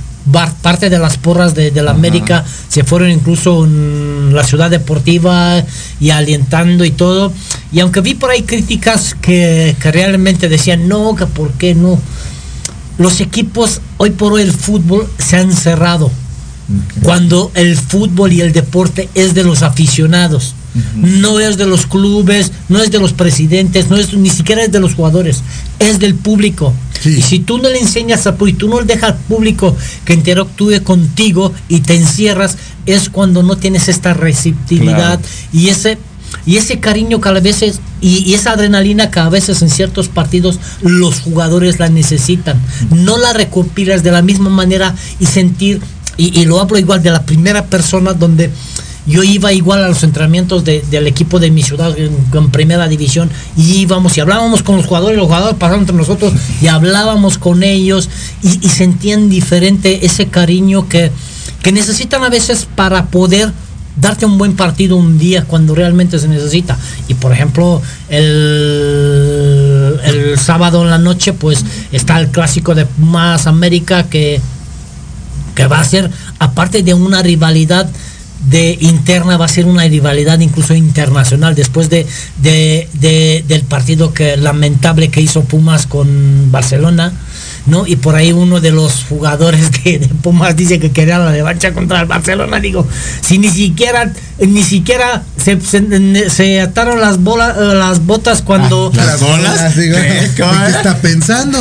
[0.61, 5.63] parte de las porras de, de la América se fueron incluso en la ciudad deportiva
[5.99, 7.33] y alentando y todo.
[7.71, 11.99] Y aunque vi por ahí críticas que, que realmente decían no, que por qué no.
[12.99, 16.11] Los equipos, hoy por hoy el fútbol se han cerrado
[17.03, 20.53] cuando el fútbol y el deporte es de los aficionados.
[20.95, 24.71] No es de los clubes, no es de los presidentes, no es ni siquiera es
[24.71, 25.41] de los jugadores,
[25.79, 26.73] es del público.
[27.01, 27.15] Sí.
[27.17, 29.75] Y si tú no le enseñas a y tú no le dejas al público
[30.05, 35.21] que interactúe contigo y te encierras, es cuando no tienes esta receptividad Claro.
[35.51, 35.97] y ese
[36.45, 40.07] y ese cariño que a veces y, y esa adrenalina que a veces en ciertos
[40.07, 42.59] partidos los jugadores la necesitan.
[42.95, 45.81] No la recopilas de la misma manera y sentir,
[46.17, 48.49] y, y lo hablo igual de la primera persona donde
[49.07, 52.11] yo iba igual a los entrenamientos de- del equipo de mi ciudad en,
[52.51, 56.67] primera división y íbamos y hablábamos con los jugadores, los jugadores pasaban entre nosotros y
[56.67, 58.09] hablábamos con ellos
[58.43, 61.11] y, y sentían diferente ese cariño que,
[61.63, 63.51] que necesitan a veces para poder
[63.97, 66.77] darte un buen partido un día cuando realmente se necesita.
[67.07, 73.47] Y por ejemplo, el, el sábado en la noche, pues está el clásico de Más
[73.47, 74.39] América que,
[75.55, 76.09] que va a ser,
[76.39, 77.89] aparte de una rivalidad
[78.49, 82.05] de interna, va a ser una rivalidad incluso internacional después de,
[82.41, 87.13] de- de- del partido que lamentable que hizo Pumas con Barcelona.
[87.67, 87.85] ¿No?
[87.85, 91.73] Y por ahí uno de los jugadores de, de Pumas dice que quería la revancha
[91.73, 92.59] contra el Barcelona.
[92.59, 92.87] Digo,
[93.21, 98.91] si ni siquiera, ni siquiera se, se- se ataron las bolas, eh, las botas cuando.
[98.95, 99.75] ¿Las bolas?
[99.75, 101.59] Digo, ¿Qué está pensando?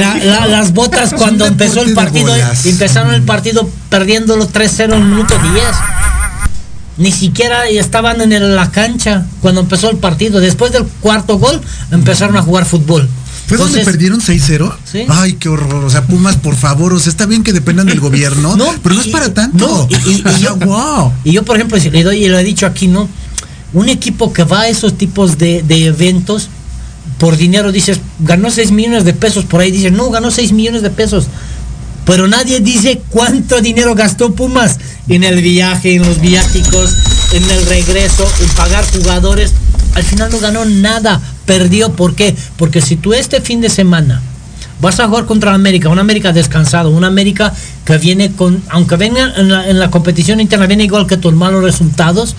[0.00, 2.66] La- la- las botas cuando empezó el partido, bolas.
[2.66, 5.64] empezaron el partido perdiéndolo 3-0 en el minuto 10.
[6.96, 10.38] Ni siquiera estaban en la cancha cuando empezó el partido.
[10.40, 11.60] Después del cuarto gol
[11.90, 13.08] empezaron a jugar fútbol.
[13.46, 14.74] ¿Fue donde Entonces- perdieron 6-0?
[14.90, 15.04] Sí.
[15.08, 15.84] Ay, qué horror.
[15.84, 19.00] O sea, Pumas, por favor, o sea, está bien que dependan del gobierno, pero no
[19.02, 19.88] es para tanto.
[19.90, 21.12] No, y, yo, wow.
[21.24, 23.08] y yo, por ejemplo, si le doy, y lo he dicho aquí, ¿no?
[23.74, 26.48] Un equipo que va a esos tipos de, de eventos,
[27.18, 30.82] por dinero dices, ganó 6 millones de pesos, por ahí dicen, no, ganó 6 millones
[30.82, 31.26] de pesos.
[32.06, 36.94] Pero nadie dice cuánto dinero gastó Pumas en el viaje, en los viáticos,
[37.32, 39.52] en el regreso, en pagar jugadores.
[39.94, 41.92] Al final no ganó nada, perdió.
[41.92, 42.34] ¿Por qué?
[42.56, 44.20] Porque si tú este fin de semana
[44.80, 47.52] vas a jugar contra América, una América descansado, una América
[47.84, 51.32] que viene con, aunque venga en la, en la competición interna, viene igual que tus
[51.32, 52.34] malos resultados,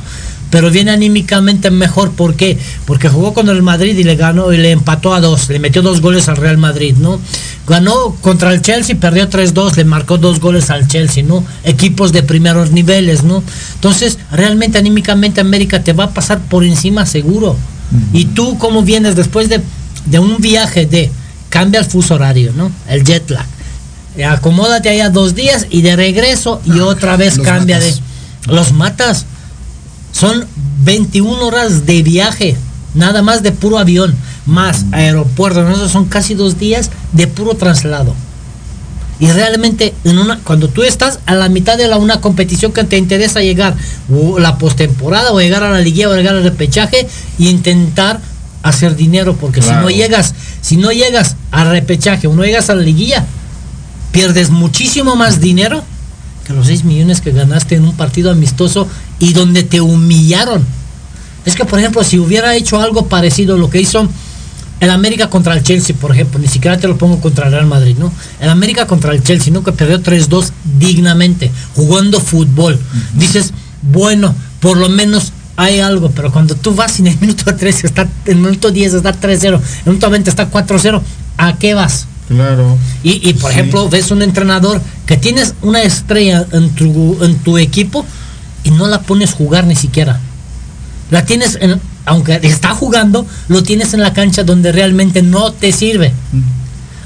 [0.49, 2.11] pero viene anímicamente mejor.
[2.11, 2.57] ¿Por qué?
[2.85, 5.81] Porque jugó con el Madrid y le ganó y le empató a dos, le metió
[5.81, 7.19] dos goles al Real Madrid, ¿no?
[7.67, 11.43] Ganó contra el Chelsea, perdió 3-2, le marcó dos goles al Chelsea, ¿no?
[11.63, 13.43] Equipos de primeros niveles, ¿no?
[13.76, 17.57] Entonces, realmente anímicamente América te va a pasar por encima seguro.
[18.13, 19.61] Y tú, ¿cómo vienes después de,
[20.05, 21.11] de un viaje de
[21.49, 22.72] cambia el fuso horario, ¿no?
[22.89, 23.45] El jet lag.
[24.23, 28.01] Acomódate allá dos días y de regreso y otra vez cambia matas.
[28.47, 28.53] de.
[28.53, 29.26] Los matas.
[30.16, 30.46] Son
[30.86, 32.56] 21 horas de viaje,
[32.94, 34.16] nada más de puro avión,
[34.46, 35.62] más aeropuerto.
[35.64, 35.72] ¿no?
[35.74, 38.16] Esos son casi dos días de puro traslado.
[39.20, 42.86] Y realmente, en una, cuando tú estás a la mitad de la, una competición que
[42.86, 43.76] te interesa llegar,
[44.10, 48.22] o la postemporada, o llegar a la liguilla, o llegar al repechaje, y intentar
[48.64, 52.76] hacer dinero, porque si no llegas, si no llegas al repechaje o no llegas a
[52.76, 53.26] la liguilla,
[54.14, 55.84] pierdes muchísimo más dinero
[56.45, 58.88] que los 6 millones que ganaste en un partido amistoso
[59.19, 60.65] y donde te humillaron.
[61.45, 64.07] Es que, por ejemplo, si hubiera hecho algo parecido a lo que hizo
[64.80, 67.65] el América contra el Chelsea, por ejemplo, ni siquiera te lo pongo contra el Real
[67.65, 68.11] Madrid, ¿no?
[68.39, 69.63] El América contra el Chelsea, ¿no?
[69.63, 72.80] Que perdió 3-2 dignamente, jugando fútbol.
[73.13, 77.85] Dices, bueno, por lo menos hay algo, pero cuando tú vas en el minuto 3
[77.85, 81.01] está, en el minuto 10 está 3-0, en el minuto 20 está 4-0,
[81.38, 82.07] ¿a qué vas?
[82.27, 82.77] Claro.
[83.03, 83.60] Y, y, por Sí.
[83.60, 88.06] ejemplo, ves un entrenador que tienes una estrella en tu, en tu equipo
[88.64, 90.19] y no la pones jugar ni siquiera.
[91.11, 95.72] La tienes, en, aunque está jugando, lo tienes en la cancha donde realmente no te
[95.72, 96.14] sirve.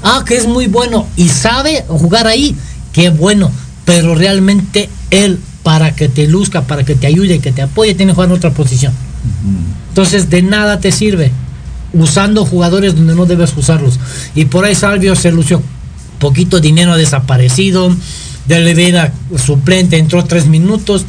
[0.02, 2.56] Ah, que es muy bueno y sabe jugar ahí,
[2.94, 3.50] qué bueno,
[3.84, 8.12] pero realmente él, para que te luzca, para que te ayude, que te apoye, tiene
[8.12, 8.94] que jugar en otra posición.
[9.90, 11.30] Entonces de nada te sirve
[11.92, 13.98] usando jugadores donde no debes usarlos.
[14.34, 15.62] Y por ahí Salvio se lució
[16.18, 17.94] poquito dinero desaparecido,
[18.46, 21.04] de Levera suplente entró tres minutos.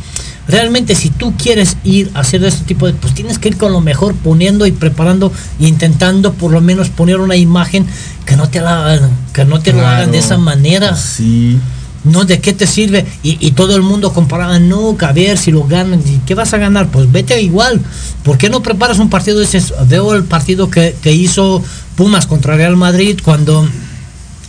[0.48, 3.72] Realmente si tú quieres ir a hacer este tipo de, pues tienes que ir con
[3.72, 7.86] lo mejor poniendo y preparando e intentando por lo menos poner una imagen
[8.26, 10.96] que no te la que no te lo hagan de esa manera.
[10.96, 11.60] Sí.
[12.04, 13.06] No, ¿de qué te sirve?
[13.22, 16.58] Y, y todo el mundo comparaba, no, ver si lo ganan, ¿y ¿qué vas a
[16.58, 16.88] ganar?
[16.88, 17.80] Pues vete igual.
[18.24, 19.62] ¿Por qué no preparas un partido ese?
[19.88, 21.64] Veo el partido que, que hizo
[21.96, 23.68] Pumas contra Real Madrid cuando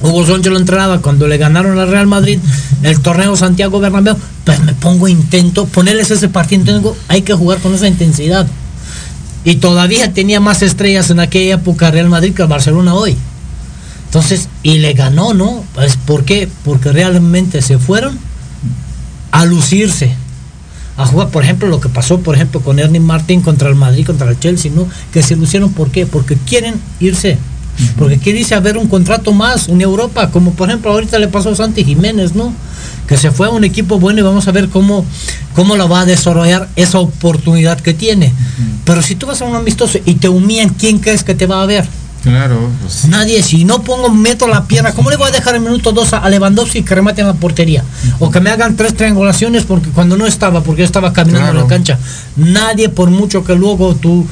[0.01, 2.39] Hugo Sánchez lo entrenaba, cuando le ganaron al Real Madrid
[2.83, 7.59] el torneo Santiago Bernabéu, pues me pongo intento, ponerles ese partido, tengo, hay que jugar
[7.59, 8.47] con esa intensidad.
[9.45, 13.17] Y todavía tenía más estrellas en aquella época Real Madrid que el Barcelona hoy.
[14.13, 15.65] Entonces, y le ganó, ¿no?
[15.73, 16.47] Pues, ¿Por qué?
[16.67, 18.19] Porque realmente se fueron
[19.31, 20.15] a lucirse.
[20.99, 24.05] A jugar, por ejemplo, lo que pasó, por ejemplo, con Ernie Martin contra el Madrid,
[24.05, 24.87] contra el Chelsea, ¿no?
[25.15, 26.05] Que se lucieron, ¿por qué?
[26.05, 27.39] Porque quieren irse.
[27.99, 31.29] Porque quiere irse a ver un contrato más, una Europa, como por ejemplo ahorita le
[31.29, 32.53] pasó a Santi Jiménez, ¿no?
[33.09, 35.07] Que se fue a un equipo bueno y vamos a ver cómo,
[35.55, 38.31] cómo la va a desarrollar esa oportunidad que tiene.
[38.85, 41.63] Pero si tú vas a un amistoso y te humillan, ¿quién crees que te va
[41.63, 41.89] a ver?
[42.23, 43.07] Claro, pues.
[43.07, 46.13] Nadie, si no pongo, meto la pierna, ¿cómo le voy a dejar el minuto dos
[46.13, 47.83] a a Lewandowski que remate en la portería?
[48.21, 51.57] O que me hagan tres triangulaciones porque cuando no estaba, porque yo estaba caminando en
[51.57, 51.99] la cancha.
[52.37, 54.27] Nadie, por mucho que luego tú,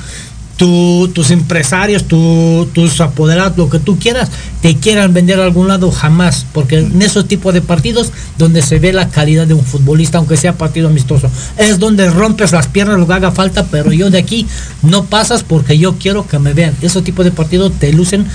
[0.67, 4.29] tus empresarios, tú- tus apoderados, lo que tú quieras,
[4.61, 6.45] te quieran vender a algún lado, jamás.
[6.53, 10.37] Porque en esos tipos de partidos donde se ve la calidad de un futbolista, aunque
[10.37, 14.19] sea partido amistoso, es donde rompes las piernas, lo que haga falta, pero yo de
[14.19, 14.47] aquí
[14.83, 16.75] no pasas porque yo quiero que me vean.
[16.83, 18.27] Esos tipos de partidos te lucen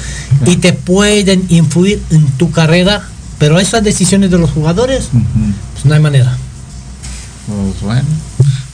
[0.47, 3.03] y te pueden influir en tu carrera,
[3.37, 5.09] pero esas decisiones de los jugadores,
[5.73, 6.35] pues no hay manera.
[7.47, 8.01] Pues bueno.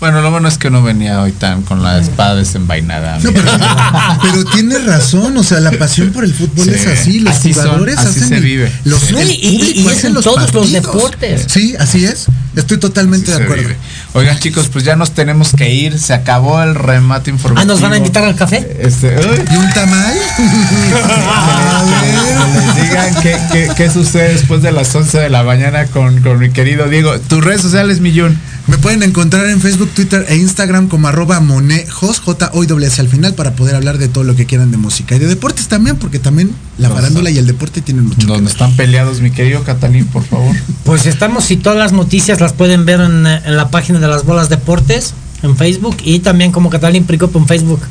[0.02, 3.20] Bueno, lo bueno es que no venía hoy tan con la espada desenvainada.
[3.22, 7.54] Pero tiene razón, o sea, la pasión por el fútbol Sí, es así, los así
[7.54, 8.72] son, jugadores así hacen se el- vive.
[8.84, 11.46] Los, No, y- y- en los todos los deportes.
[11.48, 12.26] Sí, así es.
[12.56, 13.62] Estoy totalmente de acuerdo.
[13.64, 13.76] vive.
[14.14, 16.00] Oigan, chicos, pues ya nos tenemos que ir.
[16.00, 17.62] Se acabó el remate informativo.
[17.62, 18.78] Ah, ¿nos van a invitar al café?
[18.82, 19.08] Este.
[19.52, 20.14] ¿Y un tamal?
[22.02, 26.22] Que les digan qué, qué, qué sucede después de las 11 de la mañana con,
[26.22, 27.20] con mi querido Diego.
[27.20, 28.38] Tus redes sociales, Millón.
[28.68, 33.02] Me pueden encontrar en Facebook, Twitter e Instagram como arroba monejos, j o w s
[33.02, 35.68] al final para poder hablar de todo lo que quieran de música y de deportes
[35.68, 38.28] también, porque también la farándula y el deporte tienen mucho.
[38.28, 40.56] Donde están peleados, mi querido Catalín, por favor.
[40.84, 44.08] Pues estamos y todas las noticias las pueden ver en, eh, en la página de
[44.08, 45.14] las bolas deportes
[45.44, 47.82] en Facebook y también como Catalín Pricop en Facebook.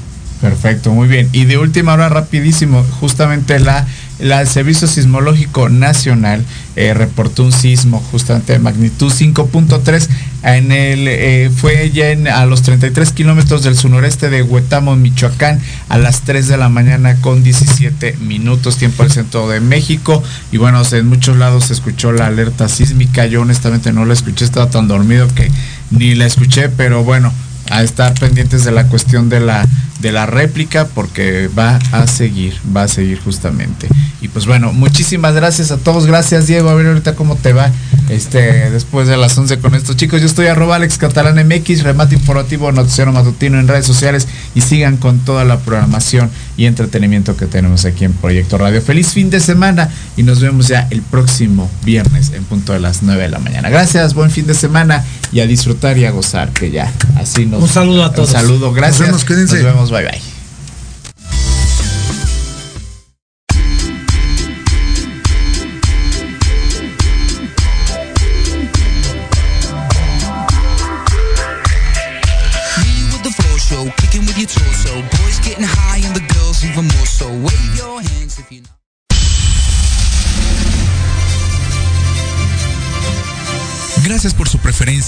[0.41, 1.29] Perfecto, muy bien.
[1.33, 3.87] Y de última hora, rapidísimo, justamente la,
[4.21, 6.45] el Servicio Sismológico Nacional
[6.77, 10.09] eh, reportó un sismo justamente de magnitud 5.3
[10.43, 15.99] en el eh, fue ya a los 33 kilómetros del surnoreste de Huetamo, Michoacán, a
[15.99, 20.23] las 3 de la mañana con 17 minutos, tiempo del centro de México.
[20.51, 23.27] Y bueno, en muchos lados se escuchó la alerta sísmica.
[23.27, 25.51] Yo honestamente no la escuché, estaba tan dormido que
[25.91, 27.33] ni la escuché, pero bueno,
[27.71, 29.67] a estar pendientes de la cuestión de la
[30.01, 33.89] de la réplica porque va a seguir, va a seguir justamente.
[34.23, 37.71] Y pues bueno, muchísimas gracias a todos, gracias Diego, a ver ahorita cómo te va
[38.09, 40.21] este después de las 11 con estos chicos.
[40.21, 44.97] Yo estoy arroba Alex Catalán MX, remate informativo, noticiero matutino en redes sociales y sigan
[44.97, 48.83] con toda la programación y entretenimiento que tenemos aquí en Proyecto Radio.
[48.83, 53.03] Feliz fin de semana y nos vemos ya el próximo viernes en punto de las
[53.03, 53.71] 9 de la mañana.
[53.71, 57.60] Gracias, buen fin de semana y a disfrutar y a gozar que ya así nos
[57.61, 58.31] Un saludo a todos.
[58.31, 59.01] Un saludo, gracias.
[59.01, 59.57] Nos vemos, cuídense.
[59.57, 60.40] Nos vemos, bye bye.